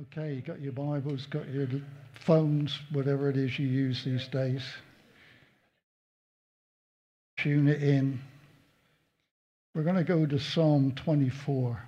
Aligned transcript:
Okay, 0.00 0.32
you 0.32 0.40
got 0.40 0.58
your 0.58 0.72
Bibles, 0.72 1.26
got 1.26 1.46
your 1.50 1.68
phones, 2.14 2.78
whatever 2.92 3.28
it 3.28 3.36
is 3.36 3.58
you 3.58 3.66
use 3.66 4.02
these 4.02 4.26
days. 4.28 4.64
Tune 7.36 7.68
it 7.68 7.82
in. 7.82 8.18
We're 9.74 9.82
going 9.82 9.96
to 9.96 10.04
go 10.04 10.24
to 10.24 10.38
Psalm 10.38 10.94
24. 10.96 11.78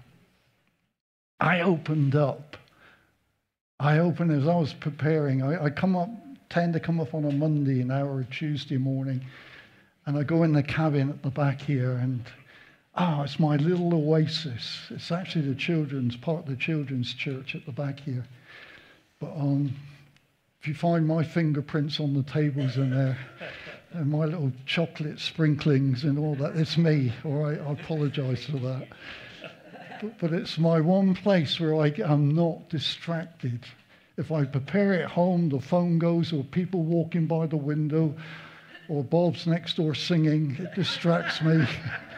I 1.40 1.60
opened 1.62 2.14
up. 2.14 2.58
I 3.80 4.00
opened 4.00 4.32
as 4.32 4.46
I 4.46 4.54
was 4.54 4.74
preparing. 4.74 5.42
I, 5.42 5.64
I 5.64 5.70
come 5.70 5.96
up, 5.96 6.10
tend 6.50 6.74
to 6.74 6.80
come 6.80 7.00
up 7.00 7.14
on 7.14 7.24
a 7.24 7.32
Monday 7.32 7.84
now 7.84 8.06
or 8.06 8.24
Tuesday 8.24 8.76
morning, 8.76 9.24
and 10.04 10.18
I 10.18 10.24
go 10.24 10.42
in 10.42 10.52
the 10.52 10.62
cabin 10.62 11.08
at 11.08 11.22
the 11.22 11.30
back 11.30 11.62
here 11.62 11.92
and 11.92 12.22
Oh, 12.96 13.22
it's 13.22 13.40
my 13.40 13.56
little 13.56 13.92
oasis. 13.92 14.86
It's 14.90 15.10
actually 15.10 15.48
the 15.48 15.56
children's 15.56 16.16
part 16.16 16.44
of 16.44 16.46
the 16.46 16.56
children's 16.56 17.12
church 17.12 17.56
at 17.56 17.66
the 17.66 17.72
back 17.72 17.98
here. 17.98 18.24
But 19.18 19.32
um, 19.32 19.74
if 20.60 20.68
you 20.68 20.74
find 20.74 21.04
my 21.04 21.24
fingerprints 21.24 21.98
on 21.98 22.14
the 22.14 22.22
tables 22.22 22.76
in 22.76 22.90
there, 22.90 23.18
and 23.92 24.10
my 24.10 24.26
little 24.26 24.52
chocolate 24.64 25.18
sprinklings 25.18 26.04
and 26.04 26.18
all 26.18 26.36
that, 26.36 26.56
it's 26.56 26.78
me. 26.78 27.12
All 27.24 27.44
right, 27.44 27.60
I 27.60 27.72
apologise 27.72 28.44
for 28.44 28.58
that. 28.58 28.86
But, 30.00 30.18
but 30.20 30.32
it's 30.32 30.56
my 30.56 30.80
one 30.80 31.16
place 31.16 31.58
where 31.58 31.74
I 31.74 31.92
am 32.04 32.34
not 32.34 32.68
distracted. 32.68 33.64
If 34.16 34.30
I 34.30 34.44
prepare 34.44 34.92
it 34.92 35.06
home, 35.06 35.48
the 35.48 35.60
phone 35.60 35.98
goes, 35.98 36.32
or 36.32 36.44
people 36.44 36.82
walking 36.84 37.26
by 37.26 37.46
the 37.46 37.56
window, 37.56 38.14
or 38.88 39.02
Bob's 39.02 39.48
next 39.48 39.78
door 39.78 39.96
singing, 39.96 40.56
it 40.60 40.76
distracts 40.76 41.42
me. 41.42 41.66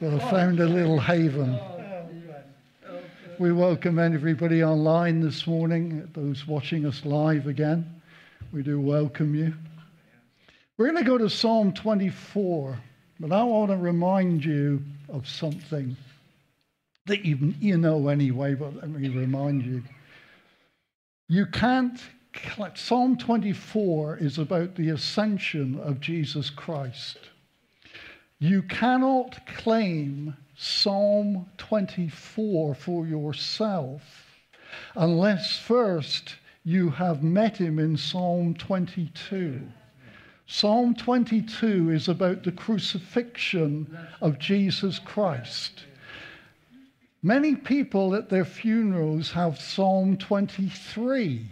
well, 0.00 0.18
found 0.30 0.60
a 0.60 0.66
little 0.66 0.98
haven. 0.98 1.58
We 3.38 3.52
welcome 3.52 3.98
everybody 3.98 4.62
online 4.62 5.20
this 5.20 5.46
morning, 5.46 6.08
those 6.12 6.46
watching 6.46 6.84
us 6.84 7.04
live 7.04 7.46
again. 7.46 8.02
We 8.52 8.62
do 8.62 8.80
welcome 8.80 9.34
you. 9.34 9.54
We're 10.76 10.90
going 10.90 11.04
to 11.04 11.08
go 11.08 11.18
to 11.18 11.30
Psalm 11.30 11.72
24, 11.72 12.78
but 13.18 13.32
I 13.32 13.42
want 13.42 13.70
to 13.70 13.76
remind 13.76 14.44
you 14.44 14.82
of 15.08 15.28
something 15.28 15.96
that 17.06 17.24
you, 17.24 17.54
you 17.60 17.76
know 17.78 18.08
anyway, 18.08 18.54
but 18.54 18.74
let 18.74 18.88
me 18.88 19.08
remind 19.08 19.64
you. 19.64 19.82
You 21.28 21.46
can't, 21.46 22.00
Psalm 22.74 23.16
24 23.16 24.18
is 24.18 24.38
about 24.38 24.74
the 24.74 24.90
ascension 24.90 25.78
of 25.80 26.00
Jesus 26.00 26.50
Christ. 26.50 27.18
You 28.42 28.62
cannot 28.62 29.46
claim 29.46 30.34
Psalm 30.56 31.44
24 31.58 32.74
for 32.74 33.06
yourself 33.06 34.02
unless 34.96 35.58
first 35.58 36.36
you 36.64 36.88
have 36.88 37.22
met 37.22 37.58
him 37.58 37.78
in 37.78 37.98
Psalm 37.98 38.54
22. 38.54 39.60
Psalm 40.46 40.94
22 40.94 41.90
is 41.90 42.08
about 42.08 42.42
the 42.42 42.52
crucifixion 42.52 43.94
of 44.22 44.38
Jesus 44.38 44.98
Christ. 44.98 45.84
Many 47.22 47.54
people 47.54 48.14
at 48.14 48.30
their 48.30 48.46
funerals 48.46 49.32
have 49.32 49.60
Psalm 49.60 50.16
23 50.16 51.46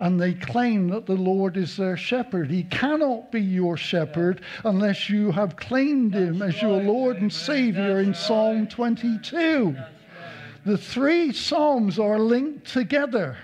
and 0.00 0.20
they 0.20 0.34
claim 0.34 0.88
that 0.88 1.06
the 1.06 1.14
Lord 1.14 1.56
is 1.56 1.76
their 1.76 1.96
shepherd. 1.96 2.50
He 2.50 2.64
cannot 2.64 3.30
be 3.30 3.40
your 3.40 3.76
shepherd 3.76 4.40
unless 4.64 5.08
you 5.08 5.30
have 5.30 5.56
claimed 5.56 6.14
him 6.14 6.42
as 6.42 6.60
your 6.60 6.82
Lord 6.82 7.18
and 7.18 7.32
Savior 7.32 8.00
in 8.00 8.12
Psalm 8.12 8.66
22. 8.66 9.76
The 10.66 10.78
three 10.78 11.32
Psalms 11.32 11.98
are 11.98 12.18
linked 12.18 12.66
together. 12.66 13.36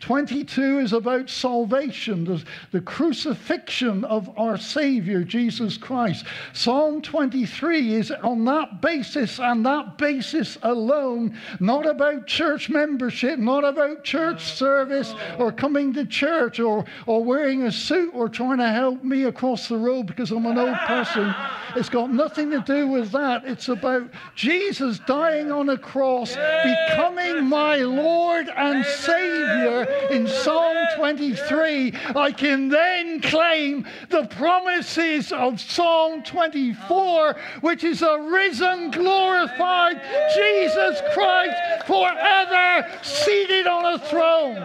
22 0.00 0.78
is 0.78 0.92
about 0.92 1.28
salvation, 1.28 2.24
the, 2.24 2.42
the, 2.70 2.80
crucifixion 2.80 4.04
of 4.04 4.30
our 4.38 4.56
Savior, 4.56 5.24
Jesus 5.24 5.76
Christ. 5.76 6.24
Psalm 6.52 7.02
23 7.02 7.94
is 7.94 8.10
on 8.12 8.44
that 8.44 8.80
basis 8.80 9.40
and 9.40 9.66
that 9.66 9.98
basis 9.98 10.56
alone, 10.62 11.36
not 11.58 11.84
about 11.84 12.28
church 12.28 12.70
membership, 12.70 13.40
not 13.40 13.64
about 13.64 14.04
church 14.04 14.52
service 14.52 15.14
or 15.36 15.50
coming 15.50 15.92
to 15.94 16.06
church 16.06 16.60
or, 16.60 16.84
or 17.06 17.24
wearing 17.24 17.64
a 17.64 17.72
suit 17.72 18.12
or 18.14 18.28
trying 18.28 18.58
to 18.58 18.68
help 18.68 19.02
me 19.02 19.24
across 19.24 19.68
the 19.68 19.76
road 19.76 20.06
because 20.06 20.30
I'm 20.30 20.46
an 20.46 20.58
old 20.58 20.78
person. 20.86 21.34
It's 21.74 21.88
got 21.88 22.12
nothing 22.12 22.50
to 22.52 22.60
do 22.60 22.86
with 22.86 23.10
that. 23.12 23.44
It's 23.44 23.68
about 23.68 24.08
Jesus 24.36 25.00
dying 25.00 25.50
on 25.50 25.68
a 25.68 25.78
cross, 25.78 26.36
becoming 26.64 27.46
my 27.46 27.78
Lord 27.78 28.48
and 28.56 28.84
Savior 28.84 29.87
in 30.10 30.26
Psalm 30.26 30.76
23, 30.96 31.94
I 32.16 32.32
can 32.32 32.68
then 32.68 33.20
claim 33.20 33.86
the 34.08 34.26
promises 34.26 35.32
of 35.32 35.60
Psalm 35.60 36.22
24, 36.22 37.36
which 37.60 37.84
is 37.84 38.02
a 38.02 38.20
risen, 38.20 38.90
glorified 38.90 40.00
Jesus 40.34 41.00
Christ 41.12 41.86
forever 41.86 42.88
seated 43.02 43.66
on 43.66 43.94
a 43.94 43.98
throne. 43.98 44.56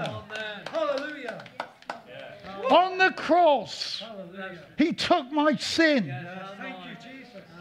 Hallelujah. 0.72 1.44
On 2.72 2.98
the 2.98 3.12
cross, 3.12 4.04
He 4.78 4.94
took 4.94 5.32
my 5.32 5.56
sin. 5.56 6.16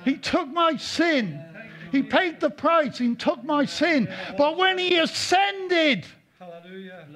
He 0.05 0.17
took 0.17 0.49
my 0.49 0.77
sin. 0.77 1.45
He 1.91 2.03
paid 2.03 2.41
the 2.41 2.51
price. 2.51 2.99
He 2.99 3.15
took 3.15 3.45
my 3.45 3.67
sin. 3.67 4.09
But 4.39 4.57
when 4.57 4.79
He 4.79 4.97
ascended, 4.97 6.07
Hallelujah. 6.39 7.07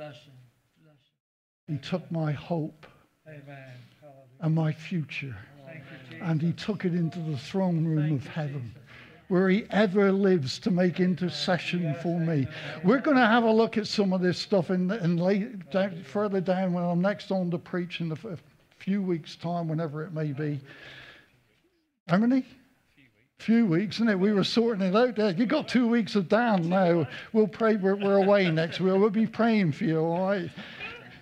He 1.69 1.79
took 1.79 2.11
my 2.11 2.33
hope 2.33 2.87
Amen. 3.27 3.73
and 4.41 4.55
my 4.55 4.73
future, 4.73 5.37
you, 6.13 6.23
and 6.23 6.41
He 6.41 6.53
took 6.53 6.85
it 6.85 6.95
into 6.95 7.19
the 7.19 7.37
throne 7.37 7.85
room 7.85 8.09
Thank 8.09 8.23
of 8.23 8.27
heaven. 8.29 8.75
Where 9.29 9.49
he 9.49 9.67
ever 9.71 10.13
lives 10.13 10.61
to 10.61 10.71
make 10.71 11.01
intercession 11.01 11.97
for 12.01 12.21
me. 12.21 12.47
We're 12.85 13.01
going 13.01 13.17
to 13.17 13.27
have 13.27 13.43
a 13.43 13.51
look 13.51 13.77
at 13.77 13.89
some 13.89 14.13
of 14.13 14.21
this 14.21 14.39
stuff 14.39 14.71
in, 14.71 14.89
in 14.93 15.17
late, 15.17 15.69
down, 15.73 16.05
further 16.05 16.41
down 16.41 16.73
when 16.73 16.85
I'm 16.85 17.01
next 17.01 17.33
on 17.33 17.51
to 17.51 17.59
preach 17.59 18.01
in 18.01 18.13
a 18.13 18.17
few 18.79 19.03
weeks' 19.03 19.35
time, 19.35 19.67
whenever 19.67 20.05
it 20.05 20.13
may 20.13 20.31
be. 20.31 20.61
How 22.07 22.19
many? 22.19 22.47
A 23.41 23.43
few 23.43 23.67
weeks, 23.67 23.97
isn't 23.97 24.09
it? 24.09 24.17
We 24.17 24.33
were 24.33 24.45
sorting 24.45 24.87
it 24.87 24.95
out 24.95 25.17
there. 25.17 25.33
You 25.33 25.45
got 25.45 25.67
two 25.67 25.89
weeks 25.89 26.15
of 26.15 26.29
Dan 26.29 26.69
now. 26.69 27.09
We'll 27.33 27.49
pray. 27.49 27.75
We're, 27.75 27.97
we're 27.97 28.23
away 28.23 28.49
next 28.53 28.79
week. 28.79 28.95
We'll 28.95 29.11
be 29.11 29.27
praying 29.27 29.73
for 29.73 29.85
you, 29.87 29.99
all 29.99 30.29
right? 30.29 30.51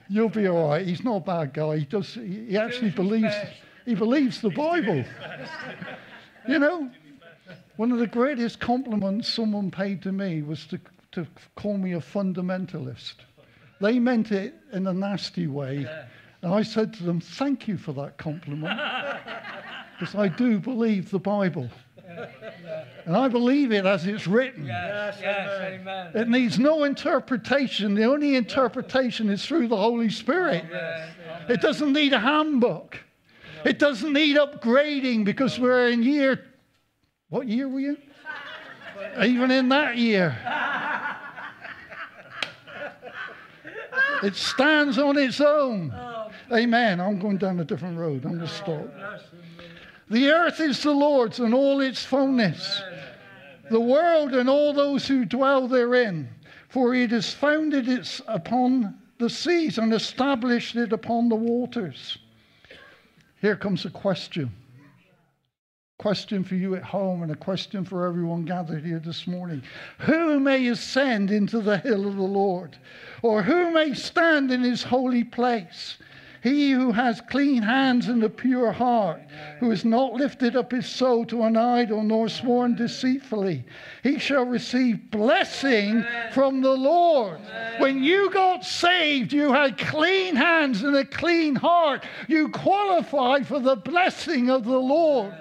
You'll 0.09 0.29
be 0.29 0.47
all 0.47 0.69
right. 0.69 0.87
He's 0.87 1.03
not 1.03 1.17
a 1.17 1.21
bad 1.21 1.55
guy. 1.55 1.79
He 1.79 1.85
does. 1.85 2.15
He 2.15 2.57
actually 2.57 2.91
believes. 2.91 3.35
He 3.85 3.95
believes 3.95 4.41
the 4.41 4.51
Bible. 4.51 5.05
You 6.47 6.59
know, 6.59 6.91
one 7.77 7.91
of 7.91 7.99
the 7.99 8.07
greatest 8.07 8.61
compliments 8.61 9.33
someone 9.33 9.71
paid 9.71 10.03
to 10.03 10.13
me 10.13 10.43
was 10.43 10.67
to 10.67 10.79
to 11.13 11.27
call 11.55 11.79
me 11.79 11.95
a 11.95 12.01
fundamentalist. 12.01 13.15
They 13.81 13.99
meant 13.99 14.31
it 14.31 14.55
in 14.73 14.87
a 14.87 14.93
nasty 14.93 15.47
way, 15.47 15.89
and 16.43 16.53
I 16.53 16.63
said 16.63 16.93
to 16.95 17.03
them, 17.03 17.21
"Thank 17.21 17.67
you 17.67 17.79
for 17.79 17.93
that 17.95 18.19
compliment, 18.19 18.79
because 19.99 20.15
I 20.15 20.29
do 20.29 20.59
believe 20.59 21.11
the 21.11 21.19
Bible." 21.19 21.71
And 23.07 23.17
I 23.17 23.29
believe 23.29 23.71
it 23.73 23.85
as 23.85 24.07
it's 24.07 24.27
written. 24.27 24.67
Yes, 24.67 25.19
yes, 25.21 25.61
amen. 25.61 26.13
It 26.15 26.29
needs 26.29 26.59
no 26.59 26.85
interpretation. 26.85 27.95
The 27.95 28.05
only 28.05 28.35
interpretation 28.35 29.29
is 29.29 29.45
through 29.45 29.69
the 29.69 29.77
Holy 29.77 30.09
Spirit. 30.09 30.65
Amen. 30.67 31.11
It 31.49 31.61
doesn't 31.61 31.93
need 31.93 32.15
a 32.15 32.19
handbook. 32.19 32.99
It 33.65 33.79
doesn't 33.79 34.13
need 34.13 34.37
upgrading 34.37 35.25
because 35.25 35.59
we're 35.59 35.89
in 35.89 36.03
year. 36.03 36.45
What 37.29 37.47
year 37.47 37.69
were 37.69 37.81
you? 37.81 37.99
Even 39.23 39.51
in 39.51 39.69
that 39.69 39.97
year. 39.97 40.37
It 44.23 44.37
stands 44.37 44.97
on 44.97 45.19
its 45.19 45.39
own. 45.39 45.93
Oh. 45.95 46.31
Amen. 46.51 46.99
I'm 46.99 47.19
going 47.19 47.37
down 47.37 47.61
a 47.61 47.65
different 47.65 47.99
road. 47.99 48.25
I'm 48.25 48.39
going 48.39 48.39
to 48.39 48.45
oh, 48.45 48.47
stop. 48.47 49.31
The 50.11 50.29
earth 50.31 50.61
is 50.61 50.83
the 50.83 50.93
Lord's 50.93 51.41
and 51.41 51.55
all 51.55 51.81
its 51.81 52.05
fullness, 52.05 52.83
the 53.71 53.81
world 53.81 54.35
and 54.35 54.49
all 54.49 54.73
those 54.73 55.09
who 55.09 55.25
dwell 55.25 55.67
therein. 55.69 56.29
For 56.69 56.93
he 56.93 57.07
has 57.07 57.33
founded 57.33 57.89
it 57.89 58.21
upon 58.27 58.99
the 59.19 59.31
seas 59.31 59.79
and 59.79 59.95
established 59.95 60.75
it 60.77 60.93
upon 60.93 61.29
the 61.29 61.37
waters. 61.37 62.19
Here 63.41 63.57
comes 63.57 63.85
a 63.85 63.91
question. 63.91 64.51
Question 65.99 66.43
for 66.43 66.57
you 66.57 66.75
at 66.75 66.83
home 66.83 67.23
and 67.23 67.31
a 67.31 67.37
question 67.37 67.85
for 67.85 68.07
everyone 68.07 68.45
gathered 68.45 68.85
here 68.85 68.99
this 68.99 69.27
morning. 69.27 69.63
Who 70.01 70.41
may 70.41 70.67
ascend 70.67 71.31
into 71.31 71.61
the 71.61 71.79
hill 71.79 72.07
of 72.07 72.17
the 72.17 72.23
Lord? 72.23 72.77
Or 73.23 73.43
who 73.43 73.71
may 73.71 73.95
stand 73.95 74.51
in 74.51 74.63
his 74.63 74.83
holy 74.83 75.23
place? 75.23 75.97
He 76.45 76.73
who 76.73 76.93
has 76.93 77.23
clean 77.23 77.63
hands 77.63 78.07
and 78.07 78.23
a 78.23 78.29
pure 78.29 78.71
heart, 78.71 79.23
who 79.61 79.71
has 79.71 79.83
not 79.83 80.13
lifted 80.13 80.55
up 80.55 80.73
his 80.73 80.87
soul 80.87 81.25
to 81.25 81.43
an 81.43 81.57
idol 81.57 82.03
nor 82.03 82.29
sworn 82.29 82.75
deceitfully, 82.75 83.65
he 84.03 84.19
shall 84.19 84.45
receive 84.45 85.11
blessing 85.11 86.05
from 86.33 86.61
the 86.61 86.77
Lord. 86.77 87.41
When 87.79 88.05
you 88.05 88.29
got 88.29 88.63
saved, 88.63 89.33
you 89.33 89.55
had 89.55 89.79
clean 89.79 90.37
hands 90.37 90.83
and 90.83 90.95
a 90.95 91.07
clean 91.07 91.57
heart. 91.57 92.05
You 92.29 92.51
qualified 92.51 93.47
for 93.47 93.59
the 93.59 93.77
blessing 93.77 94.51
of 94.51 94.67
the 94.67 94.79
Lord. 94.79 95.35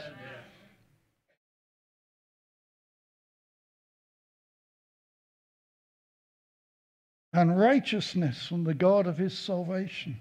and 7.35 7.59
righteousness 7.59 8.45
from 8.45 8.63
the 8.63 8.75
God 8.75 9.07
of 9.07 9.17
his 9.17 9.35
salvation. 9.35 10.15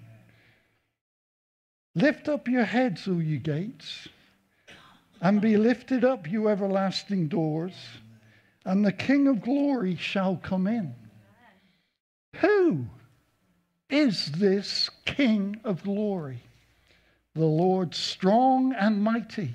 Lift 1.95 2.29
up 2.29 2.49
your 2.49 2.65
heads, 2.65 3.07
O 3.07 3.19
ye 3.19 3.37
gates, 3.37 4.09
and 5.21 5.41
be 5.41 5.57
lifted 5.57 6.05
up, 6.05 6.31
you 6.31 6.49
everlasting 6.49 7.29
doors, 7.29 7.75
and 8.65 8.85
the 8.85 8.93
King 8.93 9.27
of 9.29 9.43
glory 9.43 9.97
shall 9.97 10.37
come 10.37 10.67
in. 10.67 10.95
Who 12.37 12.87
is 13.91 14.33
this 14.33 14.89
King 15.05 15.61
of 15.65 15.83
glory? 15.83 16.43
The 17.35 17.45
Lord 17.45 17.95
strong 17.95 18.73
and 18.73 19.03
mighty, 19.03 19.55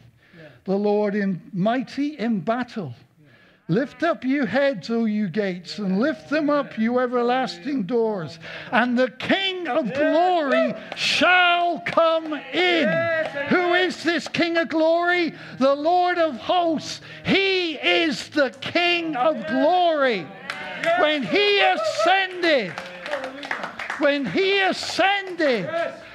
the 0.63 0.77
Lord 0.77 1.15
in, 1.15 1.41
mighty 1.53 2.17
in 2.17 2.41
battle. 2.41 2.93
Lift 3.69 4.01
up 4.01 4.23
you 4.23 4.45
heads, 4.45 4.89
O 4.89 5.03
you 5.03 5.27
gates, 5.27 5.77
and 5.77 5.99
lift 5.99 6.29
them 6.29 6.49
up, 6.49 6.77
you 6.77 6.99
everlasting 6.99 7.83
doors, 7.83 8.39
and 8.71 8.97
the 8.97 9.09
King 9.09 9.67
of 9.67 9.93
glory 9.93 10.73
shall 10.95 11.81
come 11.81 12.33
in. 12.33 12.87
Who 13.49 13.73
is 13.73 14.03
this 14.03 14.29
King 14.29 14.55
of 14.55 14.69
glory? 14.69 15.33
The 15.59 15.75
Lord 15.75 16.17
of 16.17 16.37
hosts. 16.37 17.01
He 17.25 17.73
is 17.73 18.29
the 18.29 18.51
King 18.61 19.17
of 19.17 19.45
glory. 19.47 20.25
When 20.99 21.23
he 21.23 21.59
ascended, 21.59 22.71
when 23.99 24.25
he 24.25 24.59
ascended, 24.59 25.69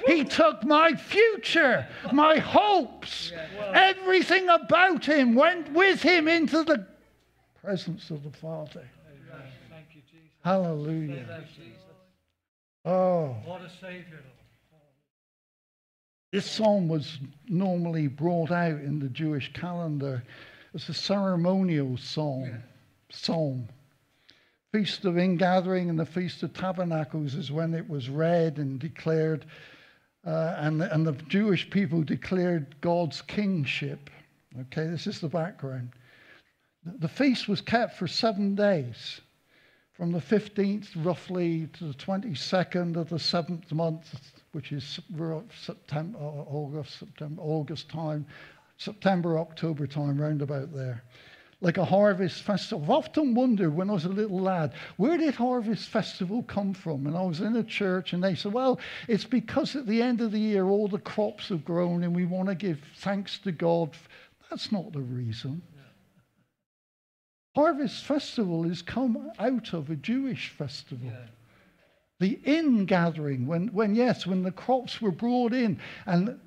he 0.07 0.23
took 0.23 0.63
my 0.63 0.95
future, 0.95 1.87
my 2.11 2.37
hopes, 2.37 3.31
everything 3.73 4.49
about 4.49 5.05
him 5.05 5.35
went 5.35 5.71
with 5.71 6.01
him 6.01 6.27
into 6.27 6.63
the 6.63 6.87
presence 7.63 8.09
of 8.09 8.23
the 8.23 8.31
Father. 8.31 8.83
Amen. 9.07 9.47
Thank 9.69 9.85
you, 9.93 10.01
Jesus. 10.11 10.29
Hallelujah. 10.43 11.25
Thank 11.27 11.45
you, 11.57 11.63
Jesus. 11.63 11.79
Oh, 12.85 13.37
What 13.45 13.61
a 13.61 13.69
Savior. 13.69 14.19
this 16.33 16.49
psalm 16.49 16.89
was 16.89 17.19
normally 17.47 18.07
brought 18.07 18.51
out 18.51 18.81
in 18.81 18.99
the 18.99 19.07
Jewish 19.07 19.53
calendar 19.53 20.21
as 20.73 20.89
a 20.89 20.93
ceremonial 20.93 21.95
psalm. 21.97 22.61
Psalm. 23.09 23.69
Feast 24.73 25.05
of 25.05 25.17
Ingathering 25.17 25.89
and 25.89 25.99
the 25.99 26.05
Feast 26.05 26.43
of 26.43 26.53
Tabernacles 26.53 27.35
is 27.35 27.51
when 27.51 27.73
it 27.73 27.87
was 27.87 28.09
read 28.09 28.57
and 28.57 28.79
declared, 28.79 29.45
uh, 30.25 30.55
and, 30.57 30.81
and 30.81 31.05
the 31.05 31.13
Jewish 31.29 31.69
people 31.69 32.01
declared 32.01 32.75
God's 32.81 33.21
kingship. 33.21 34.09
Okay, 34.59 34.87
this 34.87 35.07
is 35.07 35.21
the 35.21 35.29
background. 35.29 35.91
The- 36.85 37.07
feast 37.07 37.47
was 37.47 37.61
kept 37.61 37.95
for 37.95 38.07
seven 38.07 38.55
days, 38.55 39.21
from 39.93 40.11
the 40.11 40.19
15th 40.19 40.89
roughly 40.97 41.67
to 41.73 41.85
the 41.85 41.93
22nd 41.93 42.97
of 42.97 43.09
the 43.09 43.19
seventh 43.19 43.71
month, 43.71 44.33
which 44.51 44.71
is 44.73 44.83
September, 44.83 46.17
uh, 46.17 46.21
August, 46.21 46.99
September, 46.99 47.41
August 47.41 47.89
time, 47.89 48.25
September, 48.77 49.39
October 49.39 49.87
time, 49.87 50.19
round 50.19 50.41
about 50.41 50.73
there. 50.73 51.03
Like 51.61 51.77
a 51.77 51.85
harvest 51.85 52.41
festival. 52.41 52.83
I've 52.83 52.89
often 52.89 53.33
wondered 53.33 53.73
when 53.73 53.89
I 53.89 53.93
was 53.93 54.03
a 54.03 54.09
little 54.09 54.39
lad, 54.39 54.73
where 54.97 55.17
did 55.17 55.35
harvest 55.35 55.87
festival 55.87 56.43
come 56.43 56.73
from? 56.73 57.07
And 57.07 57.15
I 57.15 57.21
was 57.21 57.39
in 57.39 57.55
a 57.55 57.63
church 57.63 58.11
and 58.11 58.21
they 58.21 58.35
said, 58.35 58.51
well, 58.51 58.81
it's 59.07 59.23
because 59.23 59.77
at 59.77 59.87
the 59.87 60.01
end 60.01 60.19
of 60.19 60.33
the 60.33 60.39
year 60.39 60.65
all 60.65 60.89
the 60.89 60.99
crops 60.99 61.47
have 61.47 61.63
grown 61.63 62.03
and 62.03 62.13
we 62.13 62.25
want 62.25 62.49
to 62.49 62.55
give 62.55 62.81
thanks 62.97 63.37
to 63.39 63.53
God. 63.53 63.95
That's 64.49 64.73
not 64.73 64.91
the 64.91 64.99
reason. 64.99 65.61
Harvest 67.55 68.03
Festival 68.03 68.65
is 68.65 68.81
come 68.81 69.31
out 69.37 69.73
of 69.73 69.89
a 69.89 69.95
Jewish 69.95 70.49
festival. 70.49 71.11
The 72.19 72.39
in 72.45 72.85
gathering, 72.85 73.45
when, 73.47 73.67
when, 73.67 73.95
yes, 73.95 74.25
when 74.25 74.43
the 74.43 74.51
crops 74.51 75.01
were 75.01 75.11
brought 75.11 75.53
in 75.53 75.79
and 76.05 76.39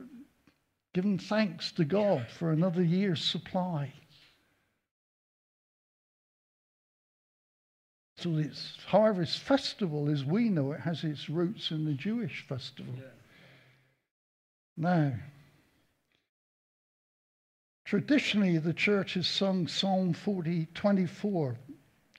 given 0.95 1.19
thanks 1.19 1.71
to 1.73 1.85
God 1.85 2.27
for 2.29 2.51
another 2.51 2.83
year's 2.83 3.23
supply. 3.23 3.93
So 8.17 8.31
this 8.31 8.79
harvest 8.87 9.41
festival, 9.41 10.09
as 10.09 10.25
we 10.25 10.49
know 10.49 10.73
it, 10.73 10.81
has 10.81 11.05
its 11.05 11.29
roots 11.29 11.71
in 11.71 11.85
the 11.85 11.93
Jewish 11.93 12.47
festival. 12.49 12.95
Now, 14.77 15.13
Traditionally, 17.87 18.59
the 18.59 18.75
church 18.75 19.15
has 19.15 19.29
sung 19.29 19.69
Psalm 19.69 20.13
40, 20.13 20.67
24 20.75 21.57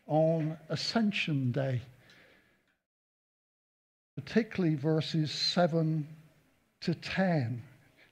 on 0.07 0.57
Ascension 0.69 1.51
Day, 1.51 1.81
particularly 4.15 4.75
verses 4.75 5.29
7 5.29 6.07
to 6.79 6.95
10. 6.95 7.61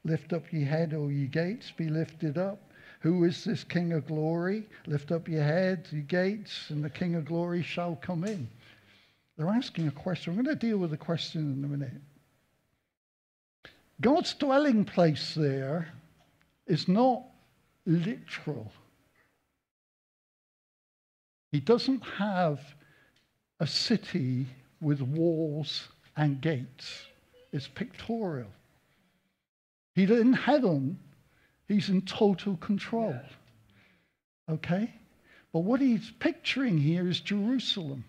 Lift 0.03 0.33
up 0.33 0.51
ye 0.51 0.65
head, 0.65 0.93
O 0.93 1.07
ye 1.07 1.27
gates, 1.27 1.71
be 1.71 1.87
lifted 1.87 2.37
up. 2.37 2.73
Who 2.99 3.23
is 3.23 3.45
this 3.45 3.63
King 3.63 3.93
of 3.93 4.05
glory? 4.05 4.67
Lift 4.85 5.13
up 5.13 5.29
your 5.29 5.43
head, 5.43 5.87
ye 5.93 6.01
gates, 6.01 6.69
and 6.71 6.83
the 6.83 6.89
King 6.89 7.15
of 7.15 7.23
glory 7.23 7.63
shall 7.63 7.95
come 7.95 8.25
in. 8.25 8.49
They're 9.37 9.47
asking 9.47 9.87
a 9.87 9.91
question. 9.91 10.33
I'm 10.37 10.43
going 10.43 10.57
to 10.57 10.67
deal 10.67 10.77
with 10.77 10.91
the 10.91 10.97
question 10.97 11.53
in 11.53 11.63
a 11.63 11.67
minute. 11.69 12.01
God's 14.01 14.33
dwelling 14.33 14.83
place 14.83 15.33
there 15.35 15.93
is 16.67 16.89
not 16.89 17.23
literal. 17.85 18.71
He 21.51 21.59
doesn't 21.59 22.01
have 22.01 22.59
a 23.59 23.67
city 23.67 24.45
with 24.81 25.01
walls 25.01 25.87
and 26.17 26.41
gates. 26.41 27.05
It's 27.51 27.67
pictorial. 27.67 28.49
He's 29.93 30.11
in 30.11 30.33
heaven, 30.33 30.99
he's 31.67 31.89
in 31.89 32.01
total 32.01 32.57
control. 32.57 33.17
Okay? 34.49 34.93
But 35.53 35.59
what 35.59 35.79
he's 35.79 36.11
picturing 36.19 36.77
here 36.77 37.07
is 37.07 37.21
Jerusalem. 37.21 38.03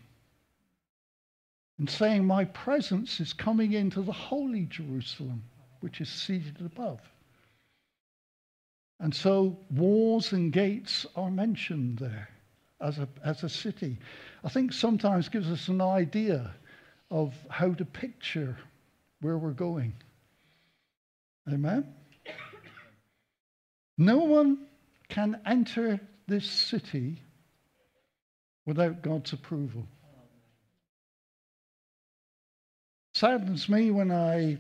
And 1.79 1.89
saying, 1.89 2.25
My 2.25 2.45
presence 2.47 3.21
is 3.21 3.33
coming 3.33 3.75
into 3.75 4.03
the 4.03 4.13
holy 4.13 4.65
Jerusalem, 4.65 5.45
which 5.81 6.01
is 6.01 6.09
seated 6.09 6.57
above. 6.61 7.01
And 9.01 9.15
so 9.15 9.59
walls 9.71 10.33
and 10.33 10.53
gates 10.53 11.07
are 11.17 11.31
mentioned 11.31 11.99
there 11.99 12.29
as 12.81 12.99
a, 12.99 13.09
as 13.25 13.43
a 13.43 13.49
city. 13.49 13.99
I 14.43 14.49
think 14.49 14.73
sometimes 14.73 15.29
gives 15.29 15.51
us 15.51 15.69
an 15.69 15.81
idea 15.81 16.55
of 17.11 17.35
how 17.49 17.73
to 17.75 17.85
picture 17.85 18.57
where 19.21 19.39
we're 19.39 19.51
going. 19.51 19.93
Amen? 21.53 21.95
No 23.99 24.19
one 24.19 24.67
can 25.09 25.41
enter 25.47 26.01
this 26.27 26.49
city 26.49 27.23
without 28.67 29.03
God's 29.03 29.33
approval. 29.33 29.87
Saddens 33.15 33.69
me 33.69 33.91
when 33.91 34.11
I 34.11 34.59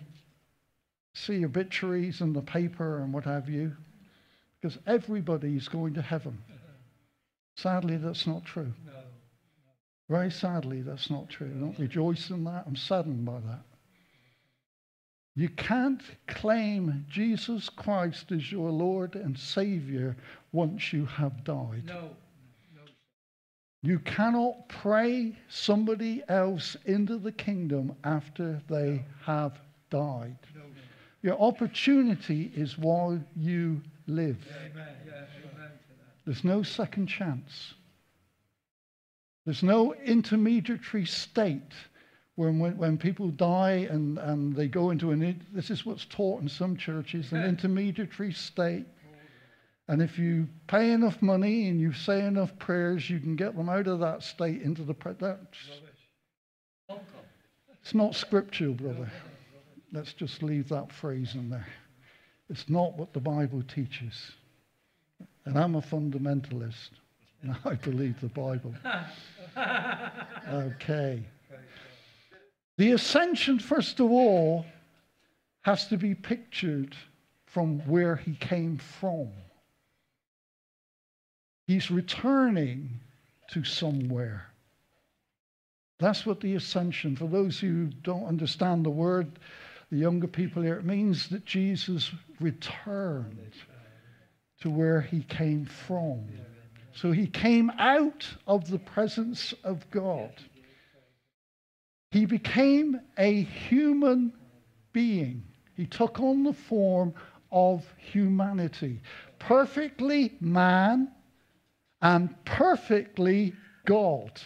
see 1.14 1.44
obituaries 1.44 2.20
in 2.20 2.32
the 2.32 2.42
paper 2.42 3.02
and 3.02 3.12
what 3.12 3.24
have 3.24 3.48
you 3.48 3.76
because 4.60 4.78
everybody's 4.86 5.68
going 5.68 5.94
to 5.94 6.02
heaven. 6.02 6.38
Sadly, 7.56 7.96
that's 7.96 8.26
not 8.26 8.44
true. 8.44 8.72
Very 10.08 10.30
sadly, 10.30 10.82
that's 10.82 11.10
not 11.10 11.28
true. 11.28 11.50
I 11.54 11.60
don't 11.60 11.78
rejoice 11.78 12.30
in 12.30 12.44
that. 12.44 12.64
I'm 12.66 12.76
saddened 12.76 13.24
by 13.24 13.40
that. 13.40 13.62
You 15.34 15.48
can't 15.50 16.00
claim 16.28 17.04
Jesus 17.10 17.68
Christ 17.68 18.32
as 18.32 18.50
your 18.50 18.70
Lord 18.70 19.16
and 19.16 19.38
Savior 19.38 20.16
once 20.52 20.92
you 20.92 21.04
have 21.06 21.44
died. 21.44 21.84
No. 21.86 22.10
You 23.82 23.98
cannot 24.00 24.68
pray 24.68 25.36
somebody 25.48 26.22
else 26.28 26.76
into 26.86 27.18
the 27.18 27.32
kingdom 27.32 27.94
after 28.02 28.60
they 28.68 29.04
have 29.22 29.58
died. 29.90 30.38
No. 30.54 30.62
Your 31.22 31.40
opportunity 31.40 32.50
is 32.56 32.78
while 32.78 33.20
you 33.36 33.82
live. 34.06 34.38
Amen. 34.72 34.88
Yeah, 35.06 35.12
amen. 35.12 35.70
There's 36.24 36.44
no 36.44 36.62
second 36.62 37.06
chance. 37.06 37.74
There's 39.44 39.62
no 39.62 39.94
intermediary 39.94 41.06
state 41.06 41.72
when, 42.34 42.58
when, 42.58 42.76
when 42.76 42.98
people 42.98 43.28
die 43.30 43.86
and, 43.90 44.18
and 44.18 44.54
they 44.54 44.68
go 44.68 44.90
into 44.90 45.12
an, 45.12 45.40
this 45.52 45.70
is 45.70 45.86
what's 45.86 46.04
taught 46.04 46.42
in 46.42 46.48
some 46.48 46.76
churches, 46.76 47.32
an 47.32 47.44
intermediary 47.44 48.32
state. 48.32 48.86
And 49.88 50.02
if 50.02 50.18
you 50.18 50.48
pay 50.66 50.90
enough 50.90 51.22
money 51.22 51.68
and 51.68 51.80
you 51.80 51.92
say 51.92 52.24
enough 52.24 52.58
prayers, 52.58 53.08
you 53.08 53.20
can 53.20 53.36
get 53.36 53.56
them 53.56 53.68
out 53.68 53.86
of 53.86 54.00
that 54.00 54.24
state 54.24 54.62
into 54.62 54.82
the. 54.82 54.94
That's, 55.20 55.58
it's 57.80 57.94
not 57.94 58.16
scriptural, 58.16 58.74
brother. 58.74 59.10
Let's 59.92 60.12
just 60.12 60.42
leave 60.42 60.68
that 60.70 60.90
phrase 60.90 61.36
in 61.36 61.50
there. 61.50 61.68
It's 62.48 62.68
not 62.68 62.96
what 62.96 63.12
the 63.12 63.20
Bible 63.20 63.62
teaches. 63.62 64.32
And 65.44 65.58
I'm 65.58 65.74
a 65.74 65.80
fundamentalist. 65.80 66.90
And 67.42 67.56
I 67.64 67.74
believe 67.74 68.20
the 68.20 68.28
Bible. 68.28 68.74
Okay. 70.48 71.22
The 72.78 72.92
ascension, 72.92 73.58
first 73.58 74.00
of 74.00 74.10
all, 74.10 74.66
has 75.62 75.86
to 75.88 75.96
be 75.96 76.14
pictured 76.14 76.94
from 77.46 77.78
where 77.86 78.16
he 78.16 78.34
came 78.34 78.76
from. 78.76 79.28
He's 81.66 81.90
returning 81.90 83.00
to 83.50 83.64
somewhere. 83.64 84.46
That's 85.98 86.26
what 86.26 86.40
the 86.40 86.54
ascension, 86.54 87.16
for 87.16 87.26
those 87.26 87.58
who 87.58 87.86
don't 87.86 88.26
understand 88.26 88.84
the 88.84 88.90
word, 88.90 89.38
the 89.90 89.98
younger 89.98 90.26
people 90.26 90.62
here, 90.62 90.76
it 90.76 90.84
means 90.84 91.28
that 91.28 91.44
Jesus 91.44 92.10
returned 92.40 93.52
to 94.60 94.70
where 94.70 95.00
he 95.00 95.22
came 95.22 95.64
from. 95.64 96.26
So 96.92 97.12
he 97.12 97.26
came 97.26 97.70
out 97.78 98.26
of 98.46 98.68
the 98.68 98.78
presence 98.78 99.54
of 99.62 99.88
God. 99.90 100.32
He 102.10 102.24
became 102.24 103.00
a 103.18 103.42
human 103.42 104.32
being. 104.92 105.44
He 105.76 105.86
took 105.86 106.20
on 106.20 106.42
the 106.42 106.54
form 106.54 107.12
of 107.52 107.84
humanity. 107.98 109.02
Perfectly 109.38 110.32
man 110.40 111.12
and 112.00 112.34
perfectly 112.44 113.52
God. 113.84 114.40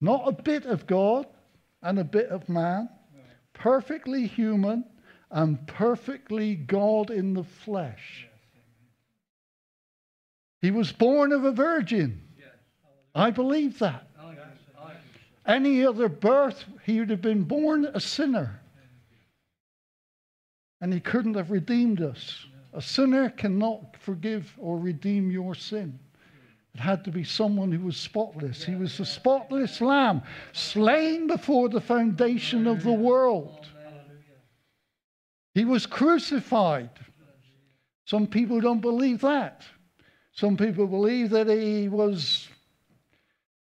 Not 0.00 0.28
a 0.28 0.32
bit 0.42 0.66
of 0.66 0.86
God 0.86 1.26
and 1.82 1.98
a 1.98 2.04
bit 2.04 2.28
of 2.28 2.48
man. 2.48 2.88
Perfectly 3.58 4.26
human 4.26 4.84
and 5.30 5.66
perfectly 5.66 6.54
God 6.54 7.10
in 7.10 7.34
the 7.34 7.44
flesh. 7.44 8.28
He 10.62 10.70
was 10.70 10.92
born 10.92 11.32
of 11.32 11.44
a 11.44 11.52
virgin. 11.52 12.22
I 13.14 13.30
believe 13.30 13.78
that. 13.80 14.08
Any 15.46 15.84
other 15.84 16.08
birth, 16.08 16.64
he 16.84 17.00
would 17.00 17.10
have 17.10 17.22
been 17.22 17.44
born 17.44 17.86
a 17.86 18.00
sinner. 18.00 18.60
And 20.80 20.92
he 20.92 21.00
couldn't 21.00 21.34
have 21.34 21.50
redeemed 21.50 22.00
us. 22.00 22.46
A 22.72 22.82
sinner 22.82 23.30
cannot 23.30 23.96
forgive 23.98 24.54
or 24.58 24.78
redeem 24.78 25.30
your 25.30 25.54
sin. 25.54 25.98
It 26.78 26.82
had 26.82 27.04
to 27.06 27.10
be 27.10 27.24
someone 27.24 27.72
who 27.72 27.86
was 27.86 27.96
spotless. 27.96 28.62
He 28.62 28.76
was 28.76 28.96
the 28.98 29.04
spotless 29.04 29.80
lamb, 29.80 30.22
slain 30.52 31.26
before 31.26 31.68
the 31.68 31.80
foundation 31.80 32.68
of 32.68 32.84
the 32.84 32.92
world. 32.92 33.66
He 35.54 35.64
was 35.64 35.86
crucified. 35.86 36.90
Some 38.04 38.28
people 38.28 38.60
don't 38.60 38.80
believe 38.80 39.22
that. 39.22 39.64
Some 40.32 40.56
people 40.56 40.86
believe 40.86 41.30
that 41.30 41.48
he 41.48 41.88
was, 41.88 42.46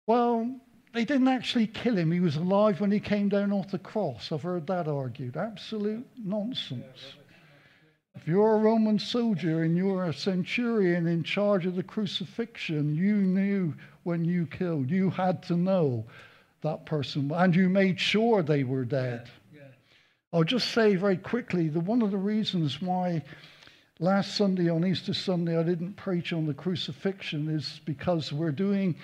well, 0.09 0.53
they 0.93 1.05
didn't 1.05 1.29
actually 1.29 1.69
kill 1.69 1.97
him. 1.97 2.11
He 2.11 2.19
was 2.19 2.35
alive 2.35 2.81
when 2.81 2.91
he 2.91 2.99
came 2.99 3.29
down 3.29 3.53
off 3.53 3.71
the 3.71 3.79
cross. 3.79 4.33
I've 4.33 4.43
heard 4.43 4.67
that 4.67 4.89
argued. 4.89 5.37
Absolute 5.37 6.05
nonsense. 6.19 7.15
If 8.15 8.29
you're 8.29 8.55
a 8.55 8.59
Roman 8.59 8.99
soldier 8.99 9.65
and 9.65 9.77
you're 9.77 10.05
a 10.05 10.15
centurion 10.15 11.07
in 11.07 11.25
charge 11.25 11.67
of 11.67 11.75
the 11.75 11.83
crucifixion, 11.83 12.95
you 12.95 13.17
knew 13.17 13.75
when 14.05 14.25
you 14.25 14.47
killed. 14.47 14.91
You 14.91 15.11
had 15.11 15.43
to 15.45 15.57
know 15.57 16.05
that 16.63 16.87
person, 16.87 17.31
and 17.33 17.55
you 17.55 17.69
made 17.69 18.01
sure 18.01 18.43
they 18.43 18.65
were 18.65 18.85
dead. 18.85 19.29
I'll 20.33 20.43
just 20.45 20.73
say 20.73 20.97
very 20.97 21.17
quickly 21.17 21.69
that 21.69 21.81
one 21.81 22.03
of 22.03 22.11
the 22.11 22.17
reasons 22.17 22.81
why 22.81 23.23
last 24.01 24.37
Sunday, 24.37 24.69
on 24.69 24.85
Easter 24.85 25.15
Sunday, 25.15 25.59
I 25.59 25.63
didn't 25.63 25.95
preach 25.95 26.33
on 26.33 26.47
the 26.47 26.55
crucifixion 26.55 27.49
is 27.49 27.81
because 27.85 28.33
we're 28.33 28.51
doing, 28.51 28.97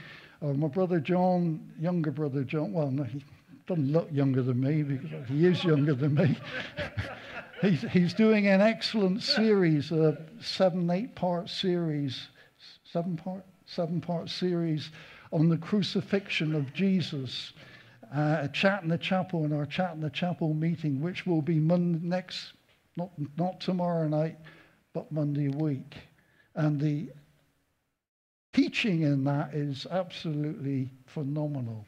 uh, 0.43 0.47
my 0.55 0.67
brother 0.67 0.99
John, 0.99 1.71
younger 1.79 2.11
brother 2.11 2.43
John, 2.43 2.73
well, 2.73 2.90
no, 2.90 3.05
he 3.05 3.25
doesn't 3.67 3.93
look 3.93 4.09
younger 4.11 4.43
than 4.43 4.61
me 4.61 4.83
because 4.83 5.29
he 5.29 5.47
is 5.47 5.62
younger 5.62 5.95
than 5.95 6.14
me. 6.14 6.37
he's, 7.61 7.83
he's 7.90 8.14
doing 8.14 8.47
an 8.47 8.61
excellent 8.61 9.23
series, 9.23 9.93
a 9.93 10.19
seven, 10.40 10.90
eight 10.90 11.14
part 11.14 11.49
series, 11.49 12.29
seven 12.85 13.17
part, 13.17 13.45
seven 13.67 14.00
part 14.00 14.29
series 14.29 14.90
on 15.33 15.49
the 15.49 15.57
crucifixion 15.57 16.55
of 16.55 16.73
Jesus. 16.73 17.52
Uh, 18.14 18.38
a 18.40 18.49
chat 18.49 18.83
in 18.83 18.88
the 18.88 18.99
chapel 18.99 19.45
in 19.45 19.52
our 19.52 19.67
chat 19.67 19.95
in 19.95 20.00
the 20.00 20.11
chapel 20.11 20.52
meeting, 20.52 21.00
which 21.00 21.26
will 21.26 21.43
be 21.43 21.61
Monday 21.61 22.00
next, 22.02 22.55
not, 22.97 23.11
not 23.37 23.61
tomorrow 23.61 24.09
night, 24.09 24.37
but 24.93 25.12
Monday 25.12 25.49
week. 25.49 25.97
And 26.57 26.81
the 26.81 27.11
teaching 28.52 29.02
in 29.02 29.23
that 29.25 29.55
is 29.55 29.87
absolutely 29.90 30.90
phenomenal. 31.07 31.87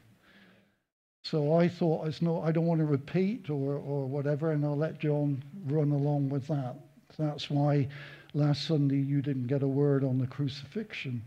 So 1.22 1.54
I 1.56 1.68
thought, 1.68 2.08
it's 2.08 2.20
not, 2.20 2.42
I 2.42 2.50
don't 2.50 2.66
want 2.66 2.80
to 2.80 2.84
repeat 2.84 3.48
or, 3.48 3.76
or 3.76 4.06
whatever, 4.06 4.52
and 4.52 4.64
I'll 4.64 4.76
let 4.76 4.98
John 4.98 5.42
run 5.66 5.92
along 5.92 6.28
with 6.28 6.46
that. 6.48 6.76
That's 7.16 7.48
why 7.48 7.88
last 8.34 8.66
Sunday 8.66 8.96
you 8.96 9.22
didn't 9.22 9.46
get 9.46 9.62
a 9.62 9.68
word 9.68 10.02
on 10.02 10.18
the 10.18 10.26
crucifixion, 10.26 11.22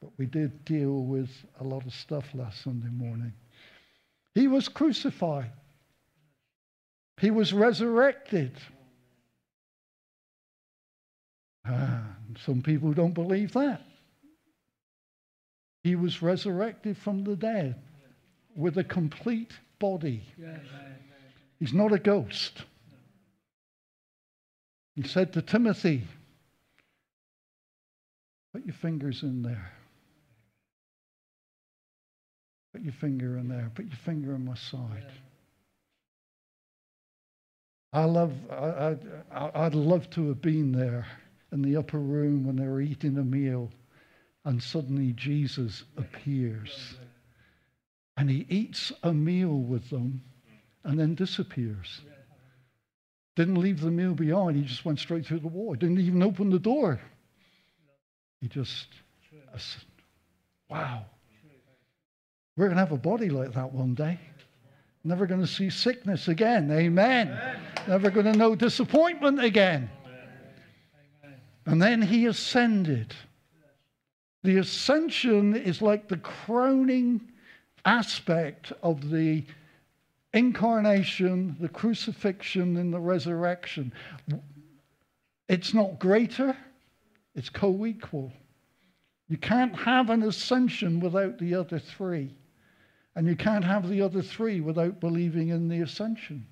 but 0.00 0.10
we 0.18 0.26
did 0.26 0.64
deal 0.64 1.04
with 1.04 1.30
a 1.60 1.64
lot 1.64 1.86
of 1.86 1.94
stuff 1.94 2.24
last 2.34 2.62
Sunday 2.64 2.88
morning. 2.88 3.32
He 4.34 4.48
was 4.48 4.68
crucified, 4.68 5.52
he 7.20 7.30
was 7.30 7.52
resurrected. 7.52 8.52
Ah, 11.68 12.04
some 12.44 12.62
people 12.62 12.92
don't 12.92 13.12
believe 13.12 13.52
that. 13.54 13.82
He 15.82 15.96
was 15.96 16.22
resurrected 16.22 16.96
from 16.96 17.24
the 17.24 17.34
dead 17.34 17.74
with 18.56 18.78
a 18.78 18.84
complete 18.84 19.52
body. 19.78 20.22
He's 21.58 21.72
not 21.72 21.92
a 21.92 21.98
ghost. 21.98 22.64
He 24.94 25.02
said 25.06 25.32
to 25.34 25.42
Timothy, 25.42 26.04
Put 28.52 28.64
your 28.64 28.74
fingers 28.74 29.22
in 29.22 29.42
there. 29.42 29.70
Put 32.72 32.82
your 32.82 32.94
finger 32.94 33.36
in 33.36 33.48
there. 33.48 33.70
Put 33.74 33.84
your 33.84 33.96
finger 33.96 34.32
on 34.34 34.46
my 34.46 34.54
side. 34.54 35.12
I 37.92 38.04
love, 38.04 38.32
I, 38.50 38.96
I, 39.30 39.50
I'd 39.66 39.74
love 39.74 40.08
to 40.10 40.28
have 40.28 40.40
been 40.40 40.72
there 40.72 41.06
in 41.52 41.62
the 41.62 41.76
upper 41.76 41.98
room 41.98 42.46
when 42.46 42.56
they 42.56 42.66
were 42.66 42.80
eating 42.80 43.16
a 43.18 43.22
meal, 43.22 43.70
and 44.44 44.62
suddenly 44.62 45.12
Jesus 45.12 45.84
appears. 45.96 46.96
And 48.16 48.30
he 48.30 48.46
eats 48.48 48.92
a 49.02 49.12
meal 49.12 49.58
with 49.58 49.90
them 49.90 50.22
and 50.84 50.98
then 50.98 51.14
disappears. 51.14 52.00
Didn't 53.34 53.56
leave 53.56 53.80
the 53.80 53.90
meal 53.90 54.14
behind, 54.14 54.56
he 54.56 54.62
just 54.62 54.84
went 54.84 54.98
straight 54.98 55.26
through 55.26 55.40
the 55.40 55.48
wall. 55.48 55.74
He 55.74 55.78
didn't 55.78 56.00
even 56.00 56.22
open 56.22 56.48
the 56.48 56.58
door. 56.58 56.98
He 58.40 58.48
just, 58.48 58.88
wow. 60.70 61.04
We're 62.56 62.66
going 62.66 62.76
to 62.76 62.80
have 62.80 62.92
a 62.92 62.96
body 62.96 63.28
like 63.28 63.52
that 63.52 63.72
one 63.72 63.94
day. 63.94 64.18
Never 65.04 65.26
going 65.26 65.42
to 65.42 65.46
see 65.46 65.70
sickness 65.70 66.28
again. 66.28 66.70
Amen. 66.70 67.28
Amen. 67.28 67.60
Never 67.86 68.10
going 68.10 68.26
to 68.26 68.32
know 68.32 68.54
disappointment 68.54 69.42
again. 69.42 69.90
And 71.66 71.80
then 71.82 72.00
he 72.00 72.26
ascended. 72.26 73.14
The 74.42 74.56
ascension 74.58 75.54
is 75.54 75.82
like 75.82 76.08
the 76.08 76.16
crowning 76.16 77.32
aspect 77.86 78.72
of 78.82 79.10
the 79.10 79.44
incarnation, 80.34 81.56
the 81.60 81.68
crucifixion, 81.68 82.76
and 82.76 82.92
the 82.92 83.00
resurrection. 83.00 83.92
It's 85.48 85.72
not 85.72 85.98
greater, 85.98 86.56
it's 87.34 87.48
co 87.48 87.86
equal. 87.86 88.32
You 89.28 89.38
can't 89.38 89.74
have 89.76 90.10
an 90.10 90.22
ascension 90.22 91.00
without 91.00 91.38
the 91.38 91.54
other 91.54 91.78
three. 91.78 92.36
And 93.16 93.26
you 93.26 93.34
can't 93.34 93.64
have 93.64 93.88
the 93.88 94.02
other 94.02 94.20
three 94.20 94.60
without 94.60 95.00
believing 95.00 95.48
in 95.48 95.68
the 95.68 95.80
ascension. 95.80 96.46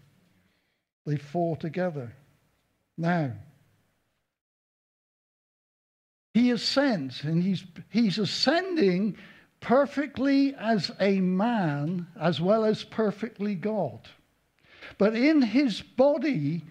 They 1.04 1.16
fall 1.16 1.56
together. 1.56 2.12
Now, 2.96 3.32
he 6.32 6.50
ascends, 6.50 7.22
and 7.22 7.42
he's, 7.42 7.64
he's 7.90 8.18
ascending 8.18 9.18
perfectly 9.64 10.54
as 10.56 10.90
a 11.00 11.20
man 11.20 12.06
as 12.20 12.38
well 12.38 12.66
as 12.66 12.84
perfectly 12.84 13.54
God. 13.54 13.98
But 14.98 15.16
in 15.16 15.40
his 15.40 15.80
body 15.80 16.62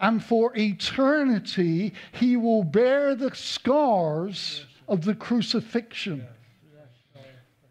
and 0.00 0.24
for 0.24 0.56
eternity, 0.56 1.92
he 2.12 2.38
will 2.38 2.64
bear 2.64 3.14
the 3.14 3.34
scars 3.36 4.64
of 4.88 5.04
the 5.04 5.14
crucifixion. 5.14 6.26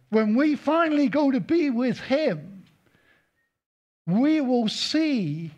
When 0.10 0.36
we 0.36 0.56
finally 0.56 1.08
go 1.08 1.32
to 1.32 1.40
be 1.40 1.72
with 1.72 2.00
him, 2.00 2.64
we 4.06 4.42
will 4.42 4.70
see 4.70 5.52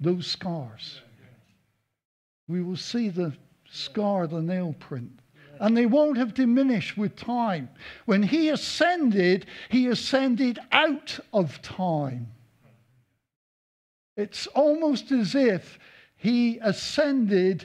those 0.00 0.26
scars. 0.26 1.02
We 2.48 2.62
will 2.62 2.76
see 2.76 3.10
the 3.10 3.34
scar, 3.70 4.26
the 4.26 4.40
nail 4.40 4.74
print. 4.80 5.21
And 5.62 5.76
they 5.76 5.86
won't 5.86 6.18
have 6.18 6.34
diminished 6.34 6.98
with 6.98 7.14
time. 7.14 7.68
When 8.04 8.24
he 8.24 8.48
ascended, 8.48 9.46
he 9.68 9.86
ascended 9.86 10.58
out 10.72 11.20
of 11.32 11.62
time. 11.62 12.32
It's 14.16 14.48
almost 14.48 15.12
as 15.12 15.36
if 15.36 15.78
he 16.16 16.58
ascended 16.58 17.64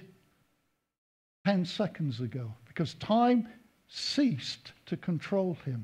10 1.48 1.66
seconds 1.66 2.22
ago 2.22 2.54
because 2.68 2.94
time 2.94 3.48
ceased 3.88 4.74
to 4.86 4.96
control 4.96 5.58
him. 5.66 5.84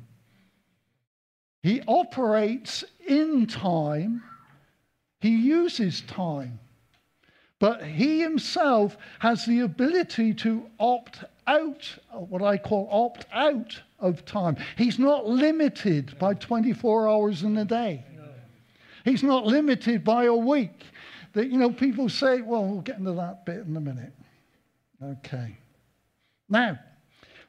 He 1.63 1.82
operates 1.88 2.84
in 3.08 3.48
time, 3.48 4.22
he 5.20 5.36
uses 5.36 6.01
time, 6.01 6.60
but 7.63 7.82
he 7.82 8.20
himself 8.20 8.98
has 9.20 9.46
the 9.46 9.62
ability 9.62 10.34
to 10.34 10.70
opt 10.82 11.24
out, 11.48 11.98
what 12.12 12.41
I 12.41 12.58
call 12.58 12.89
opt 12.91 13.25
out 13.32 13.82
of 14.00 14.25
time. 14.25 14.58
He's 14.75 15.00
not 15.00 15.27
limited 15.27 16.20
by 16.20 16.34
24 16.34 17.08
hours 17.08 17.43
in 17.43 17.55
a 17.55 17.63
day. 17.63 18.03
He's 19.05 19.24
not 19.24 19.46
limited 19.46 20.03
by 20.03 20.25
a 20.25 20.36
week. 20.36 20.88
That 21.32 21.51
you 21.51 21.58
know, 21.58 21.72
people 21.72 22.10
say, 22.10 22.41
well, 22.41 22.65
we'll 22.65 22.82
get 22.82 22.98
into 22.98 23.13
that 23.13 23.46
bit 23.46 23.65
in 23.65 23.77
a 23.77 23.79
minute. 23.79 24.12
Okay. 25.01 25.55
Now, 26.50 26.77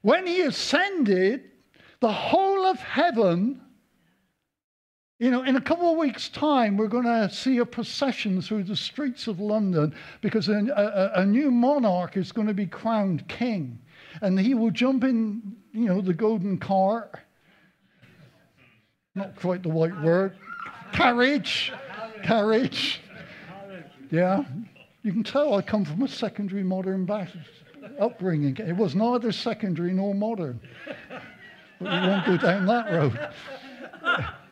when 0.02 0.28
he 0.28 0.42
ascended, 0.42 1.50
the 1.99 2.12
whole 2.12 2.66
of 2.66 2.78
heaven, 2.78 3.61
you 5.25 5.31
know, 5.31 5.43
in 5.43 5.57
a 5.57 5.61
couple 5.61 5.90
of 5.90 5.97
weeks' 5.97 6.28
time, 6.28 6.76
we're 6.76 6.87
going 6.87 7.07
to 7.07 7.31
see 7.31 7.57
a 7.57 7.64
procession 7.64 8.43
through 8.43 8.64
the 8.64 8.76
streets 8.76 9.26
of 9.26 9.40
London 9.40 9.95
because 10.21 10.50
a, 10.50 10.52
a, 10.52 11.23
a 11.23 11.25
new 11.25 11.50
monarch 11.50 12.19
is 12.19 12.31
going 12.31 12.47
to 12.47 12.52
be 12.52 12.66
crowned 12.66 13.26
king. 13.26 13.78
And 14.21 14.38
he 14.38 14.52
will 14.52 14.71
jump 14.71 15.02
in, 15.02 15.57
you 15.73 15.87
know, 15.87 16.02
the 16.02 16.12
golden 16.12 16.59
car. 16.59 17.25
Not 19.14 19.35
quite 19.37 19.62
the 19.62 19.71
right 19.71 19.99
word. 20.02 20.37
Carriage. 20.93 21.73
Carriage. 22.23 23.00
Yeah. 24.11 24.45
You 25.04 25.12
can 25.12 25.25
tell 25.25 25.54
I 25.54 25.62
come 25.62 25.87
from 25.87 26.02
a 26.02 26.09
secondary 26.09 26.64
modern 26.64 27.09
upbringing. 27.99 28.59
It 28.59 28.76
was 28.76 28.95
neither 28.95 29.33
secondary 29.33 29.95
nor 29.95 30.14
modern. 30.14 30.61
But 31.81 32.02
we 32.02 32.09
won't 32.09 32.26
go 32.26 32.37
down 32.37 32.66
that 32.66 32.93
road. 32.93 34.28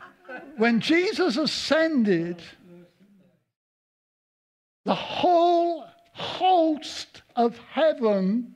When 0.56 0.80
Jesus 0.80 1.36
ascended, 1.36 2.42
the 4.84 4.94
whole 4.94 5.86
host 6.12 7.22
of 7.36 7.58
heaven 7.70 8.54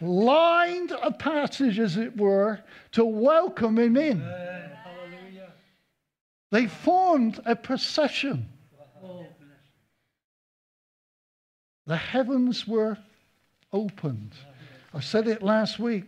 lined 0.00 0.90
a 0.90 1.12
passage, 1.12 1.78
as 1.78 1.96
it 1.96 2.16
were, 2.16 2.60
to 2.92 3.04
welcome 3.04 3.78
him 3.78 3.96
in. 3.96 4.24
They 6.50 6.66
formed 6.66 7.40
a 7.44 7.56
procession. 7.56 8.48
The 11.86 11.96
heavens 11.96 12.66
were 12.66 12.98
opened. 13.72 14.32
I 14.92 15.00
said 15.00 15.28
it 15.28 15.42
last 15.42 15.78
week. 15.78 16.04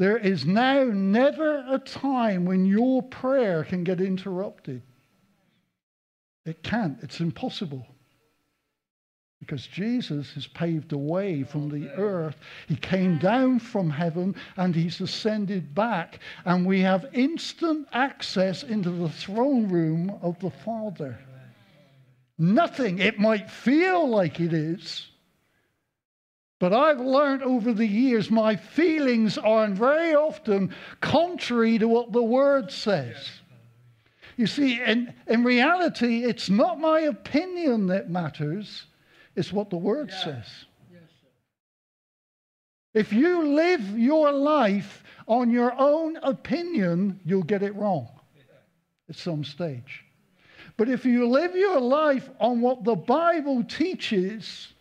There 0.00 0.16
is 0.16 0.46
now 0.46 0.84
never 0.84 1.62
a 1.68 1.78
time 1.78 2.46
when 2.46 2.64
your 2.64 3.02
prayer 3.02 3.64
can 3.64 3.84
get 3.84 4.00
interrupted. 4.00 4.80
It 6.46 6.62
can't, 6.62 6.96
it's 7.02 7.20
impossible. 7.20 7.86
Because 9.40 9.66
Jesus 9.66 10.32
has 10.32 10.46
paved 10.46 10.94
a 10.94 10.96
way 10.96 11.42
from 11.42 11.68
the 11.68 11.90
earth. 11.90 12.36
He 12.66 12.76
came 12.76 13.18
down 13.18 13.58
from 13.58 13.90
heaven 13.90 14.36
and 14.56 14.74
he's 14.74 15.02
ascended 15.02 15.74
back. 15.74 16.20
And 16.46 16.64
we 16.64 16.80
have 16.80 17.04
instant 17.12 17.86
access 17.92 18.62
into 18.62 18.88
the 18.88 19.10
throne 19.10 19.68
room 19.68 20.18
of 20.22 20.38
the 20.40 20.50
Father. 20.50 21.18
Nothing. 22.38 23.00
It 23.00 23.18
might 23.18 23.50
feel 23.50 24.08
like 24.08 24.40
it 24.40 24.54
is. 24.54 25.10
But 26.60 26.74
I've 26.74 27.00
learned 27.00 27.42
over 27.42 27.72
the 27.72 27.86
years 27.86 28.30
my 28.30 28.54
feelings 28.54 29.38
are 29.38 29.66
very 29.68 30.14
often 30.14 30.74
contrary 31.00 31.78
to 31.78 31.88
what 31.88 32.12
the 32.12 32.22
Word 32.22 32.70
says. 32.70 33.16
You 34.36 34.46
see, 34.46 34.80
in, 34.80 35.12
in 35.26 35.42
reality, 35.42 36.24
it's 36.24 36.50
not 36.50 36.78
my 36.78 37.00
opinion 37.00 37.86
that 37.86 38.10
matters, 38.10 38.84
it's 39.34 39.52
what 39.52 39.70
the 39.70 39.78
Word 39.78 40.10
yeah. 40.10 40.24
says. 40.24 40.46
Yes, 40.92 41.02
if 42.92 43.12
you 43.12 43.54
live 43.54 43.98
your 43.98 44.30
life 44.30 45.02
on 45.26 45.50
your 45.50 45.72
own 45.78 46.18
opinion, 46.18 47.20
you'll 47.24 47.42
get 47.42 47.62
it 47.62 47.74
wrong 47.74 48.08
yeah. 48.36 48.42
at 49.08 49.16
some 49.16 49.44
stage. 49.44 50.04
But 50.76 50.90
if 50.90 51.06
you 51.06 51.26
live 51.26 51.56
your 51.56 51.80
life 51.80 52.28
on 52.38 52.60
what 52.60 52.84
the 52.84 52.96
Bible 52.96 53.64
teaches, 53.64 54.74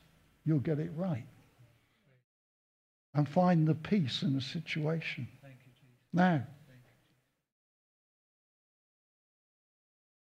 you'll 0.44 0.60
get 0.60 0.80
it 0.80 0.92
right 0.98 1.24
and 3.19 3.29
find 3.29 3.67
the 3.67 3.75
peace 3.75 4.23
in 4.23 4.34
the 4.34 4.41
situation. 4.41 5.27
You, 5.43 5.49
now, 6.12 6.43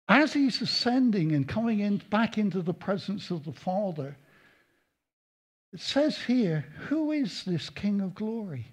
as 0.10 0.34
he's 0.34 0.62
ascending 0.62 1.32
and 1.32 1.48
coming 1.48 1.80
in 1.80 2.02
back 2.10 2.38
into 2.38 2.62
the 2.62 2.74
presence 2.74 3.32
of 3.32 3.46
the 3.46 3.54
Father, 3.54 4.18
it 5.72 5.80
says 5.80 6.18
here, 6.18 6.66
Who 6.90 7.12
is 7.12 7.44
this 7.46 7.70
King 7.70 8.02
of 8.02 8.14
glory? 8.14 8.68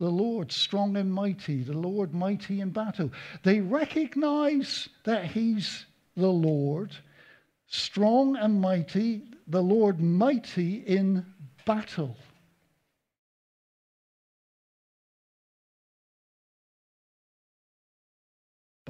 the 0.00 0.08
Lord 0.08 0.50
strong 0.50 0.96
and 0.96 1.12
mighty, 1.12 1.62
the 1.62 1.76
Lord 1.76 2.14
mighty 2.14 2.62
in 2.62 2.70
battle. 2.70 3.12
They 3.42 3.60
recognize 3.60 4.88
that 5.04 5.26
He's 5.26 5.84
the 6.16 6.26
Lord, 6.26 6.96
strong 7.66 8.34
and 8.36 8.62
mighty, 8.62 9.24
the 9.46 9.62
Lord 9.62 10.00
mighty 10.00 10.76
in 10.76 11.26
battle. 11.66 12.16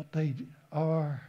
But 0.01 0.13
they 0.13 0.35
are 0.73 1.21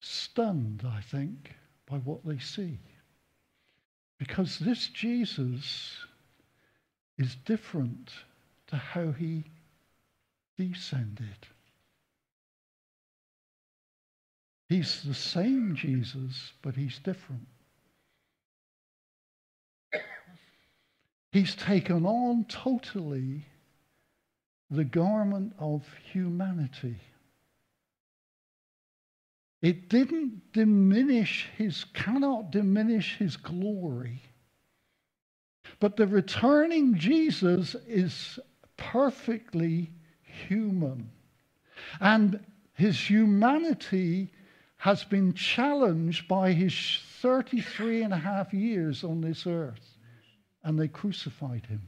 stunned, 0.00 0.82
I 0.82 1.02
think, 1.02 1.54
by 1.84 1.96
what 1.98 2.24
they 2.24 2.38
see. 2.38 2.78
Because 4.18 4.58
this 4.58 4.88
Jesus 4.88 5.98
is 7.18 7.34
different 7.44 8.12
to 8.68 8.76
how 8.76 9.12
he 9.12 9.44
descended. 10.56 11.46
He's 14.70 15.02
the 15.02 15.12
same 15.12 15.74
Jesus, 15.76 16.54
but 16.62 16.76
he's 16.76 16.98
different. 16.98 17.46
He's 21.30 21.54
taken 21.54 22.06
on 22.06 22.46
totally 22.48 23.44
the 24.70 24.84
garment 24.84 25.52
of 25.58 25.84
humanity. 26.12 26.96
It 29.62 29.88
didn't 29.88 30.52
diminish 30.52 31.48
his, 31.56 31.84
cannot 31.92 32.50
diminish 32.50 33.16
his 33.16 33.36
glory. 33.36 34.22
But 35.80 35.96
the 35.96 36.06
returning 36.06 36.96
Jesus 36.96 37.74
is 37.86 38.38
perfectly 38.76 39.90
human. 40.22 41.10
And 42.00 42.40
his 42.74 42.98
humanity 42.98 44.32
has 44.78 45.04
been 45.04 45.34
challenged 45.34 46.26
by 46.26 46.52
his 46.52 47.00
33 47.20 48.02
and 48.02 48.14
a 48.14 48.18
half 48.18 48.54
years 48.54 49.04
on 49.04 49.20
this 49.20 49.46
earth, 49.46 49.98
and 50.64 50.78
they 50.78 50.88
crucified 50.88 51.66
him. 51.66 51.82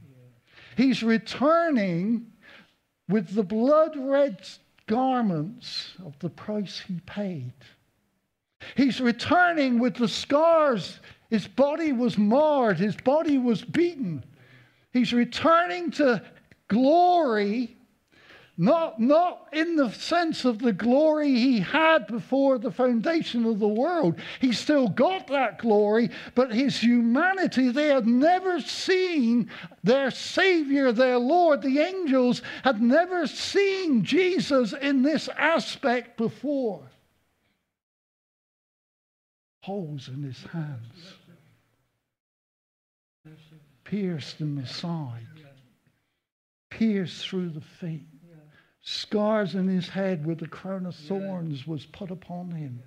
He's 0.77 1.01
returning 1.01 2.32
with 3.09 3.33
the 3.33 3.43
blood 3.43 3.95
red 3.97 4.47
garments 4.87 5.93
of 6.05 6.17
the 6.19 6.29
price 6.29 6.81
he 6.87 6.99
paid. 7.05 7.53
He's 8.75 9.01
returning 9.01 9.79
with 9.79 9.95
the 9.95 10.07
scars. 10.07 10.99
His 11.29 11.47
body 11.47 11.91
was 11.91 12.17
marred, 12.17 12.77
his 12.77 12.95
body 12.95 13.37
was 13.37 13.63
beaten. 13.63 14.23
He's 14.91 15.13
returning 15.13 15.91
to 15.91 16.21
glory, 16.67 17.75
not, 18.55 18.99
not 18.99 19.47
in 19.51 19.75
the 19.75 19.89
sense 19.91 20.45
of 20.45 20.59
the 20.59 20.73
glory 20.73 21.29
he 21.29 21.59
had 21.59 22.05
before 22.05 22.59
the 22.59 22.71
foundation 22.71 23.45
of 23.45 23.59
the 23.59 23.67
world. 23.67 24.15
He 24.39 24.51
still 24.51 24.87
got 24.87 25.27
that 25.27 25.57
glory, 25.57 26.11
but 26.35 26.53
his 26.53 26.79
humanity, 26.79 27.69
they 27.69 27.87
had 27.87 28.05
never 28.05 28.59
seen 28.61 29.49
their 29.83 30.11
Savior, 30.11 30.91
their 30.91 31.17
Lord. 31.17 31.63
The 31.63 31.79
angels 31.79 32.43
had 32.63 32.79
never 32.79 33.25
seen 33.25 34.03
Jesus 34.03 34.73
in 34.73 35.01
this 35.01 35.29
aspect 35.29 36.15
before. 36.17 36.83
Holes 39.61 40.09
in 40.09 40.21
his 40.21 40.43
hands, 40.51 41.15
pierced 43.83 44.41
in 44.41 44.55
the 44.55 44.67
side, 44.67 45.25
pierced 46.69 47.27
through 47.27 47.49
the 47.49 47.61
feet 47.61 48.12
scars 48.83 49.55
in 49.55 49.67
his 49.67 49.87
head 49.87 50.25
where 50.25 50.35
the 50.35 50.47
crown 50.47 50.85
of 50.85 50.95
thorns 50.95 51.65
was 51.65 51.85
put 51.85 52.11
upon 52.11 52.51
him. 52.51 52.83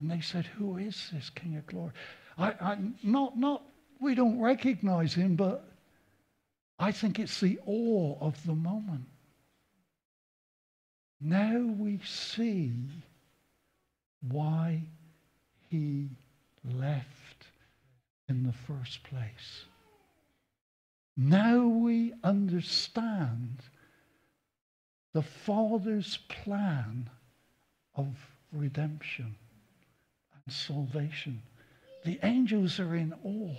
And 0.00 0.10
they 0.10 0.20
said, 0.20 0.46
Who 0.46 0.76
is 0.76 1.10
this 1.12 1.30
King 1.30 1.56
of 1.56 1.66
Glory? 1.66 1.92
I, 2.38 2.50
I, 2.60 2.78
not, 3.02 3.36
not, 3.36 3.62
we 4.00 4.14
don't 4.14 4.40
recognize 4.40 5.14
him, 5.14 5.36
but 5.36 5.68
I 6.78 6.92
think 6.92 7.18
it's 7.18 7.40
the 7.40 7.58
awe 7.66 8.16
of 8.20 8.44
the 8.46 8.54
moment. 8.54 9.06
Now 11.20 11.58
we 11.58 12.00
see 12.04 12.72
why 14.28 14.82
he 15.70 16.08
left 16.64 17.46
in 18.28 18.44
the 18.44 18.52
first 18.52 19.02
place. 19.04 19.64
Now 21.16 21.66
we 21.66 22.12
understand 22.22 23.62
the 25.14 25.22
Father's 25.22 26.18
plan 26.28 27.08
of 27.96 28.08
redemption 28.52 29.36
and 30.34 30.54
salvation. 30.54 31.40
The 32.04 32.18
angels 32.22 32.78
are 32.80 32.94
in 32.94 33.14
awe. 33.24 33.56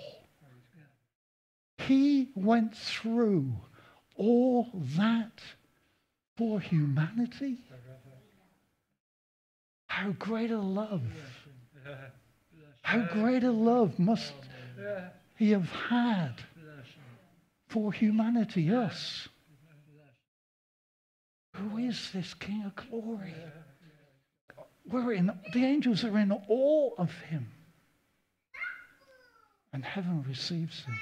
He 1.77 2.29
went 2.35 2.75
through 2.75 3.53
all 4.17 4.69
that 4.97 5.41
for 6.35 6.59
humanity. 6.59 7.57
How 9.87 10.11
great 10.11 10.51
a 10.51 10.57
love. 10.57 11.03
How 12.81 12.99
great 13.13 13.43
a 13.43 13.51
love 13.51 13.97
must 13.97 14.33
he 15.37 15.51
have 15.51 15.69
had 15.69 16.33
for 17.67 17.93
humanity, 17.93 18.73
us. 18.73 19.29
Who 21.55 21.77
is 21.77 22.11
this 22.13 22.33
King 22.33 22.63
of 22.65 22.75
glory? 22.75 23.33
We're 24.87 25.13
in, 25.13 25.31
the 25.53 25.65
angels 25.65 26.03
are 26.03 26.17
in 26.17 26.31
awe 26.31 26.89
of 26.97 27.11
him. 27.29 27.47
And 29.73 29.83
heaven 29.83 30.23
receives 30.27 30.83
him. 30.83 30.99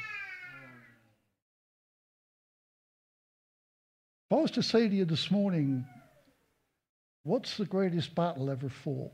If 4.29 4.37
I 4.37 4.41
was 4.41 4.51
to 4.51 4.63
say 4.63 4.87
to 4.87 4.95
you 4.95 5.05
this 5.05 5.29
morning, 5.29 5.85
what's 7.23 7.57
the 7.57 7.65
greatest 7.65 8.15
battle 8.15 8.49
ever 8.49 8.69
fought? 8.69 9.11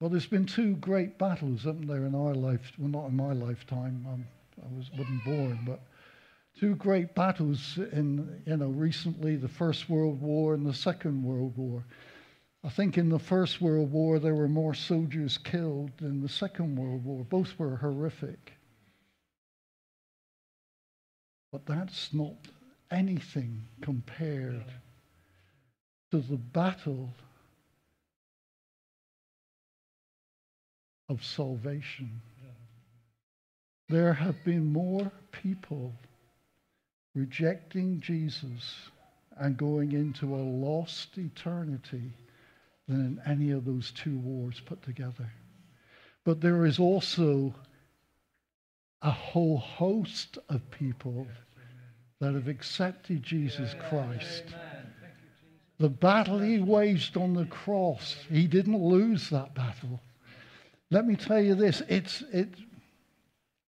Well, 0.00 0.10
there's 0.10 0.26
been 0.26 0.46
two 0.46 0.76
great 0.76 1.18
battles, 1.18 1.64
haven't 1.64 1.86
there, 1.86 2.04
in 2.04 2.14
our 2.14 2.34
life? 2.34 2.72
Well, 2.78 2.90
not 2.90 3.08
in 3.08 3.16
my 3.16 3.32
lifetime. 3.32 4.06
I'm, 4.08 4.26
I 4.62 4.76
was, 4.76 4.90
wasn't 4.92 5.24
born, 5.24 5.60
but 5.66 5.80
two 6.58 6.74
great 6.76 7.14
battles 7.14 7.78
in, 7.92 8.42
you 8.46 8.56
know, 8.56 8.68
recently 8.68 9.36
the 9.36 9.48
First 9.48 9.88
World 9.88 10.20
War 10.20 10.54
and 10.54 10.66
the 10.66 10.74
Second 10.74 11.22
World 11.22 11.56
War. 11.56 11.84
I 12.64 12.68
think 12.70 12.98
in 12.98 13.10
the 13.10 13.18
First 13.18 13.60
World 13.60 13.92
War 13.92 14.18
there 14.18 14.34
were 14.34 14.48
more 14.48 14.74
soldiers 14.74 15.38
killed 15.38 15.90
than 15.98 16.20
the 16.20 16.28
Second 16.28 16.76
World 16.76 17.04
War. 17.04 17.24
Both 17.24 17.58
were 17.58 17.76
horrific. 17.76 18.54
But 21.52 21.66
that's 21.66 22.12
not 22.12 22.36
anything 22.90 23.62
compared 23.82 24.64
to 26.10 26.18
the 26.18 26.36
battle 26.36 27.12
of 31.08 31.24
salvation. 31.24 32.20
There 33.88 34.14
have 34.14 34.42
been 34.44 34.64
more 34.72 35.12
people 35.30 35.94
rejecting 37.16 37.98
Jesus 38.00 38.90
and 39.38 39.56
going 39.56 39.92
into 39.92 40.34
a 40.34 40.36
lost 40.36 41.16
eternity 41.16 42.12
than 42.86 43.00
in 43.00 43.20
any 43.26 43.50
of 43.50 43.64
those 43.64 43.90
two 43.92 44.18
wars 44.18 44.60
put 44.64 44.82
together. 44.82 45.32
But 46.24 46.40
there 46.40 46.66
is 46.66 46.78
also 46.78 47.54
a 49.02 49.10
whole 49.10 49.58
host 49.58 50.38
of 50.48 50.70
people 50.70 51.26
that 52.20 52.34
have 52.34 52.48
accepted 52.48 53.22
Jesus 53.22 53.74
Christ. 53.88 54.44
The 55.78 55.88
battle 55.88 56.38
he 56.38 56.58
waged 56.58 57.16
on 57.16 57.34
the 57.34 57.46
cross, 57.46 58.16
he 58.30 58.46
didn't 58.46 58.82
lose 58.82 59.30
that 59.30 59.54
battle. 59.54 60.00
Let 60.90 61.06
me 61.06 61.16
tell 61.16 61.40
you 61.40 61.54
this, 61.54 61.82
it's 61.88 62.22
it 62.32 62.54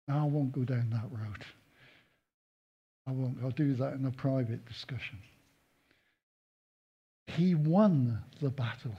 I 0.07 0.23
won't 0.23 0.53
go 0.53 0.63
down 0.63 0.89
that 0.91 1.11
road. 1.11 1.45
I 3.07 3.11
won't. 3.11 3.37
I'll 3.41 3.51
do 3.51 3.73
that 3.75 3.93
in 3.93 4.05
a 4.05 4.11
private 4.11 4.65
discussion. 4.65 5.19
He 7.27 7.55
won 7.55 8.19
the 8.41 8.49
battle. 8.49 8.95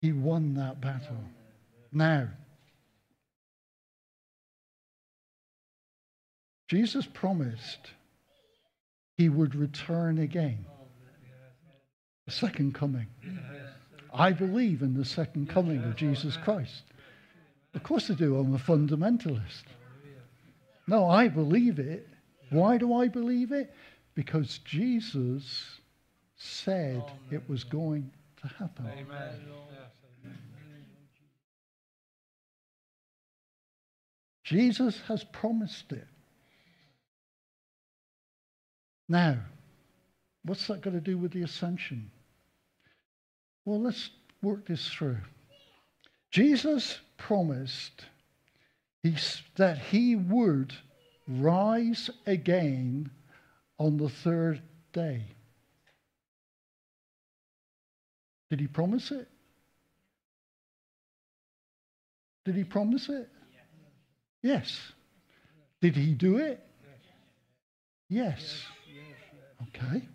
He 0.00 0.12
won 0.12 0.54
that 0.54 0.80
battle. 0.80 1.18
Now, 1.92 2.28
Jesus 6.68 7.06
promised 7.06 7.90
he 9.16 9.28
would 9.28 9.54
return 9.54 10.18
again. 10.18 10.64
The 12.26 12.32
second 12.32 12.74
coming. 12.74 13.08
I 14.12 14.32
believe 14.32 14.82
in 14.82 14.94
the 14.94 15.04
second 15.04 15.48
coming 15.48 15.82
of 15.82 15.96
Jesus 15.96 16.36
Christ. 16.36 16.82
Of 17.74 17.82
course 17.82 18.10
I 18.10 18.14
do. 18.14 18.36
I'm 18.36 18.54
a 18.54 18.58
fundamentalist. 18.58 19.64
No, 20.86 21.08
I 21.08 21.28
believe 21.28 21.78
it. 21.78 22.08
Why 22.50 22.78
do 22.78 22.94
I 22.94 23.08
believe 23.08 23.52
it? 23.52 23.74
Because 24.14 24.58
Jesus 24.58 25.80
said 26.36 27.04
it 27.30 27.48
was 27.48 27.64
going 27.64 28.10
to 28.40 28.48
happen. 28.48 28.86
Amen. 28.86 29.40
Jesus 34.44 34.98
has 35.08 35.24
promised 35.24 35.92
it. 35.92 36.06
Now, 39.06 39.36
what's 40.42 40.66
that 40.68 40.80
got 40.80 40.94
to 40.94 41.02
do 41.02 41.18
with 41.18 41.32
the 41.32 41.42
ascension? 41.42 42.10
Well, 43.66 43.82
let's 43.82 44.08
work 44.40 44.66
this 44.66 44.88
through. 44.88 45.18
Jesus 46.30 46.98
promised 47.18 48.06
that 49.56 49.78
he 49.78 50.16
would 50.16 50.72
rise 51.28 52.10
again 52.26 53.10
on 53.78 53.96
the 53.96 54.08
third 54.08 54.62
day. 54.92 55.22
Did 58.50 58.60
he 58.60 58.66
promise 58.66 59.10
it? 59.10 59.28
Did 62.44 62.54
he 62.54 62.64
promise 62.64 63.08
it? 63.10 63.28
Yes. 64.42 64.92
Did 65.82 65.94
he 65.96 66.14
do 66.14 66.38
it? 66.38 66.64
Yes. 68.08 68.64
Okay. 69.68 70.08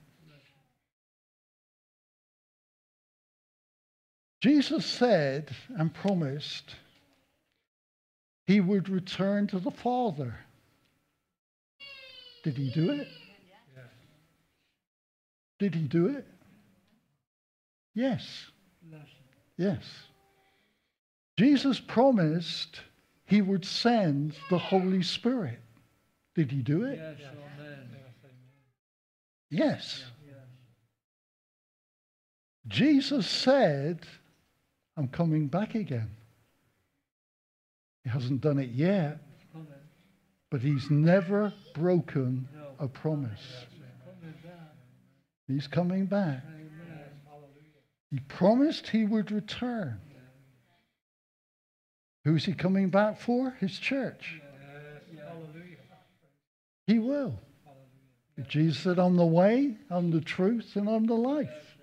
Jesus 4.41 4.85
said 4.85 5.55
and 5.77 5.93
promised 5.93 6.75
he 8.45 8.59
would 8.59 8.89
return 8.89 9.47
to 9.47 9.59
the 9.59 9.71
Father. 9.71 10.35
Did 12.43 12.57
he 12.57 12.69
do 12.69 12.91
it? 12.91 13.07
Did 15.59 15.75
he 15.75 15.87
do 15.87 16.07
it? 16.07 16.27
Yes. 17.95 18.47
Yes. 19.57 19.83
Jesus 21.37 21.79
promised 21.79 22.81
he 23.25 23.41
would 23.41 23.65
send 23.65 24.35
the 24.49 24.57
Holy 24.57 25.01
Spirit. 25.01 25.59
Did 26.35 26.51
he 26.51 26.61
do 26.61 26.83
it? 26.83 26.99
Yes. 29.49 30.03
yes. 30.03 30.03
Jesus 32.67 33.27
said, 33.27 34.05
I'm 34.97 35.07
coming 35.07 35.47
back 35.47 35.75
again. 35.75 36.09
He 38.03 38.09
hasn't 38.09 38.41
done 38.41 38.59
it 38.59 38.69
yet, 38.69 39.19
but 40.53 40.61
he's 40.61 40.91
never 40.91 41.51
broken 41.73 42.47
a 42.77 42.87
promise. 42.87 43.41
He's 45.47 45.65
coming 45.65 46.05
back. 46.05 46.43
He 48.11 48.19
promised 48.19 48.87
he 48.87 49.03
would 49.03 49.31
return. 49.31 49.99
Who's 52.23 52.45
he 52.45 52.53
coming 52.53 52.89
back 52.89 53.19
for? 53.19 53.49
His 53.61 53.79
church. 53.79 54.43
He 56.85 56.99
will. 56.99 57.33
Jesus 58.47 58.83
said, 58.83 58.99
I'm 58.99 59.15
the 59.15 59.25
way, 59.25 59.75
I'm 59.89 60.11
the 60.11 60.21
truth, 60.21 60.75
and 60.75 60.87
I'm 60.87 61.07
the 61.07 61.15
life. 61.15 61.77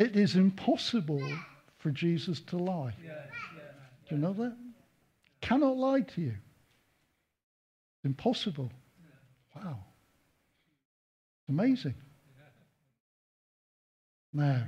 It 0.00 0.16
is 0.16 0.34
impossible 0.34 1.22
for 1.76 1.92
Jesus 1.92 2.40
to 2.48 2.56
lie. 2.56 2.96
Do 4.08 4.16
you 4.16 4.20
know 4.20 4.32
that? 4.32 4.56
Cannot 5.40 5.76
lie 5.76 6.00
to 6.00 6.20
you. 6.20 6.34
Impossible. 8.08 8.72
Wow. 9.54 9.80
Amazing. 11.46 11.94
Now, 14.32 14.62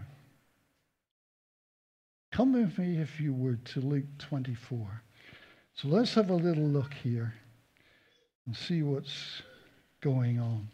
come 2.33 2.53
with 2.53 2.76
me, 2.76 2.98
if 2.98 3.18
you 3.18 3.33
would, 3.33 3.64
to 3.64 3.81
Luke 3.81 4.05
24. 4.18 5.03
So 5.72 5.88
let's 5.88 6.12
have 6.16 6.29
a 6.29 6.35
little 6.35 6.68
look 6.68 6.92
here 6.92 7.33
and 8.44 8.55
see 8.55 8.83
what's 8.83 9.40
going 10.03 10.38
on. 10.38 10.68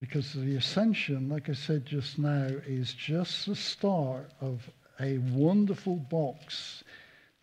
Because 0.00 0.32
the 0.32 0.56
ascension, 0.56 1.28
like 1.28 1.48
I 1.48 1.52
said 1.52 1.86
just 1.86 2.18
now, 2.18 2.48
is 2.66 2.94
just 2.94 3.46
the 3.46 3.54
start 3.54 4.32
of 4.40 4.68
a 4.98 5.18
wonderful 5.18 5.94
box 5.94 6.82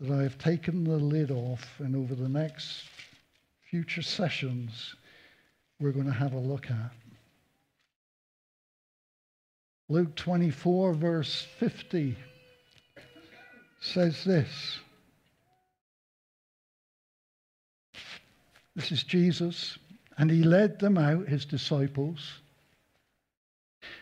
that 0.02 0.14
I 0.14 0.24
have 0.24 0.38
taken 0.38 0.84
the 0.84 0.98
lid 0.98 1.32
off, 1.32 1.80
and 1.80 1.96
over 1.96 2.14
the 2.14 2.28
next 2.28 2.84
future 3.70 4.02
sessions, 4.02 4.96
we're 5.80 5.92
going 5.92 6.06
to 6.06 6.12
have 6.12 6.34
a 6.34 6.40
look 6.40 6.72
at. 6.72 6.92
Luke 9.90 10.16
24, 10.16 10.94
verse 10.94 11.48
50 11.60 12.18
says 13.80 14.24
this. 14.24 14.80
This 18.76 18.92
is 18.92 19.04
Jesus, 19.04 19.78
and 20.18 20.30
he 20.30 20.44
led 20.44 20.80
them 20.80 20.98
out, 20.98 21.28
his 21.28 21.46
disciples, 21.46 22.40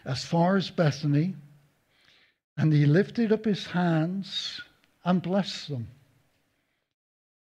as 0.06 0.24
far 0.24 0.58
as 0.58 0.70
Bethany, 0.70 1.36
and 2.58 2.74
he 2.74 2.86
lifted 2.86 3.32
up 3.32 3.46
his 3.46 3.66
hands 3.66 4.62
and 5.04 5.22
blessed 5.22 5.70
them. 5.70 5.88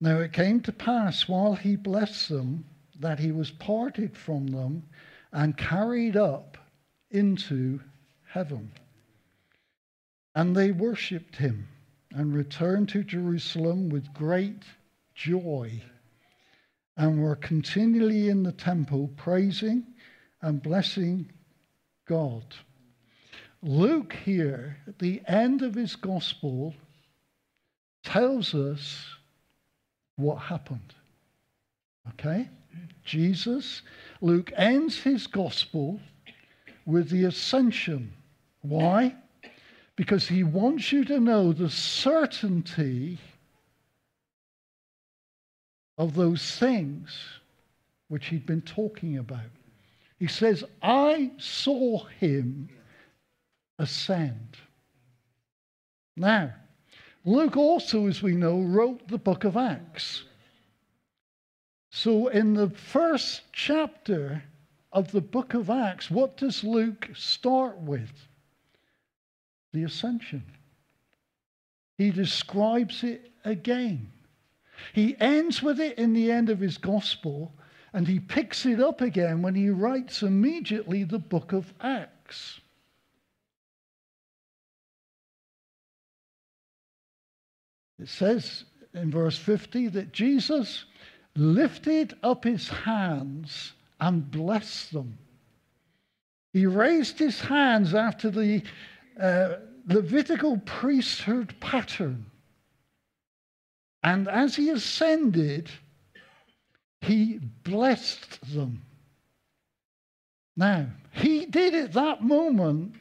Now 0.02 0.20
it 0.20 0.34
came 0.34 0.62
to 0.62 0.72
pass 0.72 1.28
while 1.28 1.56
he 1.56 1.76
blessed 1.76 2.30
them 2.30 2.66
that 3.00 3.20
he 3.20 3.32
was 3.32 3.52
parted 3.52 4.16
from 4.18 4.48
them 4.48 4.84
and 5.32 5.58
carried 5.58 6.18
up 6.18 6.58
into 7.12 7.80
heaven. 8.28 8.72
And 10.34 10.56
they 10.56 10.72
worshipped 10.72 11.38
him 11.38 11.68
and 12.12 12.34
returned 12.34 12.90
to 12.90 13.04
Jerusalem 13.04 13.90
with 13.90 14.14
great 14.14 14.64
joy 15.14 15.82
and 16.98 17.22
were 17.22 17.36
continually 17.36 18.30
in 18.30 18.44
the 18.44 18.52
temple 18.52 19.10
praising 19.18 19.86
and 20.42 20.62
blessing 20.62 21.32
God. 22.06 22.56
Luke, 23.62 24.14
here 24.24 24.78
at 24.88 25.00
the 25.00 25.22
end 25.28 25.62
of 25.62 25.76
his 25.76 25.96
gospel, 25.96 26.76
tells 28.04 28.54
us 28.54 29.15
what 30.16 30.36
happened. 30.36 30.94
Okay? 32.10 32.50
Jesus, 33.04 33.82
Luke 34.22 34.52
ends 34.56 35.00
his 35.00 35.28
gospel 35.28 36.00
with 36.86 37.10
the 37.10 37.26
ascension. 37.26 38.14
Why? 38.62 39.16
Because 39.96 40.28
he 40.28 40.44
wants 40.44 40.92
you 40.92 41.06
to 41.06 41.20
know 41.20 41.54
the 41.54 41.70
certainty 41.70 43.18
of 45.98 46.16
those 46.16 46.58
things 46.58 47.18
which 48.08 48.28
he'd 48.28 48.46
been 48.46 48.62
talking 48.62 49.18
about. 49.18 49.40
He 50.20 50.28
says, 50.28 50.64
I 50.82 51.32
saw 51.38 52.06
him 52.20 52.70
ascend. 53.80 54.58
Now, 56.16 56.54
Luke 57.26 57.58
also, 57.58 58.08
as 58.08 58.22
we 58.22 58.34
know, 58.34 58.62
wrote 58.62 59.08
the 59.08 59.18
book 59.18 59.44
of 59.44 59.58
Acts. 59.58 60.26
So, 61.90 62.28
in 62.28 62.54
the 62.54 62.70
first 62.70 63.42
chapter 63.52 64.44
of 64.92 65.12
the 65.12 65.22
book 65.22 65.56
of 65.56 65.70
Acts, 65.72 66.12
what 66.12 66.38
does 66.38 66.64
Luke 66.64 67.10
start 67.16 67.80
with? 67.80 68.12
The 69.74 69.84
ascension. 69.84 70.44
He 71.98 72.12
describes 72.12 73.04
it 73.04 73.32
again. 73.44 74.12
He 74.94 75.16
ends 75.20 75.64
with 75.64 75.80
it 75.80 75.98
in 75.98 76.14
the 76.14 76.32
end 76.32 76.50
of 76.50 76.60
his 76.60 76.78
gospel, 76.78 77.54
and 77.92 78.08
he 78.08 78.20
picks 78.20 78.66
it 78.66 78.80
up 78.80 79.02
again 79.02 79.42
when 79.42 79.56
he 79.56 79.70
writes 79.70 80.22
immediately 80.22 81.04
the 81.04 81.20
book 81.20 81.54
of 81.54 81.74
Acts. 81.80 82.60
It 88.00 88.10
says 88.10 88.66
in 88.94 89.12
verse 89.12 89.38
50 89.38 89.90
that 89.90 90.12
Jesus 90.12 90.86
lifted 91.36 92.16
up 92.24 92.44
his 92.44 92.68
hands 92.70 93.74
and 94.00 94.30
blessed 94.30 94.94
them. 94.94 95.18
He 96.54 96.66
raised 96.66 97.20
his 97.20 97.40
hands 97.40 97.94
after 97.94 98.30
the 98.30 98.64
uh, 99.20 99.56
Levitical 99.88 100.58
priesthood 100.66 101.54
pattern. 101.60 102.26
And 104.04 104.28
as 104.28 104.56
he 104.56 104.70
ascended, 104.70 105.70
he 107.02 107.40
blessed 107.64 108.54
them. 108.54 108.82
Now, 110.58 110.88
he 111.12 111.46
did 111.46 111.76
at 111.76 111.94
that 111.94 112.24
moment 112.24 112.96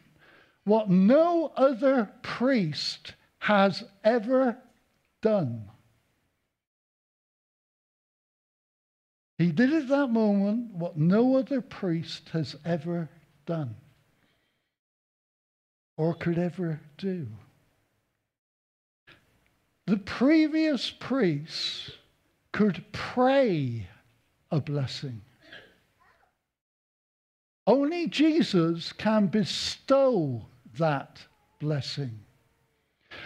what 0.65 0.91
no 0.91 1.53
other 1.57 2.11
priest 2.23 3.15
has 3.39 3.85
ever 4.03 4.57
done. 5.25 5.65
He 9.39 9.53
did 9.53 9.73
at 9.73 9.89
that 9.89 10.09
moment 10.09 10.75
what 10.75 10.99
no 10.99 11.37
other 11.37 11.63
priest 11.63 12.29
has 12.35 12.55
ever 12.63 13.09
done 13.47 13.75
or 15.97 16.13
could 16.13 16.39
ever 16.39 16.79
do. 16.99 17.27
The 19.87 19.97
previous 19.97 20.91
priests 20.91 21.91
could 22.53 22.85
pray 22.93 23.89
a 24.51 24.61
blessing. 24.61 25.23
Only 27.67 28.09
Jesus 28.09 28.93
can 28.93 29.29
bestow 29.29 30.45
that 30.77 31.19
blessing. 31.61 32.24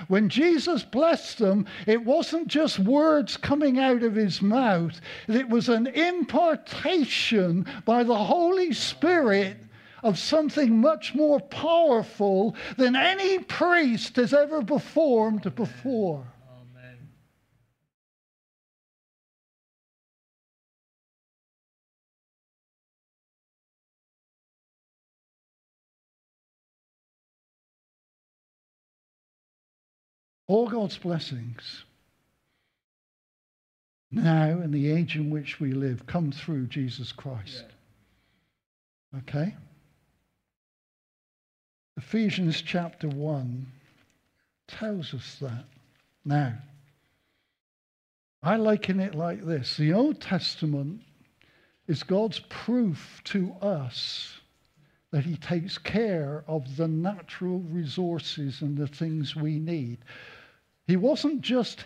When 0.07 0.29
Jesus 0.29 0.83
blessed 0.83 1.38
them, 1.38 1.66
it 1.87 2.05
wasn't 2.05 2.48
just 2.48 2.79
words 2.79 3.37
coming 3.37 3.79
out 3.79 4.03
of 4.03 4.14
his 4.14 4.42
mouth, 4.42 5.01
it 5.27 5.48
was 5.48 5.68
an 5.68 5.87
impartation 5.87 7.66
by 7.85 8.03
the 8.05 8.16
Holy 8.16 8.72
Spirit 8.72 9.57
of 10.03 10.18
something 10.18 10.81
much 10.81 11.14
more 11.14 11.40
powerful 11.40 12.55
than 12.77 12.94
any 12.94 13.38
priest 13.38 14.16
has 14.16 14.33
ever 14.33 14.62
performed 14.62 15.55
before. 15.55 16.24
All 30.48 30.68
God's 30.68 30.98
blessings 30.98 31.84
now 34.11 34.61
in 34.62 34.70
the 34.70 34.90
age 34.90 35.16
in 35.16 35.30
which 35.30 35.61
we 35.61 35.72
live 35.72 36.06
come 36.06 36.32
through 36.32 36.66
Jesus 36.66 37.12
Christ. 37.12 37.64
Okay? 39.18 39.54
Ephesians 41.98 42.62
chapter 42.62 43.08
1 43.08 43.66
tells 44.66 45.12
us 45.12 45.37
that. 45.40 45.64
Now, 46.24 46.54
I 48.42 48.56
liken 48.56 49.00
it 49.00 49.14
like 49.14 49.44
this 49.44 49.76
the 49.76 49.92
Old 49.92 50.20
Testament 50.20 51.02
is 51.87 52.02
God's 52.02 52.40
proof 52.48 53.20
to 53.24 53.52
us 53.61 54.38
that 55.11 55.24
He 55.24 55.37
takes 55.37 55.76
care 55.76 56.44
of 56.46 56.76
the 56.76 56.88
natural 56.88 57.61
resources 57.61 58.62
and 58.62 58.76
the 58.76 58.87
things 58.87 59.34
we 59.34 59.58
need. 59.58 59.98
He 60.88 60.96
wasn't 60.96 61.42
just 61.42 61.85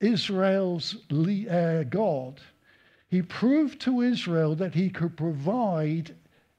Israel's 0.00 0.96
uh, 1.12 1.84
God, 1.88 2.40
he 3.08 3.22
proved 3.22 3.80
to 3.82 4.00
Israel 4.00 4.56
that 4.56 4.74
he 4.74 4.90
could 4.90 5.16
provide 5.16 6.16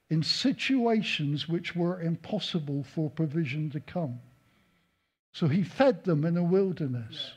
in 0.09 0.21
situations 0.21 1.49
which 1.49 1.75
were 1.75 1.99
impossible 1.99 2.83
for 2.83 3.09
provision 3.09 3.71
to 3.71 3.79
come. 3.79 4.19
So 5.33 5.47
he 5.47 5.63
fed 5.63 6.03
them 6.03 6.23
in 6.25 6.35
the 6.35 6.43
wilderness. 6.43 7.33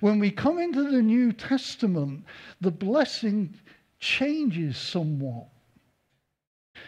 When 0.00 0.18
we 0.18 0.30
come 0.30 0.58
into 0.58 0.90
the 0.90 1.02
New 1.02 1.32
Testament, 1.32 2.24
the 2.62 2.70
blessing 2.70 3.54
changes 4.00 4.76
somewhat. 4.78 5.48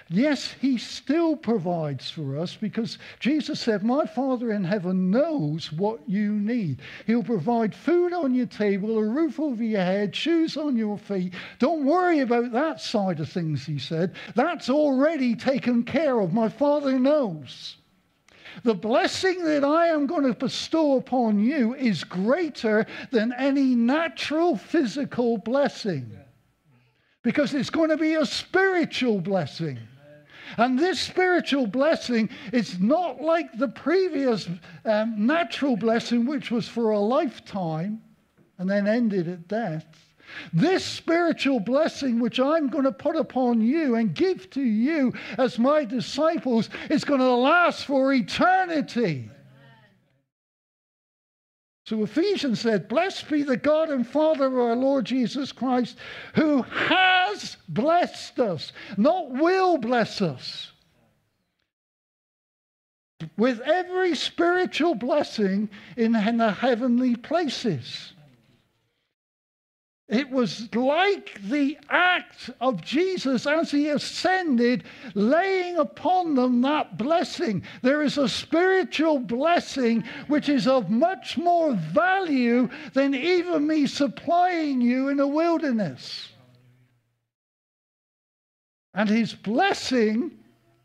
Yes, 0.09 0.55
he 0.61 0.77
still 0.77 1.37
provides 1.37 2.11
for 2.11 2.37
us 2.37 2.57
because 2.57 2.99
Jesus 3.21 3.61
said, 3.61 3.85
My 3.85 4.07
Father 4.07 4.51
in 4.51 4.65
heaven 4.65 5.11
knows 5.11 5.73
what 5.73 6.01
you 6.09 6.33
need. 6.33 6.81
He'll 7.07 7.23
provide 7.23 7.75
food 7.75 8.13
on 8.13 8.35
your 8.35 8.47
table, 8.47 8.99
a 8.99 9.05
roof 9.05 9.39
over 9.39 9.63
your 9.63 9.83
head, 9.83 10.17
shoes 10.17 10.57
on 10.57 10.77
your 10.77 10.99
feet. 10.99 11.35
Don't 11.61 11.85
worry 11.85 12.21
about 12.21 12.51
that 12.53 12.81
side 12.81 13.21
of 13.21 13.29
things, 13.29 13.65
he 13.65 13.79
said. 13.79 14.15
That's 14.35 14.69
already 14.69 15.37
taken 15.37 15.85
care 15.85 16.19
of. 16.19 16.33
My 16.33 16.49
Father 16.49 16.99
knows. 16.99 17.77
The 18.65 18.75
blessing 18.75 19.45
that 19.45 19.65
I 19.65 19.87
am 19.87 20.07
going 20.07 20.25
to 20.25 20.35
bestow 20.35 20.97
upon 20.97 21.39
you 21.39 21.75
is 21.75 22.03
greater 22.03 22.85
than 23.13 23.33
any 23.33 23.77
natural 23.77 24.57
physical 24.57 25.39
blessing 25.39 26.17
because 27.23 27.55
it's 27.55 27.71
going 27.71 27.91
to 27.91 27.97
be 27.97 28.15
a 28.15 28.27
spiritual 28.27 29.21
blessing. 29.21 29.79
And 30.57 30.79
this 30.79 31.01
spiritual 31.01 31.67
blessing 31.67 32.29
is 32.53 32.81
not 32.81 33.21
like 33.21 33.57
the 33.57 33.69
previous 33.69 34.49
um, 34.85 35.27
natural 35.27 35.77
blessing, 35.77 36.27
which 36.27 36.51
was 36.51 36.67
for 36.67 36.91
a 36.91 36.99
lifetime 36.99 38.03
and 38.59 38.69
then 38.69 38.87
ended 38.87 39.29
at 39.29 39.49
death. 39.49 39.87
This 40.53 40.85
spiritual 40.85 41.61
blessing, 41.61 42.21
which 42.21 42.39
I'm 42.39 42.69
going 42.69 42.85
to 42.85 42.93
put 42.93 43.17
upon 43.17 43.61
you 43.61 43.97
and 43.97 44.15
give 44.15 44.49
to 44.51 44.63
you 44.63 45.13
as 45.39 45.59
my 45.59 45.85
disciples, 45.85 46.71
is 46.89 47.05
going 47.05 47.21
to 47.21 47.31
last 47.31 47.85
for 47.85 48.13
eternity. 48.13 49.29
So 51.91 52.05
Ephesians 52.05 52.61
said, 52.61 52.87
Blessed 52.87 53.29
be 53.29 53.43
the 53.43 53.57
God 53.57 53.91
and 53.91 54.07
Father 54.07 54.47
of 54.47 54.57
our 54.57 54.77
Lord 54.77 55.07
Jesus 55.07 55.51
Christ, 55.51 55.99
who 56.37 56.63
has 56.63 57.57
blessed 57.69 58.39
us, 58.39 58.73
not 58.97 59.33
will 59.33 59.77
bless 59.77 60.23
us, 60.23 60.71
with 63.37 63.59
every 63.63 64.15
spiritual 64.15 64.95
blessing 64.95 65.69
in 65.97 66.13
the 66.13 66.53
heavenly 66.53 67.17
places. 67.17 68.13
It 70.11 70.29
was 70.29 70.75
like 70.75 71.41
the 71.43 71.79
act 71.89 72.51
of 72.61 72.83
Jesus 72.83 73.47
as 73.47 73.71
he 73.71 73.89
ascended, 73.91 74.83
laying 75.15 75.77
upon 75.77 76.35
them 76.35 76.63
that 76.63 76.99
blessing. 76.99 77.63
There 77.83 78.03
is 78.03 78.19
a 78.19 78.29
spiritual 78.29 79.21
blessing 79.21 80.03
which 80.27 80.49
is 80.49 80.67
of 80.67 80.91
much 80.91 81.39
more 81.39 81.75
value 81.75 82.69
than 82.93 83.15
even 83.15 83.69
me 83.69 83.87
supplying 83.87 84.81
you 84.81 85.11
in 85.11 85.21
a 85.21 85.29
wilderness. 85.29 86.33
And 88.93 89.09
his 89.09 89.33
blessing 89.33 90.33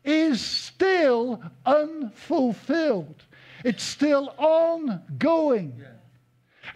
is 0.04 0.40
still 0.40 1.42
unfulfilled, 1.64 3.24
it's 3.64 3.82
still 3.82 4.32
ongoing. 4.38 5.74
Yeah. 5.80 5.95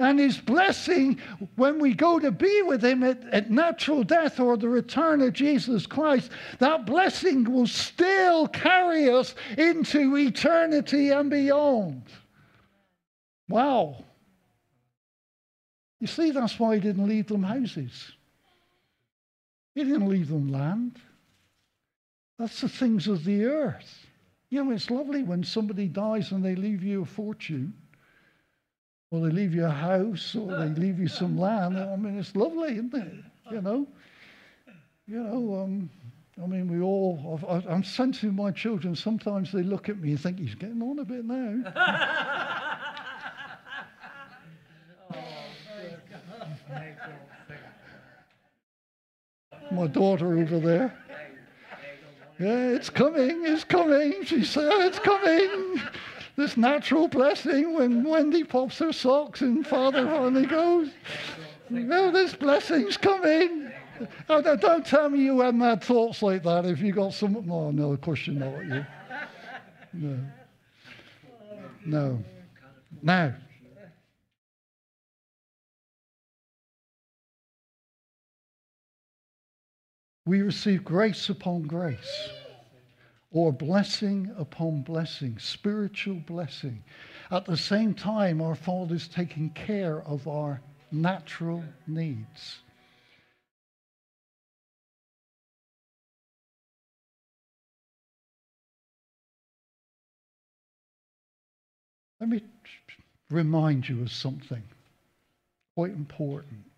And 0.01 0.19
his 0.19 0.39
blessing, 0.39 1.21
when 1.57 1.79
we 1.79 1.93
go 1.93 2.19
to 2.19 2.31
be 2.31 2.63
with 2.63 2.83
him 2.83 3.03
at, 3.03 3.23
at 3.33 3.51
natural 3.51 4.03
death 4.03 4.41
or 4.41 4.57
the 4.57 4.67
return 4.67 5.21
of 5.21 5.35
Jesus 5.35 5.87
Christ, 5.87 6.31
that 6.59 6.87
blessing 6.87 7.45
will 7.45 7.67
still 7.67 8.49
carry 8.49 9.11
us 9.11 9.35
into 9.59 10.17
eternity 10.17 11.11
and 11.11 11.29
beyond. 11.29 12.05
Wow. 13.47 14.03
You 16.01 16.07
see, 16.07 16.31
that's 16.31 16.59
why 16.59 16.77
he 16.77 16.81
didn't 16.81 17.07
leave 17.07 17.27
them 17.27 17.43
houses. 17.43 18.11
He 19.75 19.85
didn't 19.85 20.09
leave 20.09 20.29
them 20.29 20.51
land. 20.51 20.99
That's 22.39 22.63
the 22.63 22.71
things 22.71 23.07
of 23.07 23.23
the 23.25 23.45
earth. 23.45 24.07
You 24.49 24.65
know, 24.65 24.71
it's 24.71 24.91
lovely 24.91 25.25
when 25.25 25.45
somebody 25.45 25.89
dies 25.89 26.33
and 26.33 26.43
they 26.43 26.55
leave 26.55 26.83
you 26.83 27.03
a 27.03 27.05
fortune 27.05 27.75
or 29.11 29.21
they 29.21 29.33
leave 29.33 29.55
you 29.55 29.67
a 29.67 29.71
house, 29.71 30.35
or 30.35 30.57
they 30.57 30.69
leave 30.81 30.99
you 30.99 31.09
some 31.09 31.39
land. 31.39 31.79
I 31.79 31.97
mean, 31.97 32.19
it's 32.19 32.35
lovely, 32.37 32.75
isn't 32.75 32.95
it? 32.95 33.13
You 33.51 33.61
know, 33.61 33.87
you 35.07 35.23
know. 35.23 35.63
Um, 35.63 35.91
I 36.43 36.47
mean, 36.47 36.69
we 36.69 36.81
all. 36.81 37.39
I'm 37.69 37.85
sensing 37.85 38.35
my 38.35 38.51
children. 38.51 38.97
Sometimes 38.97 39.53
they 39.53 39.63
look 39.63 39.89
at 39.89 39.99
me 39.99 40.11
and 40.11 40.21
think 40.21 40.39
he's 40.39 40.55
getting 40.55 40.81
on 40.81 41.01
a 41.01 41.05
bit 41.05 41.25
now. 41.25 41.73
my 49.73 49.87
daughter 49.87 50.39
over 50.39 50.59
there. 50.59 50.97
Yeah, 52.39 52.71
it's 52.71 52.89
coming, 52.89 53.43
it's 53.45 53.65
coming. 53.65 54.25
She 54.25 54.45
said, 54.45 54.71
it's 54.87 54.99
coming 54.99 55.81
this 56.41 56.57
natural 56.57 57.07
blessing 57.07 57.75
when 57.75 58.03
Wendy 58.03 58.45
pops 58.45 58.79
her 58.79 58.93
socks 58.93 59.43
and 59.43 59.67
Father 59.67 60.07
finally 60.07 60.47
goes, 60.47 60.89
well, 61.71 62.11
this 62.11 62.35
blessing's 62.35 62.97
coming. 62.97 63.71
Oh, 64.31 64.37
uh, 64.37 64.41
no, 64.41 64.53
uh, 64.53 64.57
don't 64.57 64.87
tell 64.87 65.11
me 65.11 65.21
you 65.21 65.41
have 65.41 65.55
mad 65.55 65.85
thoughts 65.85 66.23
like 66.23 66.43
that 66.45 66.65
if 66.65 66.81
you 66.81 66.93
got 66.93 67.13
some. 67.13 67.37
Oh, 67.51 67.71
no, 67.71 67.93
of 67.93 68.01
course 68.01 68.27
you're 68.27 68.37
not. 68.37 68.65
You. 68.65 68.87
No. 69.93 70.19
No. 71.85 72.25
Now. 73.03 73.35
We 80.25 80.41
receive 80.41 80.85
grace 80.85 81.29
upon 81.29 81.63
grace 81.63 82.31
or 83.33 83.53
blessing 83.53 84.33
upon 84.37 84.83
blessing, 84.83 85.39
spiritual 85.39 86.17
blessing. 86.27 86.83
At 87.31 87.45
the 87.45 87.57
same 87.57 87.95
time, 87.95 88.41
our 88.43 88.57
Father 88.57 88.97
is 88.97 89.07
taking 89.07 89.51
care 89.51 90.03
of 90.03 90.27
our 90.27 90.61
natural 90.91 91.63
needs. 91.87 92.59
Let 102.19 102.29
me 102.29 102.43
remind 103.31 103.89
you 103.89 104.03
of 104.03 104.13
something 104.13 104.63
quite 105.75 105.93
important. 105.93 106.70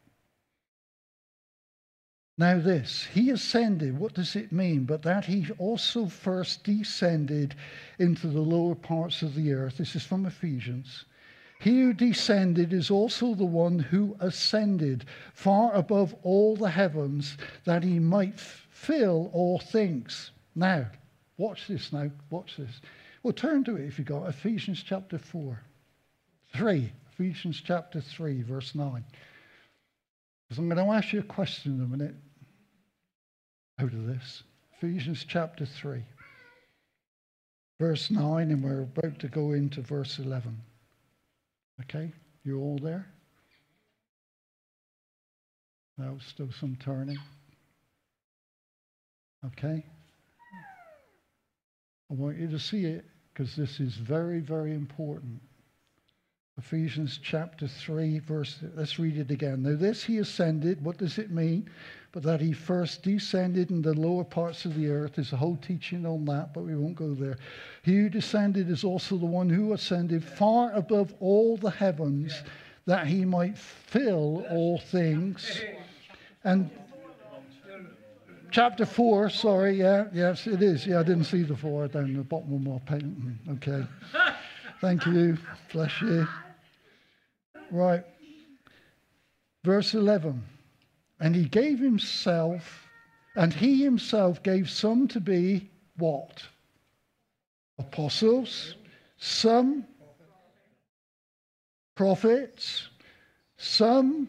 Now, 2.38 2.59
this, 2.59 3.05
he 3.12 3.31
ascended, 3.31 3.99
what 3.99 4.14
does 4.14 4.37
it 4.37 4.53
mean? 4.53 4.85
But 4.85 5.03
that 5.03 5.27
he 5.27 5.47
also 5.59 6.07
first 6.07 6.64
descended 6.64 7.55
into 7.99 8.29
the 8.29 8.40
lower 8.40 8.75
parts 8.75 9.21
of 9.23 9.35
the 9.35 9.53
earth. 9.53 9.77
This 9.77 9.95
is 9.95 10.05
from 10.05 10.25
Ephesians. 10.25 11.05
He 11.61 11.81
who 11.81 11.92
descended 11.92 12.73
is 12.73 12.90
also 12.90 13.35
the 13.35 13.45
one 13.45 13.79
who 13.79 14.16
ascended 14.18 15.05
far 15.35 15.73
above 15.75 16.14
all 16.23 16.57
the 16.57 16.71
heavens 16.71 17.37
that 17.64 17.85
he 17.85 18.01
might 18.01 18.40
fill 18.40 19.31
all 19.33 19.61
things. 19.61 20.33
Now, 20.57 20.87
watch 21.37 21.68
this 21.68 21.92
now, 21.92 22.11
watch 22.31 22.57
this. 22.57 22.81
Well, 23.23 23.33
turn 23.33 23.62
to 23.64 23.77
it 23.77 23.87
if 23.87 23.99
you 23.99 24.05
got 24.05 24.29
Ephesians 24.29 24.83
chapter 24.83 25.18
4. 25.18 25.61
3. 26.55 26.92
Ephesians 27.12 27.61
chapter 27.64 28.01
3, 28.01 28.42
verse 28.42 28.75
9. 28.75 29.05
Because 30.53 30.65
I'm 30.65 30.69
going 30.69 30.87
to 30.87 30.93
ask 30.93 31.15
you 31.15 31.21
a 31.21 31.23
question 31.23 31.77
in 31.79 31.83
a 31.83 31.88
minute 31.88 32.15
out 33.81 33.95
of 33.95 34.07
this. 34.07 34.43
Ephesians 34.77 35.25
chapter 35.27 35.65
3, 35.65 36.05
verse 37.81 38.11
9, 38.11 38.51
and 38.51 38.62
we're 38.62 38.83
about 38.83 39.19
to 39.21 39.29
go 39.29 39.53
into 39.53 39.81
verse 39.81 40.19
11. 40.19 40.55
Okay? 41.81 42.12
You 42.45 42.61
all 42.61 42.79
there? 42.83 43.07
Now, 45.97 46.18
still 46.20 46.51
some 46.61 46.76
turning. 46.85 47.16
Okay? 49.47 49.83
I 52.11 52.14
want 52.14 52.37
you 52.37 52.49
to 52.49 52.59
see 52.59 52.85
it 52.85 53.07
because 53.33 53.57
this 53.57 53.81
is 53.81 53.95
very, 53.95 54.41
very 54.41 54.74
important. 54.74 55.41
Ephesians 56.59 57.18
chapter 57.22 57.66
3, 57.66 58.18
verse, 58.18 58.59
let's 58.74 58.98
read 58.98 59.16
it 59.16 59.30
again. 59.30 59.62
Now, 59.62 59.74
this 59.74 60.05
he 60.05 60.18
ascended, 60.18 60.84
what 60.84 60.98
does 60.98 61.16
it 61.18 61.30
mean? 61.30 61.70
But 62.12 62.22
that 62.24 62.42
he 62.42 62.53
first 62.53 63.03
descended 63.03 63.70
in 63.70 63.80
the 63.80 63.94
lower 63.94 64.22
parts 64.22 64.66
of 64.66 64.76
the 64.76 64.90
earth. 64.90 65.12
There's 65.16 65.32
a 65.32 65.36
whole 65.36 65.57
teaching 65.57 66.05
on 66.05 66.26
that, 66.26 66.53
but 66.53 66.64
we 66.64 66.76
won't 66.76 66.94
go 66.94 67.14
there. 67.14 67.38
He 67.82 67.96
who 67.96 68.11
descended 68.11 68.68
is 68.68 68.84
also 68.84 69.16
the 69.16 69.24
one 69.24 69.48
who 69.48 69.72
ascended 69.72 70.22
far 70.22 70.72
above 70.72 71.14
all 71.20 71.57
the 71.57 71.70
heavens, 71.70 72.42
that 72.84 73.07
he 73.07 73.24
might 73.24 73.57
fill 73.57 74.44
all 74.50 74.78
things. 74.78 75.62
And 76.44 76.70
chapter 78.50 78.84
4, 78.84 79.30
sorry, 79.30 79.78
yeah, 79.78 80.05
yes, 80.12 80.46
it 80.46 80.62
is. 80.62 80.86
Yeah, 80.86 81.00
I 81.00 81.03
didn't 81.03 81.24
see 81.24 81.44
the 81.44 81.57
4 81.57 81.88
down 81.88 82.12
the 82.12 82.22
bottom 82.22 82.53
of 82.55 82.61
my 82.61 82.78
pen. 82.80 83.38
Okay. 83.53 83.86
Thank 84.83 85.07
you. 85.07 85.39
Bless 85.72 86.03
you. 86.03 86.26
Right. 87.70 88.03
Verse 89.62 89.95
11. 89.95 90.43
And 91.20 91.37
he 91.37 91.45
gave 91.45 91.78
himself, 91.78 92.89
and 93.37 93.55
he 93.55 93.85
himself 93.85 94.43
gave 94.43 94.68
some 94.68 95.07
to 95.07 95.20
be 95.20 95.70
what? 95.99 96.43
Apostles, 97.78 98.74
some 99.18 99.85
prophets, 101.95 102.89
some 103.59 104.28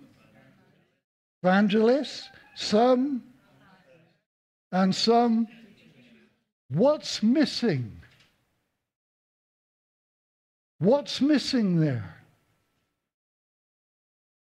evangelists, 1.41 2.29
some, 2.53 3.23
and 4.71 4.93
some. 4.93 5.47
What's 6.69 7.23
missing? 7.23 8.02
What's 10.83 11.21
missing 11.21 11.79
there? 11.79 12.17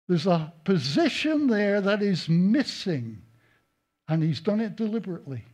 There's 0.06 0.28
a 0.28 0.52
position 0.64 1.48
there 1.48 1.80
that 1.80 2.02
is 2.02 2.28
missing, 2.28 3.22
and 4.06 4.22
he's 4.22 4.38
done 4.38 4.60
it 4.60 4.76
deliberately. 4.76 5.44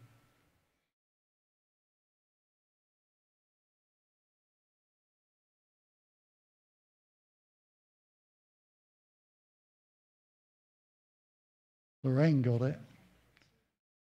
Lorraine 12.04 12.42
got 12.42 12.60
it. 12.60 12.78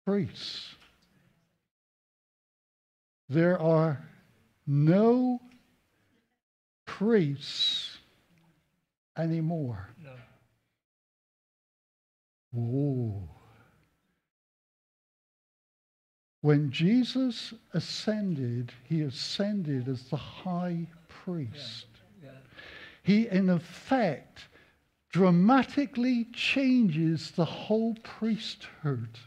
Priests. 0.06 0.76
There 3.30 3.58
are 3.58 4.06
no 4.68 5.40
priests 6.98 7.98
anymore. 9.18 9.90
No. 10.04 10.12
Whoa. 12.52 13.30
When 16.42 16.72
Jesus 16.72 17.54
ascended, 17.74 18.72
he 18.86 19.02
ascended 19.02 19.88
as 19.88 20.04
the 20.10 20.18
high 20.18 20.88
priest. 21.08 21.86
Yeah. 22.24 22.32
He, 23.04 23.28
in 23.28 23.50
effect, 23.50 24.40
dramatically 25.12 26.26
changes 26.34 27.32
the 27.32 27.46
whole 27.46 27.96
priesthood. 28.04 29.20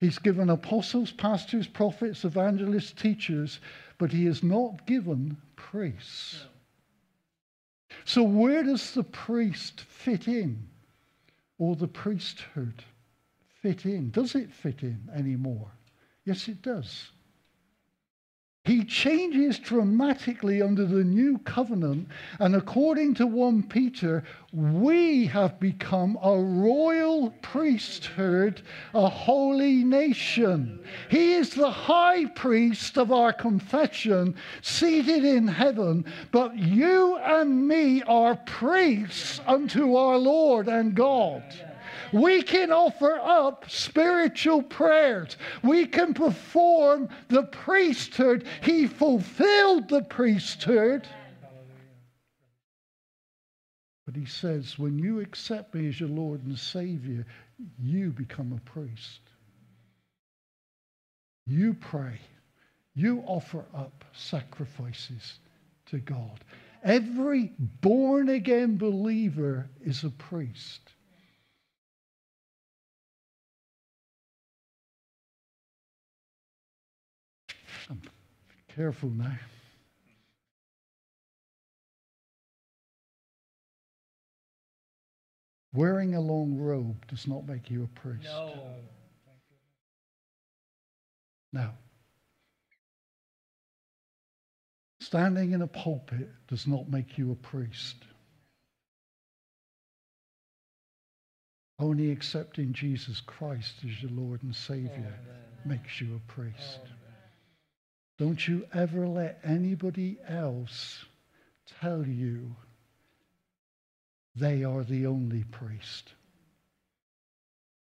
He's 0.00 0.18
given 0.18 0.50
apostles, 0.50 1.12
pastors, 1.12 1.66
prophets, 1.66 2.24
evangelists, 2.24 2.92
teachers, 2.92 3.60
but 4.00 4.10
he 4.12 4.24
has 4.24 4.42
not 4.42 4.86
given 4.86 5.36
priests. 5.56 6.46
So, 8.06 8.22
where 8.22 8.62
does 8.62 8.94
the 8.94 9.04
priest 9.04 9.82
fit 9.82 10.26
in? 10.26 10.66
Or 11.58 11.76
the 11.76 11.86
priesthood 11.86 12.82
fit 13.60 13.84
in? 13.84 14.10
Does 14.10 14.34
it 14.34 14.54
fit 14.54 14.82
in 14.82 15.06
anymore? 15.14 15.70
Yes, 16.24 16.48
it 16.48 16.62
does. 16.62 17.10
He 18.64 18.84
changes 18.84 19.58
dramatically 19.58 20.60
under 20.60 20.84
the 20.84 21.02
new 21.02 21.38
covenant, 21.38 22.08
and 22.38 22.54
according 22.54 23.14
to 23.14 23.26
1 23.26 23.62
Peter, 23.64 24.22
we 24.52 25.24
have 25.26 25.58
become 25.58 26.18
a 26.22 26.38
royal 26.38 27.30
priesthood, 27.40 28.60
a 28.92 29.08
holy 29.08 29.82
nation. 29.82 30.78
He 31.08 31.32
is 31.32 31.54
the 31.54 31.70
high 31.70 32.26
priest 32.26 32.98
of 32.98 33.10
our 33.10 33.32
confession, 33.32 34.34
seated 34.60 35.24
in 35.24 35.48
heaven, 35.48 36.04
but 36.30 36.54
you 36.54 37.16
and 37.16 37.66
me 37.66 38.02
are 38.02 38.36
priests 38.36 39.40
unto 39.46 39.96
our 39.96 40.18
Lord 40.18 40.68
and 40.68 40.94
God. 40.94 41.42
We 42.12 42.42
can 42.42 42.72
offer 42.72 43.18
up 43.20 43.70
spiritual 43.70 44.62
prayers. 44.62 45.36
We 45.62 45.86
can 45.86 46.14
perform 46.14 47.08
the 47.28 47.44
priesthood. 47.44 48.46
He 48.62 48.86
fulfilled 48.86 49.88
the 49.88 50.02
priesthood. 50.02 51.06
But 54.06 54.16
he 54.16 54.26
says, 54.26 54.78
when 54.78 54.98
you 54.98 55.20
accept 55.20 55.74
me 55.74 55.88
as 55.88 56.00
your 56.00 56.08
Lord 56.08 56.44
and 56.44 56.58
Savior, 56.58 57.26
you 57.78 58.10
become 58.10 58.52
a 58.52 58.70
priest. 58.70 59.20
You 61.46 61.74
pray. 61.74 62.18
You 62.94 63.22
offer 63.26 63.64
up 63.74 64.04
sacrifices 64.12 65.38
to 65.86 65.98
God. 65.98 66.44
Every 66.82 67.52
born 67.58 68.30
again 68.30 68.76
believer 68.78 69.68
is 69.80 70.02
a 70.02 70.10
priest. 70.10 70.80
Careful 78.74 79.10
now. 79.10 79.38
Wearing 85.72 86.14
a 86.14 86.20
long 86.20 86.56
robe 86.56 87.06
does 87.06 87.28
not 87.28 87.46
make 87.46 87.70
you 87.70 87.84
a 87.84 88.00
priest. 88.00 88.24
No. 88.24 88.54
Now, 91.52 91.74
standing 95.00 95.52
in 95.52 95.62
a 95.62 95.66
pulpit 95.66 96.28
does 96.48 96.66
not 96.66 96.88
make 96.88 97.18
you 97.18 97.32
a 97.32 97.36
priest. 97.36 97.96
Only 101.78 102.10
accepting 102.10 102.72
Jesus 102.72 103.20
Christ 103.20 103.74
as 103.84 104.02
your 104.02 104.12
Lord 104.12 104.42
and 104.42 104.54
Savior 104.54 105.14
makes 105.64 106.00
you 106.00 106.16
a 106.16 106.32
priest. 106.32 106.80
Don't 108.20 108.46
you 108.46 108.66
ever 108.74 109.08
let 109.08 109.40
anybody 109.42 110.18
else 110.28 111.06
tell 111.80 112.06
you 112.06 112.54
they 114.36 114.62
are 114.62 114.84
the 114.84 115.06
only 115.06 115.44
priest. 115.44 116.12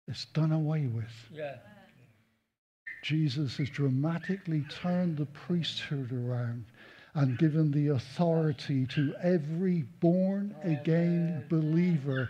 It's 0.07 0.25
done 0.25 0.51
away 0.51 0.85
with. 0.85 1.11
Yeah. 1.33 1.55
Jesus 3.01 3.57
has 3.57 3.71
dramatically 3.71 4.63
turned 4.69 5.17
the 5.17 5.25
priesthood 5.25 6.11
around 6.13 6.65
and 7.15 7.35
given 7.39 7.71
the 7.71 7.87
authority 7.87 8.85
to 8.85 9.15
every 9.23 9.81
born 9.99 10.55
again 10.61 11.43
believer 11.49 12.29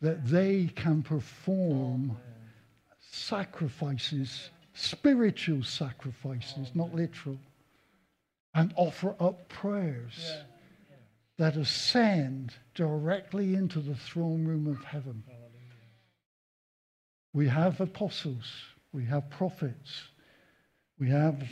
that 0.00 0.24
they 0.24 0.70
can 0.76 1.02
perform 1.02 2.16
sacrifices, 3.10 4.50
spiritual 4.76 5.62
sacrifices, 5.62 6.70
not 6.74 6.94
literal, 6.94 7.38
and 8.54 8.72
offer 8.76 9.14
up 9.18 9.48
prayers 9.48 10.36
that 11.38 11.56
ascend 11.56 12.52
directly 12.74 13.54
into 13.54 13.80
the 13.80 13.94
throne 13.94 14.46
room 14.46 14.66
of 14.66 14.82
heaven. 14.84 15.22
We 17.32 17.48
have 17.48 17.80
apostles, 17.80 18.50
we 18.92 19.04
have 19.06 19.28
prophets, 19.30 20.04
we 20.98 21.10
have 21.10 21.42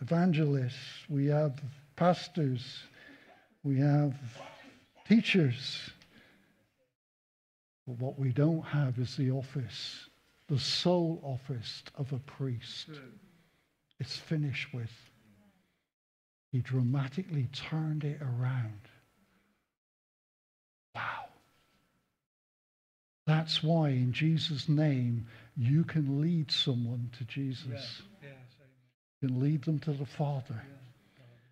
evangelists, 0.00 0.76
we 1.08 1.26
have 1.26 1.60
pastors, 1.96 2.84
we 3.64 3.78
have 3.78 4.14
teachers. 5.08 5.90
But 7.86 7.98
what 7.98 8.18
we 8.18 8.30
don't 8.30 8.62
have 8.62 8.98
is 8.98 9.16
the 9.16 9.30
office, 9.30 10.07
the 10.48 10.58
sole 10.58 11.20
office 11.22 11.82
of 11.96 12.12
a 12.12 12.18
priest. 12.18 12.86
Hmm. 12.86 12.94
It's 14.00 14.16
finished 14.16 14.72
with. 14.72 14.90
He 16.52 16.60
dramatically 16.60 17.48
turned 17.52 18.04
it 18.04 18.20
around. 18.22 18.80
Wow. 20.94 21.26
That's 23.26 23.62
why, 23.62 23.90
in 23.90 24.12
Jesus' 24.12 24.68
name, 24.68 25.26
you 25.56 25.84
can 25.84 26.22
lead 26.22 26.50
someone 26.50 27.10
to 27.18 27.24
Jesus. 27.24 28.02
You 29.20 29.28
can 29.28 29.40
lead 29.40 29.64
them 29.64 29.78
to 29.80 29.92
the 29.92 30.06
Father. 30.06 30.62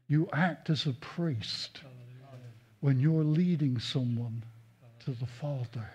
You 0.09 0.29
act 0.33 0.71
as 0.71 0.87
a 0.87 0.93
priest 0.93 1.81
Hallelujah. 1.83 2.45
when 2.81 3.01
you're 3.01 3.25
leading 3.25 3.79
someone 3.79 4.45
to 5.05 5.11
the 5.11 5.27
Father. 5.27 5.91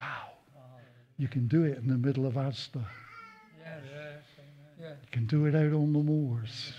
Wow. 0.00 0.30
You 1.20 1.28
can 1.28 1.48
do 1.48 1.64
it 1.64 1.76
in 1.76 1.86
the 1.86 1.98
middle 1.98 2.24
of 2.24 2.36
Asda. 2.36 2.82
Yes. 3.62 3.82
Yes. 4.80 4.96
You 5.02 5.08
can 5.12 5.26
do 5.26 5.44
it 5.44 5.54
out 5.54 5.74
on 5.74 5.92
the 5.92 5.98
moors. 5.98 6.72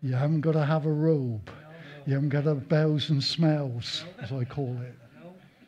You 0.00 0.14
haven't 0.14 0.40
got 0.40 0.52
to 0.52 0.64
have 0.64 0.86
a 0.86 0.90
robe. 0.90 1.50
You 2.06 2.14
haven't 2.14 2.30
got 2.30 2.44
to 2.44 2.54
have 2.54 2.66
bells 2.66 3.10
and 3.10 3.22
smells, 3.22 4.06
as 4.22 4.32
I 4.32 4.44
call 4.44 4.74
it. 4.80 4.94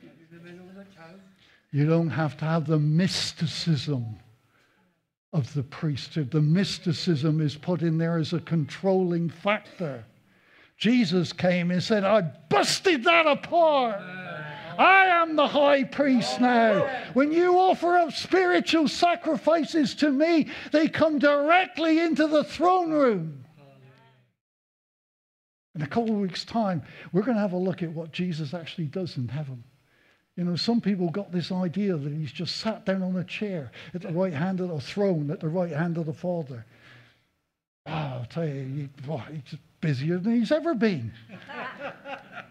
You're 0.00 0.40
the 0.40 0.44
middle 0.46 0.66
of 0.66 0.76
the 0.76 0.84
town. 0.96 1.20
You 1.70 1.86
don't 1.86 2.08
have 2.08 2.38
to 2.38 2.46
have 2.46 2.66
the 2.66 2.78
mysticism 2.78 4.16
of 5.34 5.52
the 5.52 5.62
priesthood. 5.62 6.30
The 6.30 6.40
mysticism 6.40 7.42
is 7.42 7.54
put 7.54 7.82
in 7.82 7.98
there 7.98 8.16
as 8.16 8.32
a 8.32 8.40
controlling 8.40 9.28
factor. 9.28 10.06
Jesus 10.78 11.34
came 11.34 11.70
and 11.70 11.82
said, 11.82 12.04
I 12.04 12.22
busted 12.48 13.04
that 13.04 13.26
apart. 13.26 14.00
I 14.78 15.06
am 15.06 15.34
the 15.34 15.48
high 15.48 15.82
priest 15.82 16.40
now. 16.40 16.88
When 17.12 17.32
you 17.32 17.58
offer 17.58 17.96
up 17.96 18.12
spiritual 18.12 18.86
sacrifices 18.86 19.96
to 19.96 20.10
me, 20.10 20.46
they 20.70 20.86
come 20.86 21.18
directly 21.18 21.98
into 21.98 22.28
the 22.28 22.44
throne 22.44 22.92
room. 22.92 23.44
In 25.74 25.82
a 25.82 25.86
couple 25.86 26.10
of 26.10 26.20
weeks' 26.20 26.44
time, 26.44 26.82
we're 27.12 27.22
going 27.22 27.36
to 27.36 27.40
have 27.40 27.52
a 27.52 27.58
look 27.58 27.82
at 27.82 27.90
what 27.90 28.12
Jesus 28.12 28.54
actually 28.54 28.86
does 28.86 29.16
in 29.16 29.26
heaven. 29.26 29.64
You 30.36 30.44
know, 30.44 30.54
some 30.54 30.80
people 30.80 31.10
got 31.10 31.32
this 31.32 31.50
idea 31.50 31.96
that 31.96 32.12
he's 32.12 32.30
just 32.30 32.56
sat 32.58 32.86
down 32.86 33.02
on 33.02 33.16
a 33.16 33.24
chair 33.24 33.72
at 33.92 34.02
the 34.02 34.12
right 34.12 34.32
hand 34.32 34.60
of 34.60 34.68
the 34.68 34.80
throne, 34.80 35.32
at 35.32 35.40
the 35.40 35.48
right 35.48 35.72
hand 35.72 35.98
of 35.98 36.06
the 36.06 36.12
Father. 36.12 36.64
Oh, 37.86 37.92
I'll 37.92 38.26
tell 38.30 38.46
you, 38.46 38.88
he, 39.04 39.16
he's 39.32 39.58
busier 39.80 40.18
than 40.18 40.38
he's 40.38 40.52
ever 40.52 40.74
been. 40.74 41.12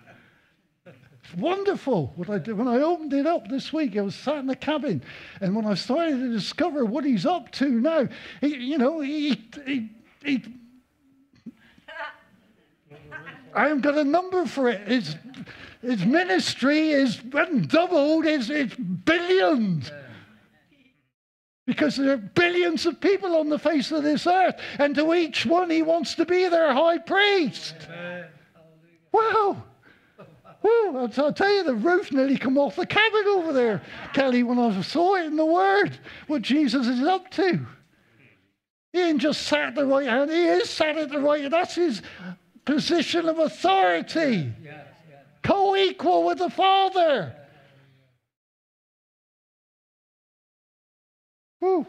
it's 1.28 1.42
wonderful 1.42 2.14
what 2.16 2.30
I 2.30 2.38
did. 2.38 2.58
When 2.58 2.68
I 2.68 2.78
opened 2.78 3.14
it 3.14 3.28
up 3.28 3.50
this 3.50 3.74
week, 3.74 3.98
I 3.98 4.02
was 4.02 4.16
sat 4.16 4.38
in 4.38 4.48
the 4.48 4.56
cabin, 4.56 5.04
and 5.42 5.56
when 5.56 5.66
I 5.66 5.74
started 5.74 6.18
to 6.20 6.32
discover 6.32 6.86
what 6.86 7.04
he's 7.04 7.26
up 7.26 7.52
to 7.54 7.68
now, 7.68 8.08
he, 8.40 8.56
you 8.56 8.78
know, 8.78 9.02
he, 9.02 9.50
he, 9.66 9.90
he 10.24 10.44
I 13.54 13.64
haven't 13.64 13.82
got 13.82 13.98
a 13.98 14.04
number 14.04 14.46
for 14.46 14.70
it. 14.70 14.88
His, 14.88 15.16
his 15.82 16.06
ministry 16.06 16.92
is 16.92 17.18
doubled, 17.18 18.26
it's, 18.26 18.50
it's 18.50 18.76
billions. 18.76 19.92
Because 21.66 21.98
there 21.98 22.14
are 22.14 22.18
billions 22.18 22.86
of 22.86 23.02
people 23.02 23.36
on 23.36 23.50
the 23.50 23.60
face 23.60 23.92
of 23.92 24.04
this 24.04 24.28
earth, 24.28 24.56
and 24.80 24.96
to 24.96 25.14
each 25.14 25.46
one 25.46 25.70
he 25.70 25.82
wants 25.82 26.16
to 26.16 26.26
be 26.26 26.48
their 26.48 26.74
high 26.74 27.00
priest. 27.00 27.76
Wow. 29.12 29.64
I'll, 30.64 31.34
tell 31.34 31.54
you, 31.54 31.64
the 31.64 31.76
roof 31.76 32.12
nearly 32.12 32.38
come 32.38 32.58
off 32.58 32.76
the 32.76 32.86
cabin 32.86 33.26
over 33.28 33.54
there, 33.54 33.82
Kelly, 34.14 34.44
when 34.44 34.60
I 34.60 34.82
saw 34.82 35.16
it 35.16 35.26
in 35.26 35.36
the 35.36 35.46
Word, 35.46 35.98
what 36.28 36.42
Jesus 36.42 36.88
is 36.88 37.04
up 37.04 37.30
to. 37.32 37.66
He 38.94 39.02
ain't 39.02 39.22
just 39.22 39.44
sat 39.44 39.70
at 39.70 39.76
the 39.76 39.86
right 39.86 40.08
hand, 40.08 40.32
he 40.32 40.44
is 40.46 40.70
sat 40.70 40.98
at 40.98 41.10
the 41.10 41.20
right 41.20 41.42
hand. 41.42 41.54
That's 41.54 41.76
his 41.76 42.02
position 42.66 43.30
of 43.30 43.40
authority, 43.40 44.52
Yes, 44.64 44.86
yes. 45.10 45.26
co 45.44 45.76
equal 45.76 46.24
with 46.26 46.40
the 46.40 46.50
Father. 46.50 47.36
Woo. 51.62 51.86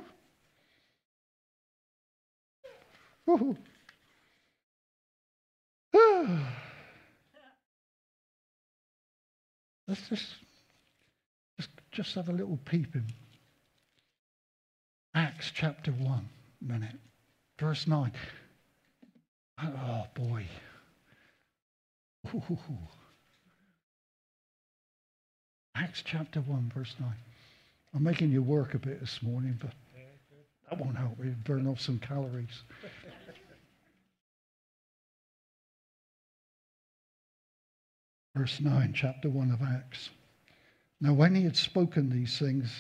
Woo. 3.27 3.57
Let's 9.89 10.07
just, 10.11 10.27
just, 11.57 11.71
just 11.91 12.15
have 12.15 12.29
a 12.29 12.33
little 12.33 12.59
peep 12.67 12.95
in 12.95 13.07
Acts 15.15 15.51
chapter 15.53 15.91
1 15.93 16.29
minute, 16.61 16.95
verse 17.59 17.87
9. 17.87 18.13
Oh 19.61 20.07
boy. 20.15 20.45
Ooh. 22.35 22.59
Acts 25.75 26.03
chapter 26.05 26.41
1, 26.41 26.71
verse 26.75 26.95
9. 27.01 27.11
I'm 27.95 28.03
making 28.03 28.31
you 28.31 28.43
work 28.43 28.75
a 28.75 28.79
bit 28.79 29.01
this 29.01 29.23
morning, 29.23 29.59
but 29.59 29.71
that 30.69 30.79
won't 30.79 30.99
help 30.99 31.17
you 31.25 31.35
burn 31.45 31.67
off 31.67 31.81
some 31.81 31.99
calories. 31.99 32.63
Verse 38.39 38.61
9, 38.61 38.93
chapter 38.95 39.29
1 39.29 39.51
of 39.51 39.63
Acts. 39.63 40.11
Now, 41.01 41.13
when 41.13 41.35
he 41.35 41.43
had 41.43 41.57
spoken 41.57 42.09
these 42.09 42.39
things, 42.39 42.71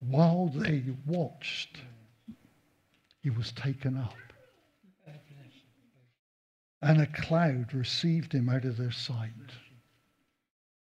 while 0.00 0.48
they 0.48 0.84
watched, 1.06 1.76
he 3.22 3.28
was 3.28 3.52
taken 3.52 3.98
up 3.98 4.14
and 6.80 7.02
a 7.02 7.06
cloud 7.06 7.74
received 7.74 8.32
him 8.32 8.48
out 8.48 8.64
of 8.64 8.78
their 8.78 8.90
sight. 8.90 9.30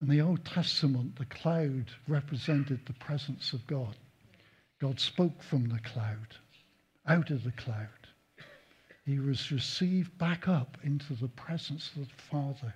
In 0.03 0.09
the 0.09 0.21
Old 0.21 0.45
Testament, 0.45 1.17
the 1.17 1.25
cloud 1.25 1.87
represented 2.07 2.81
the 2.85 2.93
presence 2.93 3.55
of 3.55 3.67
God. 3.67 3.97
God 4.83 5.01
spoke 5.01 5.43
from 5.43 5.67
the 5.67 5.81
cloud, 5.81 6.37
out 7.07 7.31
of 7.31 7.43
the 7.43 7.53
cloud. 7.53 7.89
He 9.07 9.19
was 9.19 9.51
received 9.51 10.17
back 10.19 10.47
up 10.47 10.77
into 10.85 11.15
the 11.15 11.29
presence 11.29 11.91
of 11.97 12.07
the 12.07 12.23
Father. 12.31 12.75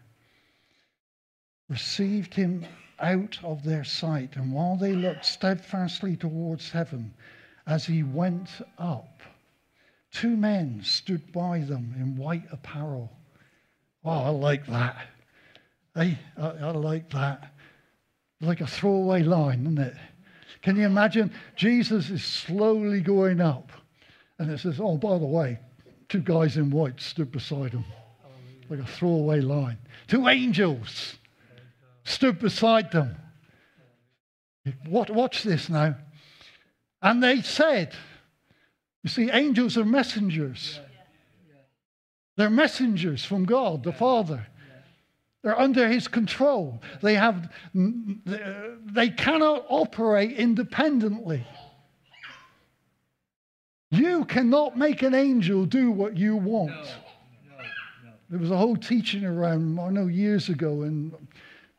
Received 1.69 2.35
him 2.35 2.65
out 3.01 3.39
of 3.43 3.65
their 3.65 3.85
sight, 3.85 4.37
and 4.37 4.53
while 4.53 4.77
they 4.77 4.93
looked 4.93 5.25
steadfastly 5.25 6.17
towards 6.17 6.71
heaven 6.71 7.15
as 7.67 7.87
he 7.87 8.03
went 8.03 8.51
up, 8.79 9.15
Two 10.15 10.37
men 10.37 10.81
stood 10.85 11.33
by 11.33 11.59
them 11.59 11.93
in 11.99 12.17
white 12.17 12.45
apparel. 12.53 13.11
Oh, 14.05 14.11
I 14.11 14.29
like 14.29 14.65
that. 14.69 15.09
Hey, 15.93 16.17
I, 16.37 16.47
I 16.47 16.71
like 16.71 17.11
that. 17.11 17.53
Like 18.41 18.61
a 18.61 18.67
throwaway 18.67 19.25
line, 19.25 19.62
isn't 19.62 19.79
it? 19.79 19.97
Can 20.62 20.77
you 20.77 20.87
imagine? 20.87 21.33
Jesus 21.57 22.11
is 22.11 22.23
slowly 22.23 23.01
going 23.01 23.41
up. 23.41 23.73
And 24.39 24.53
it 24.53 24.61
says, 24.61 24.79
oh, 24.81 24.97
by 24.97 25.19
the 25.19 25.27
way, 25.27 25.59
two 26.09 26.21
guys 26.21 26.57
in 26.59 26.71
white 26.71 27.01
stood 27.01 27.33
beside 27.33 27.73
him. 27.73 27.85
Like 28.71 28.79
a 28.79 28.87
throwaway 28.87 29.41
line. 29.41 29.79
Two 30.07 30.29
angels 30.29 31.17
stood 32.05 32.39
beside 32.39 32.93
them. 32.93 33.17
What, 34.87 35.11
watch 35.11 35.43
this 35.43 35.69
now. 35.69 35.97
And 37.03 37.23
they 37.23 37.43
said, 37.43 37.95
you 39.03 39.11
see, 39.11 39.31
angels 39.31 39.77
are 39.77 39.85
messengers. 39.85 40.81
They're 42.37 42.51
messengers 42.51 43.25
from 43.25 43.45
God, 43.45 43.85
the 43.85 43.93
Father. 43.93 44.47
They're 45.43 45.61
under 45.61 45.87
his 45.89 46.09
control. 46.09 46.81
They 47.03 47.15
have 47.15 47.53
they 47.75 49.11
cannot 49.11 49.67
operate 49.69 50.33
independently. 50.33 51.47
You 53.91 54.25
cannot 54.25 54.79
make 54.79 55.03
an 55.03 55.15
angel 55.15 55.67
do 55.67 55.91
what 55.91 56.17
you 56.17 56.37
want. 56.37 56.71
No, 56.71 56.79
no, 56.79 57.65
no. 58.05 58.11
There 58.31 58.41
was 58.41 58.51
a 58.51 58.57
whole 58.57 58.77
teaching 58.77 59.25
around, 59.25 59.79
I 59.79 59.91
know 59.91 60.07
years 60.07 60.49
ago, 60.49 60.83
and 60.83 61.13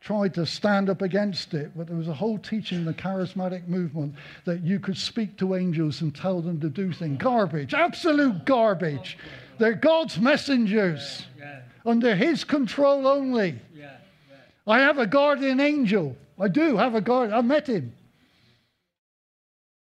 tried 0.06 0.32
to 0.32 0.46
stand 0.46 0.88
up 0.88 1.02
against 1.02 1.52
it, 1.52 1.72
but 1.76 1.88
there 1.88 1.96
was 1.96 2.06
a 2.06 2.14
whole 2.14 2.38
teaching 2.38 2.78
in 2.78 2.84
the 2.84 2.94
charismatic 2.94 3.66
movement 3.66 4.14
that 4.44 4.62
you 4.62 4.78
could 4.78 4.96
speak 4.96 5.36
to 5.36 5.56
angels 5.56 6.00
and 6.00 6.14
tell 6.14 6.40
them 6.40 6.60
to 6.60 6.68
do 6.68 6.92
things. 6.92 7.18
Garbage, 7.18 7.74
absolute 7.74 8.44
garbage. 8.44 9.18
They're 9.58 9.74
God's 9.74 10.20
messengers 10.20 11.26
Yeah, 11.36 11.58
under 11.84 12.14
His 12.14 12.44
control 12.44 13.08
only. 13.08 13.58
yeah, 13.74 13.96
yeah. 14.30 14.36
I 14.72 14.78
have 14.78 14.98
a 14.98 15.08
guardian 15.08 15.58
angel. 15.58 16.16
I 16.38 16.46
do 16.46 16.76
have 16.76 16.94
a 16.94 17.00
guard. 17.00 17.32
I've 17.32 17.44
met 17.44 17.66
him. 17.66 17.92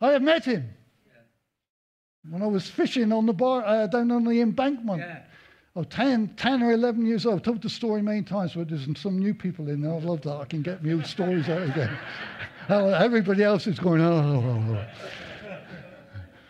I 0.02 0.14
have 0.14 0.24
met 0.24 0.44
him. 0.44 0.68
When 2.32 2.42
I 2.42 2.48
was 2.48 2.68
fishing 2.68 3.12
on 3.12 3.28
the 3.28 3.34
bar 3.34 3.64
uh, 3.64 3.86
down 3.86 4.12
on 4.12 4.24
the 4.24 4.42
embankment. 4.42 5.02
Yeah. 5.02 5.20
Oh, 5.78 5.84
10, 5.84 6.36
10 6.38 6.64
or 6.64 6.72
11 6.72 7.06
years 7.06 7.26
old. 7.26 7.36
I've 7.36 7.44
told 7.44 7.62
the 7.62 7.70
story 7.70 8.02
many 8.02 8.22
times, 8.22 8.54
but 8.54 8.70
there's 8.70 8.88
some 8.98 9.20
new 9.20 9.34
people 9.34 9.68
in 9.68 9.82
there. 9.82 9.92
I 9.92 10.00
love 10.00 10.22
that. 10.22 10.38
I 10.38 10.46
can 10.46 10.62
get 10.62 10.82
my 10.82 10.94
old 10.94 11.06
stories 11.06 11.50
out 11.50 11.64
again. 11.64 11.98
Everybody 12.70 13.44
else 13.44 13.68
is 13.68 13.78
going, 13.78 14.00
oh, 14.00 14.14
oh, 14.14 14.44
oh, 14.48 14.78
oh. 14.78 14.86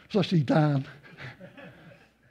Especially 0.07 0.43
Dan. 0.43 0.85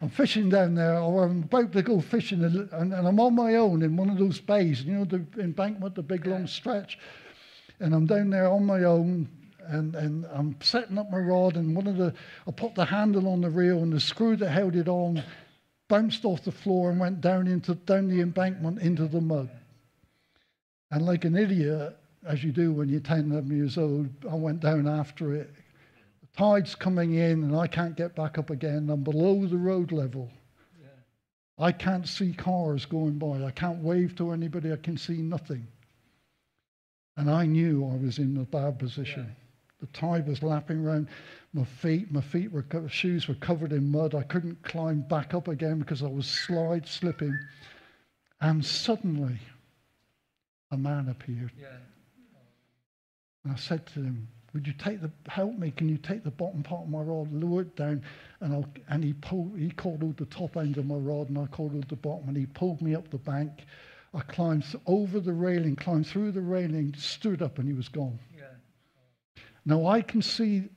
I'm 0.01 0.09
fishing 0.09 0.49
down 0.49 0.77
there, 0.77 0.99
or 0.99 1.25
I'm 1.25 1.43
about 1.43 1.73
to 1.73 1.83
go 1.83 2.01
fishing, 2.01 2.45
and, 2.45 2.71
and, 2.73 2.93
and 2.93 3.09
I'm 3.09 3.19
on 3.19 3.35
my 3.35 3.57
own 3.57 3.83
in 3.83 3.97
one 3.97 4.11
of 4.11 4.19
those 4.19 4.39
bays, 4.39 4.83
you 4.83 4.93
know, 4.93 5.05
the 5.05 5.25
embankment, 5.41 5.97
the 5.97 6.03
big 6.03 6.27
long 6.27 6.47
stretch. 6.47 6.99
And 7.81 7.93
I'm 7.93 8.07
down 8.07 8.31
there 8.31 8.49
on 8.49 8.65
my 8.65 8.85
own, 8.85 9.29
and, 9.67 9.97
and 9.97 10.27
I'm 10.27 10.57
setting 10.61 10.99
up 10.99 11.11
my 11.11 11.19
rod, 11.19 11.57
and 11.57 11.75
one 11.75 11.89
of 11.89 11.97
the, 11.97 12.15
I 12.47 12.53
put 12.53 12.77
the 12.77 12.85
handle 12.85 13.27
on 13.29 13.41
the 13.41 13.51
reel, 13.51 13.79
and 13.79 13.93
the 13.93 13.99
screw 13.99 14.37
that 14.37 14.51
held 14.51 14.77
it 14.77 14.89
on 14.89 15.25
bounced 15.95 16.25
off 16.25 16.43
the 16.43 16.51
floor 16.51 16.91
and 16.91 16.99
went 16.99 17.21
down 17.21 17.47
into 17.47 17.73
down 17.73 18.09
the 18.09 18.21
embankment 18.21 18.81
into 18.81 19.07
the 19.07 19.21
mud. 19.21 19.49
And 20.91 21.07
like 21.07 21.25
an 21.25 21.37
idiot, 21.37 21.97
as 22.27 22.43
you 22.43 22.51
do 22.51 22.73
when 22.73 22.89
you're 22.89 22.99
10, 22.99 23.31
11 23.31 23.57
years 23.57 23.79
old, 23.79 24.09
I 24.29 24.35
went 24.35 24.59
down 24.59 24.89
after 24.89 25.33
it. 25.37 25.55
The 26.21 26.37
tide's 26.37 26.75
coming 26.75 27.15
in, 27.15 27.45
and 27.45 27.57
I 27.57 27.69
can't 27.69 27.97
get 27.97 28.17
back 28.17 28.39
up 28.39 28.51
again. 28.51 28.91
I'm 28.91 29.05
below 29.05 29.47
the 29.47 29.57
road 29.57 29.93
level. 29.93 30.29
I 31.59 31.71
can't 31.71 32.09
see 32.09 32.33
cars 32.33 32.85
going 32.85 33.17
by. 33.17 33.45
I 33.45 33.53
can't 33.53 33.79
wave 33.79 34.17
to 34.17 34.33
anybody. 34.33 34.73
I 34.73 34.77
can 34.77 34.97
see 34.97 35.19
nothing. 35.19 35.65
And 37.17 37.31
I 37.31 37.47
knew 37.47 37.89
I 37.89 37.95
was 38.05 38.19
in 38.19 38.37
a 38.39 38.45
bad 38.45 38.81
position. 38.81 39.37
The 39.81 39.87
tide 39.89 40.27
was 40.27 40.43
lapping 40.43 40.85
around 40.85 41.07
my 41.55 41.65
feet. 41.65 42.11
My 42.11 42.21
feet 42.21 42.51
were 42.51 42.63
co- 42.63 42.89
shoes 42.89 43.29
were 43.29 43.35
covered 43.35 43.73
in 43.73 43.91
mud. 43.91 44.15
I 44.15 44.23
couldn't 44.23 44.63
climb 44.65 45.03
back 45.03 45.35
up 45.35 45.49
again 45.49 45.79
because 45.79 46.03
I 46.03 46.09
was 46.09 46.27
slide 46.27 46.87
slipping. 46.87 47.39
And 48.41 48.65
suddenly, 48.65 49.39
a 50.71 50.77
man 50.77 51.09
appeared. 51.09 51.53
Yeah. 51.59 51.69
And 53.45 53.53
I 53.53 53.57
said 53.57 53.87
to 53.89 54.03
him, 54.03 54.27
"Would 54.53 54.67
you 54.67 54.73
take 54.73 55.01
the 55.01 55.11
help 55.29 55.57
me? 55.57 55.71
Can 55.71 55.89
you 55.89 55.99
take 55.99 56.25
the 56.25 56.31
bottom 56.31 56.63
part 56.63 56.83
of 56.83 56.89
my 56.89 57.01
rod, 57.01 57.33
lower 57.33 57.63
it 57.63 57.77
down?" 57.77 58.03
And 58.41 58.53
I'll, 58.53 58.69
and 58.89 59.05
he 59.05 59.13
pulled, 59.13 59.57
he 59.57 59.71
cordled 59.71 60.17
the 60.17 60.27
top 60.27 60.57
end 60.57 60.77
of 60.77 60.87
my 60.87 60.97
rod, 60.97 61.29
and 61.29 61.39
I 61.39 61.47
cordled 61.47 61.89
the 61.89 61.97
bottom, 61.97 62.29
and 62.29 62.37
he 62.37 62.47
pulled 62.47 62.83
me 62.83 62.95
up 62.95 63.11
the 63.11 63.19
bank. 63.19 63.65
I 64.13 64.21
climbed 64.21 64.65
over 64.87 65.21
the 65.21 65.33
railing, 65.33 65.77
climbed 65.77 66.07
through 66.07 66.33
the 66.33 66.41
railing, 66.41 66.95
stood 66.97 67.43
up, 67.43 67.59
and 67.59 67.69
he 67.69 67.75
was 67.75 67.89
gone. 67.89 68.19
Yeah. 68.37 68.45
Now 69.65 69.87
I 69.87 70.03
can 70.03 70.23
see 70.23 70.69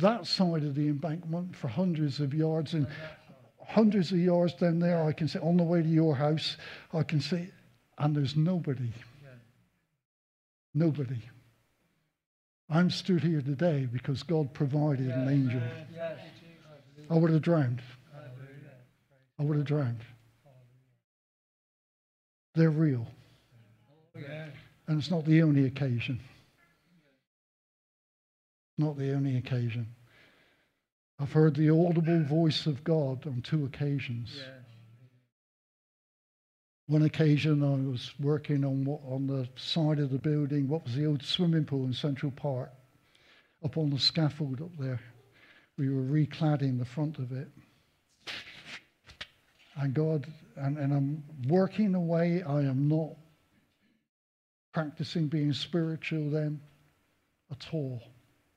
that 0.00 0.26
side 0.26 0.64
of 0.64 0.74
the 0.74 0.88
embankment 0.88 1.56
for 1.56 1.68
hundreds 1.68 2.20
of 2.20 2.34
yards, 2.34 2.74
and 2.74 2.86
hundreds 3.66 4.12
of 4.12 4.18
yards 4.18 4.54
down 4.54 4.78
there, 4.78 5.04
I 5.04 5.12
can 5.12 5.28
see 5.28 5.38
on 5.38 5.56
the 5.56 5.62
way 5.62 5.82
to 5.82 5.88
your 5.88 6.16
house, 6.16 6.56
I 6.92 7.02
can 7.02 7.20
see, 7.20 7.48
and 7.98 8.16
there's 8.16 8.36
nobody. 8.36 8.92
Nobody. 10.74 11.20
I'm 12.68 12.90
stood 12.90 13.22
here 13.22 13.42
today 13.42 13.88
because 13.92 14.22
God 14.22 14.54
provided 14.54 15.08
an 15.08 15.28
angel. 15.28 15.62
I 17.10 17.14
would 17.14 17.32
have 17.32 17.42
drowned. 17.42 17.82
I 19.38 19.42
would 19.42 19.56
have 19.56 19.66
drowned. 19.66 20.00
They're 22.54 22.70
real. 22.70 23.06
And 24.86 24.98
it's 24.98 25.10
not 25.10 25.24
the 25.24 25.42
only 25.42 25.66
occasion. 25.66 26.20
Not 28.80 28.96
the 28.96 29.12
only 29.12 29.36
occasion. 29.36 29.88
I've 31.18 31.32
heard 31.32 31.54
the 31.54 31.68
audible 31.68 32.24
voice 32.24 32.64
of 32.64 32.82
God 32.82 33.26
on 33.26 33.42
two 33.42 33.66
occasions. 33.66 34.32
Yeah. 34.34 34.44
One 36.86 37.02
occasion 37.02 37.62
I 37.62 37.90
was 37.90 38.10
working 38.18 38.64
on 38.64 38.86
what, 38.86 39.02
on 39.06 39.26
the 39.26 39.46
side 39.54 39.98
of 39.98 40.10
the 40.10 40.18
building, 40.18 40.66
what 40.66 40.84
was 40.84 40.94
the 40.94 41.04
old 41.04 41.22
swimming 41.22 41.66
pool 41.66 41.84
in 41.84 41.92
Central 41.92 42.32
Park, 42.32 42.72
up 43.62 43.76
on 43.76 43.90
the 43.90 43.98
scaffold 43.98 44.62
up 44.62 44.74
there. 44.78 45.00
We 45.76 45.90
were 45.90 46.02
recladding 46.02 46.78
the 46.78 46.86
front 46.86 47.18
of 47.18 47.32
it. 47.32 47.48
And 49.76 49.92
God, 49.92 50.26
and, 50.56 50.78
and 50.78 50.94
I'm 50.94 51.22
working 51.48 51.94
away. 51.94 52.42
I 52.42 52.60
am 52.60 52.88
not 52.88 53.10
practicing 54.72 55.28
being 55.28 55.52
spiritual 55.52 56.30
then 56.30 56.62
at 57.50 57.66
all. 57.74 58.00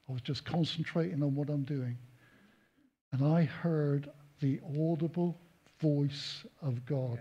I 0.10 0.12
was 0.12 0.22
just 0.22 0.46
concentrating 0.46 1.24
on 1.24 1.36
what 1.36 1.50
I'm 1.50 1.64
doing. 1.64 1.98
And 3.12 3.26
I 3.26 3.44
heard 3.44 4.10
the 4.42 4.60
audible 4.80 5.40
voice 5.80 6.46
of 6.62 6.86
God 6.86 7.20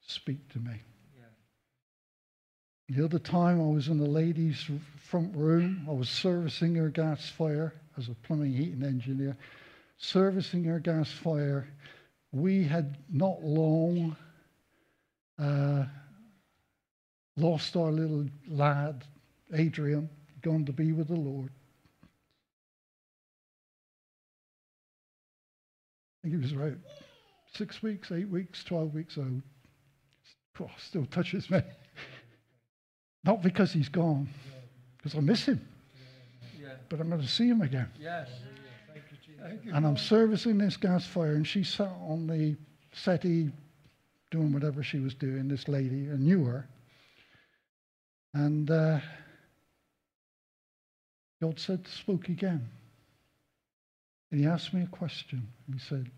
speak 0.00 0.48
to 0.52 0.58
me. 0.58 0.80
Yeah. 1.16 2.96
The 2.96 3.04
other 3.04 3.18
time 3.18 3.60
I 3.60 3.66
was 3.66 3.88
in 3.88 3.98
the 3.98 4.08
ladies' 4.08 4.64
front 4.96 5.34
room, 5.36 5.86
I 5.88 5.92
was 5.92 6.08
servicing 6.08 6.74
her 6.76 6.88
gas 6.88 7.28
fire 7.28 7.74
as 7.98 8.08
a 8.08 8.14
plumbing 8.14 8.52
heating 8.52 8.84
engineer, 8.84 9.36
servicing 9.98 10.64
her 10.64 10.78
gas 10.78 11.10
fire. 11.10 11.68
We 12.32 12.64
had 12.64 12.96
not 13.10 13.42
long 13.42 14.16
uh, 15.38 15.84
lost 17.36 17.76
our 17.76 17.90
little 17.90 18.26
lad, 18.48 19.04
Adrian, 19.52 20.08
gone 20.42 20.64
to 20.64 20.72
be 20.72 20.92
with 20.92 21.08
the 21.08 21.16
Lord. 21.16 21.50
I 26.22 26.28
think 26.28 26.34
he 26.34 26.40
was 26.42 26.52
about 26.52 26.78
six 27.54 27.82
weeks, 27.82 28.12
eight 28.12 28.28
weeks, 28.28 28.62
12 28.64 28.94
weeks 28.94 29.16
old. 29.16 29.42
Oh, 30.60 30.70
still 30.76 31.06
touches 31.06 31.48
me. 31.48 31.62
Not 33.24 33.42
because 33.42 33.72
he's 33.72 33.88
gone, 33.88 34.28
because 34.98 35.14
I 35.16 35.20
miss 35.20 35.46
him, 35.46 35.66
Yeah. 36.60 36.74
but 36.90 37.00
I'm 37.00 37.08
going 37.08 37.22
to 37.22 37.26
see 37.28 37.48
him 37.48 37.62
again. 37.62 37.88
Yes. 37.98 38.28
Thank 38.92 39.04
you, 39.10 39.16
Jesus. 39.26 39.42
Thank 39.42 39.64
you. 39.64 39.72
And 39.74 39.86
I'm 39.86 39.96
servicing 39.96 40.58
this 40.58 40.76
gas 40.76 41.06
fire, 41.06 41.32
and 41.32 41.46
she 41.46 41.64
sat 41.64 41.92
on 42.06 42.26
the 42.26 42.56
settee 42.92 43.50
doing 44.30 44.52
whatever 44.52 44.82
she 44.82 44.98
was 45.00 45.14
doing, 45.14 45.48
this 45.48 45.66
lady, 45.68 46.08
I 46.10 46.16
knew 46.16 46.44
her. 46.44 46.68
And 48.34 48.70
uh, 48.70 49.00
God 51.42 51.58
said, 51.58 51.86
spoke 51.88 52.28
again. 52.28 52.68
And 54.30 54.40
he 54.40 54.46
asked 54.46 54.72
me 54.72 54.82
a 54.82 54.86
question. 54.86 55.48
He 55.72 55.78
said, 55.78 56.10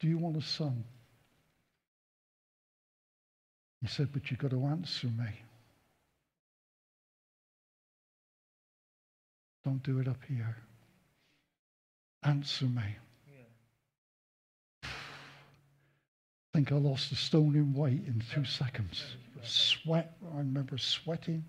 Do 0.00 0.08
you 0.08 0.18
want 0.18 0.36
a 0.36 0.42
son? 0.42 0.84
He 3.80 3.86
said, 3.86 4.08
But 4.12 4.30
you've 4.30 4.40
got 4.40 4.50
to 4.50 4.64
answer 4.66 5.06
me. 5.06 5.28
Don't 9.64 9.82
do 9.82 10.00
it 10.00 10.08
up 10.08 10.18
here. 10.28 10.56
Answer 12.24 12.64
me. 12.64 12.82
Yeah. 13.32 13.40
I 14.84 14.88
think 16.54 16.72
I 16.72 16.76
lost 16.76 17.12
a 17.12 17.16
stone 17.16 17.54
in 17.54 17.72
weight 17.72 18.02
in 18.06 18.22
two 18.34 18.44
seconds. 18.44 19.04
Sweat, 19.44 20.16
I 20.34 20.38
remember 20.38 20.78
sweating. 20.78 21.44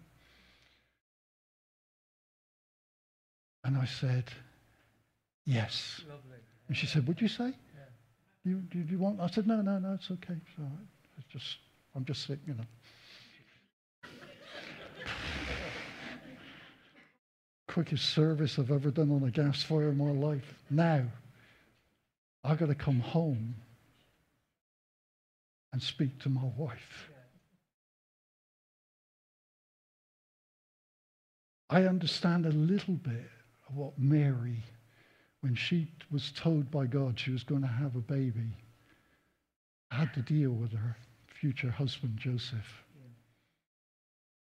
And 3.63 3.77
I 3.77 3.85
said, 3.85 4.25
Yes. 5.45 6.01
Lovely. 6.07 6.37
And 6.67 6.77
she 6.77 6.85
said, 6.85 7.07
What'd 7.07 7.21
you 7.21 7.27
say? 7.27 7.45
Yeah. 7.45 7.81
You, 8.45 8.55
do 8.57 8.79
you 8.79 8.97
want? 8.97 9.19
I 9.19 9.27
said, 9.27 9.47
No, 9.47 9.61
no, 9.61 9.79
no, 9.79 9.93
it's 9.93 10.09
okay. 10.09 10.33
It's 10.33 10.59
all 10.59 10.65
right. 10.65 10.87
It's 11.17 11.27
just, 11.27 11.57
I'm 11.95 12.05
just 12.05 12.25
sick, 12.25 12.39
you 12.47 12.53
know. 12.53 12.63
Quickest 17.67 18.09
service 18.09 18.59
I've 18.59 18.71
ever 18.71 18.91
done 18.91 19.11
on 19.11 19.23
a 19.23 19.31
gas 19.31 19.63
fire 19.63 19.89
in 19.89 19.97
my 19.97 20.11
life. 20.11 20.53
Now, 20.69 21.05
I've 22.43 22.59
got 22.59 22.67
to 22.67 22.75
come 22.75 22.99
home 22.99 23.55
and 25.71 25.81
speak 25.81 26.19
to 26.19 26.29
my 26.29 26.43
wife. 26.55 27.09
I 31.69 31.85
understand 31.85 32.45
a 32.45 32.51
little 32.51 32.93
bit 32.93 33.29
of 33.67 33.75
what 33.75 33.97
Mary, 33.97 34.61
when 35.43 35.55
she 35.55 35.91
was 36.09 36.31
told 36.31 36.71
by 36.71 36.85
God 36.85 37.19
she 37.19 37.29
was 37.31 37.43
going 37.43 37.63
to 37.63 37.67
have 37.67 37.97
a 37.97 37.99
baby, 37.99 38.55
had 39.91 40.13
to 40.13 40.21
deal 40.21 40.51
with 40.51 40.71
her 40.71 40.95
future 41.27 41.69
husband, 41.69 42.17
Joseph. 42.17 42.81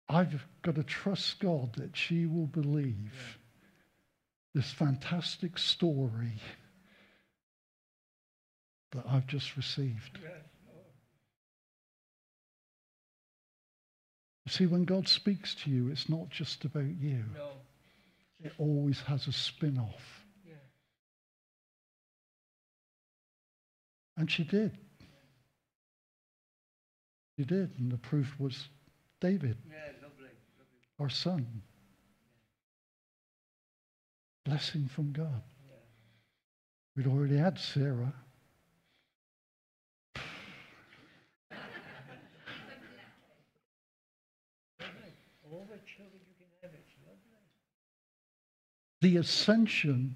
I've 0.10 0.44
got 0.64 0.74
to 0.74 0.84
trust 0.84 1.40
God 1.40 1.76
that 1.76 1.96
she 1.96 2.26
will 2.26 2.48
believe 2.48 3.38
this 4.56 4.72
fantastic 4.74 5.60
story 5.60 6.42
that 8.94 9.06
I've 9.08 9.28
just 9.28 9.56
received. 9.56 10.18
You 14.46 14.52
see, 14.52 14.66
when 14.66 14.86
God 14.86 15.08
speaks 15.08 15.54
to 15.56 15.70
you, 15.70 15.90
it's 15.90 16.10
not 16.10 16.32
just 16.32 16.66
about 16.66 16.86
you, 17.00 17.24
No. 17.36 17.52
it 18.44 18.54
always 18.58 19.02
has 19.02 19.28
a 19.28 19.32
spin 19.32 19.78
off. 19.78 20.17
And 24.18 24.30
she 24.30 24.44
did. 24.44 24.78
She 27.38 27.46
did. 27.46 27.72
And 27.78 27.92
the 27.92 27.98
proof 27.98 28.36
was 28.40 28.70
David, 29.22 29.58
Yeah. 29.68 29.76
Lovely. 30.02 30.26
Lovely. 30.58 30.80
our 31.00 31.10
son. 31.10 31.62
Blessing 34.44 34.88
from 34.88 35.12
God. 35.12 35.44
Yeah. 35.68 35.76
We'd 36.96 37.08
already 37.08 37.38
had 37.38 37.60
Sarah. 37.60 38.14
The 45.70 45.84
children 45.86 46.22
you 46.26 46.34
can 46.40 46.48
have, 46.62 46.72
it's 46.74 46.94
lovely. 47.06 47.22
The 49.02 49.18
ascension. 49.18 50.16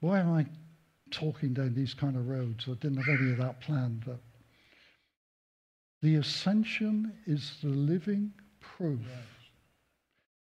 Why 0.00 0.20
am 0.20 0.32
I 0.32 0.46
talking 1.10 1.54
down 1.54 1.74
these 1.74 1.94
kind 1.94 2.16
of 2.16 2.28
roads? 2.28 2.66
I 2.68 2.72
didn't 2.74 2.98
have 2.98 3.20
any 3.20 3.32
of 3.32 3.38
that 3.38 3.60
planned. 3.60 4.04
But 4.06 4.18
the 6.02 6.16
ascension 6.16 7.12
is 7.26 7.52
the 7.62 7.68
living 7.68 8.32
proof 8.60 9.00
Yes. 9.00 9.18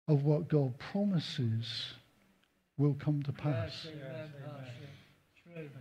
of 0.08 0.24
what 0.24 0.48
God 0.48 0.76
promises 0.78 1.94
will 2.76 2.94
come 2.94 3.22
to 3.22 3.32
pass. 3.32 3.86
Yes. 3.86 3.94
Amen. 3.94 4.32
Pastor. 4.44 5.74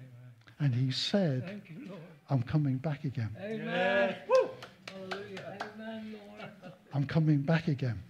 And 0.59 0.73
he 0.75 0.91
said, 0.91 1.61
you, 1.67 1.91
I'm 2.29 2.43
coming 2.43 2.77
back 2.77 3.03
again. 3.03 3.35
Amen. 3.41 4.15
Hallelujah. 4.87 5.57
Amen, 5.75 6.15
I'm 6.93 7.05
coming 7.05 7.39
back 7.41 7.67
again. 7.67 8.01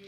You, 0.00 0.06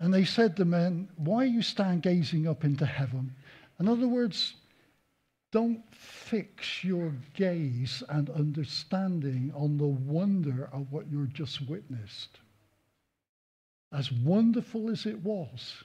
And 0.00 0.12
they 0.12 0.24
said 0.24 0.56
to 0.56 0.64
men, 0.64 1.08
Why 1.16 1.42
are 1.42 1.46
you 1.46 1.62
stand 1.62 2.02
gazing 2.02 2.48
up 2.48 2.64
into 2.64 2.86
heaven? 2.86 3.34
In 3.78 3.88
other 3.88 4.08
words, 4.08 4.54
don't 5.52 5.82
fix 5.92 6.84
your 6.84 7.12
gaze 7.34 8.02
and 8.08 8.30
understanding 8.30 9.52
on 9.54 9.78
the 9.78 9.86
wonder 9.86 10.68
of 10.72 10.92
what 10.92 11.10
you 11.10 11.26
just 11.26 11.68
witnessed. 11.68 12.38
As 13.92 14.12
wonderful 14.12 14.90
as 14.90 15.06
it 15.06 15.24
was, 15.24 15.82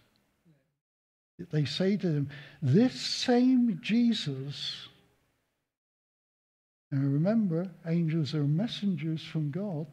they 1.52 1.66
say 1.66 1.98
to 1.98 2.08
him, 2.08 2.30
This 2.62 2.94
same 2.94 3.80
Jesus, 3.82 4.88
and 6.92 7.14
remember, 7.14 7.70
angels 7.88 8.36
are 8.36 8.44
messengers 8.44 9.24
from 9.24 9.50
God, 9.50 9.88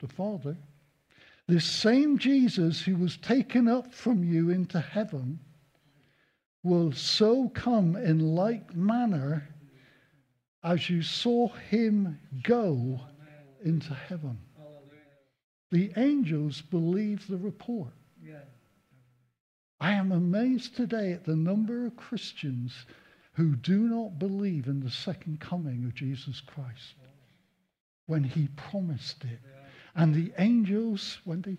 the 0.00 0.08
Father. 0.08 0.56
This 1.46 1.66
same 1.66 2.18
Jesus 2.18 2.82
who 2.82 2.96
was 2.96 3.16
taken 3.18 3.68
up 3.68 3.92
from 3.92 4.24
you 4.24 4.50
into 4.50 4.80
heaven 4.80 5.40
will 6.68 6.92
so 6.92 7.48
come 7.48 7.96
in 7.96 8.34
like 8.34 8.74
manner 8.76 9.48
as 10.62 10.90
you 10.90 11.02
saw 11.02 11.48
him 11.70 12.18
go 12.42 13.00
into 13.64 13.94
heaven. 13.94 14.38
The 15.70 15.92
angels 15.96 16.60
believe 16.60 17.26
the 17.26 17.36
report. 17.36 17.92
I 19.80 19.92
am 19.92 20.10
amazed 20.10 20.76
today 20.76 21.12
at 21.12 21.24
the 21.24 21.36
number 21.36 21.86
of 21.86 21.96
Christians 21.96 22.84
who 23.34 23.54
do 23.54 23.78
not 23.88 24.18
believe 24.18 24.66
in 24.66 24.80
the 24.80 24.90
second 24.90 25.38
coming 25.38 25.84
of 25.84 25.94
Jesus 25.94 26.40
Christ 26.40 26.94
when 28.06 28.24
he 28.24 28.48
promised 28.56 29.24
it. 29.24 29.38
And 29.94 30.12
the 30.12 30.32
angels, 30.38 31.18
when 31.24 31.42
they 31.42 31.58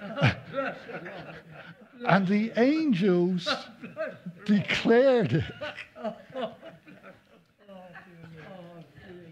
and 2.06 2.26
the 2.26 2.52
angels 2.56 3.48
declared 4.44 5.32
it. 5.32 5.44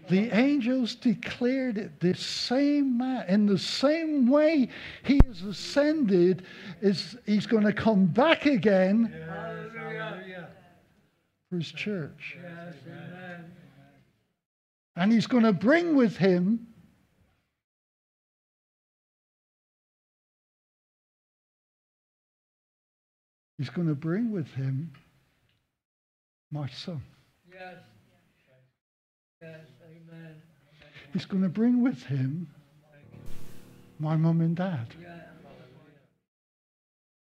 The 0.09 0.29
angels 0.31 0.95
declared 0.95 1.77
it. 1.77 1.99
This 1.99 2.25
same 2.25 2.97
man, 2.97 3.25
in 3.27 3.45
the 3.45 3.57
same 3.57 4.29
way 4.29 4.69
he 5.03 5.19
has 5.27 5.41
ascended, 5.41 6.43
is 6.81 7.17
he's 7.25 7.45
going 7.45 7.65
to 7.65 7.73
come 7.73 8.05
back 8.05 8.45
again 8.45 9.13
Hallelujah. 9.27 10.47
for 11.49 11.57
his 11.57 11.71
church. 11.71 12.37
Yes. 12.41 12.75
And 14.95 15.11
he's 15.11 15.27
going 15.27 15.43
to 15.43 15.53
bring 15.53 15.95
with 15.95 16.17
him 16.17 16.67
He's 23.57 23.69
going 23.69 23.87
to 23.87 23.95
bring 23.95 24.31
with 24.31 24.47
him 24.53 24.91
my 26.51 26.67
son. 26.67 27.01
Yes. 27.51 27.75
Yes, 29.41 29.59
amen. 29.83 30.35
He's 31.13 31.25
going 31.25 31.43
to 31.43 31.49
bring 31.49 31.81
with 31.81 32.03
him 32.03 32.47
my 33.99 34.15
mum 34.15 34.41
and 34.41 34.55
dad. 34.55 34.93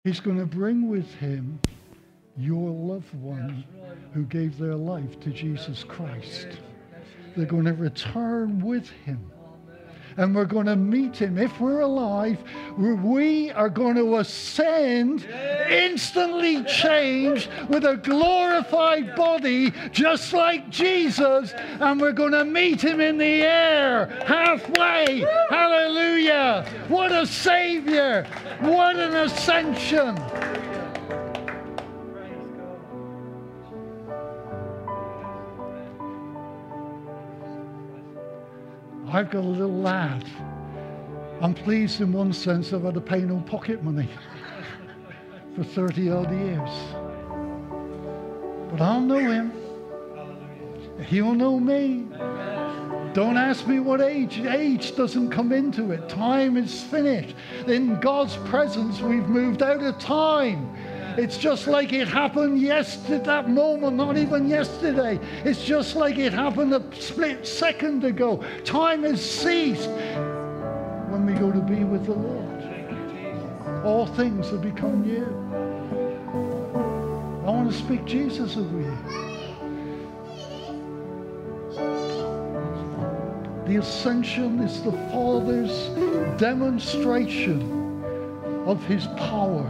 He's 0.03 0.19
going 0.19 0.39
to 0.39 0.45
bring 0.45 0.89
with 0.89 1.13
him 1.15 1.59
your 2.38 2.69
loved 2.69 3.13
one 3.15 3.65
who 4.13 4.23
gave 4.23 4.57
their 4.57 4.75
life 4.75 5.19
to 5.21 5.30
Jesus 5.30 5.84
Christ. 5.84 6.47
They're 7.36 7.45
going 7.45 7.65
to 7.65 7.73
return 7.73 8.59
with 8.59 8.89
him. 8.89 9.32
And 10.18 10.36
we're 10.36 10.45
going 10.45 10.65
to 10.65 10.76
meet 10.76 11.18
him. 11.18 11.38
If 11.38 11.59
we're 11.59 11.82
alive, 11.82 12.39
we 12.76 13.51
are 13.51 13.70
going 13.70 13.95
to 13.95 14.18
ascend, 14.18 15.26
instantly 15.70 16.63
changed 16.63 17.49
with 17.70 17.86
a 17.86 17.97
glorified 17.97 19.15
body, 19.15 19.72
just 19.91 20.34
like 20.34 20.70
Jesus. 20.70 21.53
And 21.53 22.01
we're 22.01 22.13
going 22.13 22.32
to 22.32 22.45
meet 22.45 22.84
him 22.84 22.99
in 22.99 23.20
the 23.20 23.43
air, 23.43 24.07
halfway. 24.26 25.24
Hallelujah. 25.49 26.65
What 26.88 27.11
a 27.11 27.28
Savior. 27.28 28.26
What 28.59 28.95
an 28.95 29.15
ascension. 29.15 30.18
I've 39.10 39.30
got 39.30 39.43
a 39.43 39.47
little 39.47 39.82
lad. 39.82 40.26
I'm 41.41 41.53
pleased 41.53 42.01
in 42.01 42.12
one 42.12 42.34
sense 42.34 42.74
I've 42.74 42.84
had 42.84 42.93
to 42.95 43.01
pay 43.01 43.22
no 43.22 43.39
pocket 43.39 43.82
money 43.82 44.10
for 45.55 45.64
30 45.64 46.10
odd 46.10 46.32
years. 46.32 46.70
But 48.70 48.82
I'll 48.82 48.99
know 48.99 49.18
him. 49.18 49.53
He'll 51.05 51.34
know 51.34 51.58
me. 51.60 52.08
Don't 53.14 53.38
ask 53.38 53.66
me 53.66 53.80
what 53.80 54.01
age. 54.01 54.39
Age 54.39 54.95
doesn't 54.95 55.30
come 55.30 55.53
into 55.53 55.91
it. 55.91 56.10
Time 56.10 56.58
is 56.58 56.84
finished. 56.84 57.36
In 57.66 57.99
God's 57.99 58.36
presence, 58.38 58.99
we've 58.99 59.28
moved 59.28 59.64
out 59.64 59.82
of 59.82 59.97
time. 59.99 60.76
It's 61.18 61.38
just 61.38 61.65
like 61.65 61.93
it 61.93 62.07
happened 62.07 62.61
yesterday, 62.61 63.24
that 63.26 63.49
moment, 63.49 63.97
not 63.97 64.18
even 64.18 64.47
yesterday. 64.47 65.20
It's 65.43 65.65
just 65.65 65.95
like 65.95 66.20
it 66.20 66.32
happened 66.32 66.76
a 66.76 66.84
split 66.93 67.47
second 67.47 68.03
ago. 68.03 68.43
Time 68.63 69.01
has 69.01 69.28
ceased 69.28 69.89
when 71.09 71.26
we 71.26 71.34
go 71.34 71.51
to 71.51 71.59
be 71.59 71.84
with 71.84 72.05
the 72.05 72.13
Lord. 72.13 73.84
All 73.84 74.05
things 74.05 74.51
have 74.51 74.61
become 74.61 75.01
new. 75.01 75.26
I 77.47 77.49
want 77.49 77.72
to 77.72 77.78
speak 77.78 78.05
Jesus 78.05 78.55
over 78.55 78.80
you. 78.80 78.97
The 83.65 83.78
ascension 83.78 84.59
is 84.59 84.84
the 84.84 84.91
Father's 84.91 85.89
demonstration 86.39 88.03
of 88.68 88.84
his 88.86 89.07
power. 89.18 89.65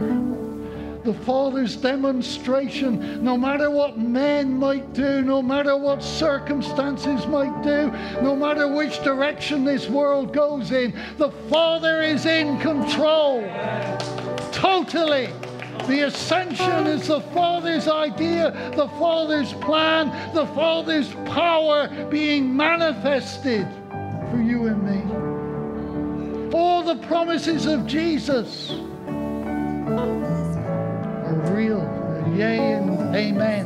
The 1.08 1.14
Father's 1.24 1.74
demonstration, 1.74 3.24
no 3.24 3.38
matter 3.38 3.70
what 3.70 3.96
men 3.98 4.58
might 4.58 4.92
do, 4.92 5.22
no 5.22 5.40
matter 5.40 5.74
what 5.74 6.02
circumstances 6.02 7.26
might 7.26 7.62
do, 7.62 7.90
no 8.20 8.36
matter 8.36 8.68
which 8.68 9.02
direction 9.02 9.64
this 9.64 9.88
world 9.88 10.34
goes 10.34 10.70
in, 10.70 10.92
the 11.16 11.30
Father 11.48 12.02
is 12.02 12.26
in 12.26 12.58
control. 12.60 13.40
Totally. 14.52 15.30
The 15.86 16.08
ascension 16.08 16.86
is 16.86 17.08
the 17.08 17.22
Father's 17.22 17.88
idea, 17.88 18.50
the 18.76 18.88
Father's 18.98 19.54
plan, 19.54 20.34
the 20.34 20.44
Father's 20.48 21.08
power 21.24 21.88
being 22.10 22.54
manifested 22.54 23.66
for 24.30 24.42
you 24.42 24.66
and 24.66 24.82
me. 26.50 26.52
All 26.54 26.82
the 26.82 26.96
promises 27.06 27.64
of 27.64 27.86
Jesus 27.86 28.72
real, 31.58 31.82
yea 32.36 32.74
and 32.74 33.16
amen 33.16 33.64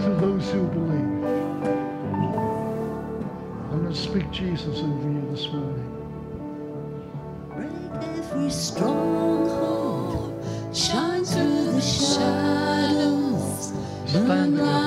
to 0.00 0.08
those 0.16 0.50
who 0.50 0.66
believe. 0.66 1.24
I'm 3.70 3.82
going 3.82 3.92
to 3.92 3.94
speak 3.94 4.28
Jesus 4.32 4.80
over 4.80 5.10
you 5.16 5.24
this 5.30 5.46
morning. 5.52 5.90
Break 7.54 7.70
every 8.18 8.50
stronghold, 8.50 10.34
shine 10.74 11.24
through 11.24 11.72
the 11.74 11.80
shadows, 11.80 13.72
Stand 14.06 14.58
like 14.58 14.83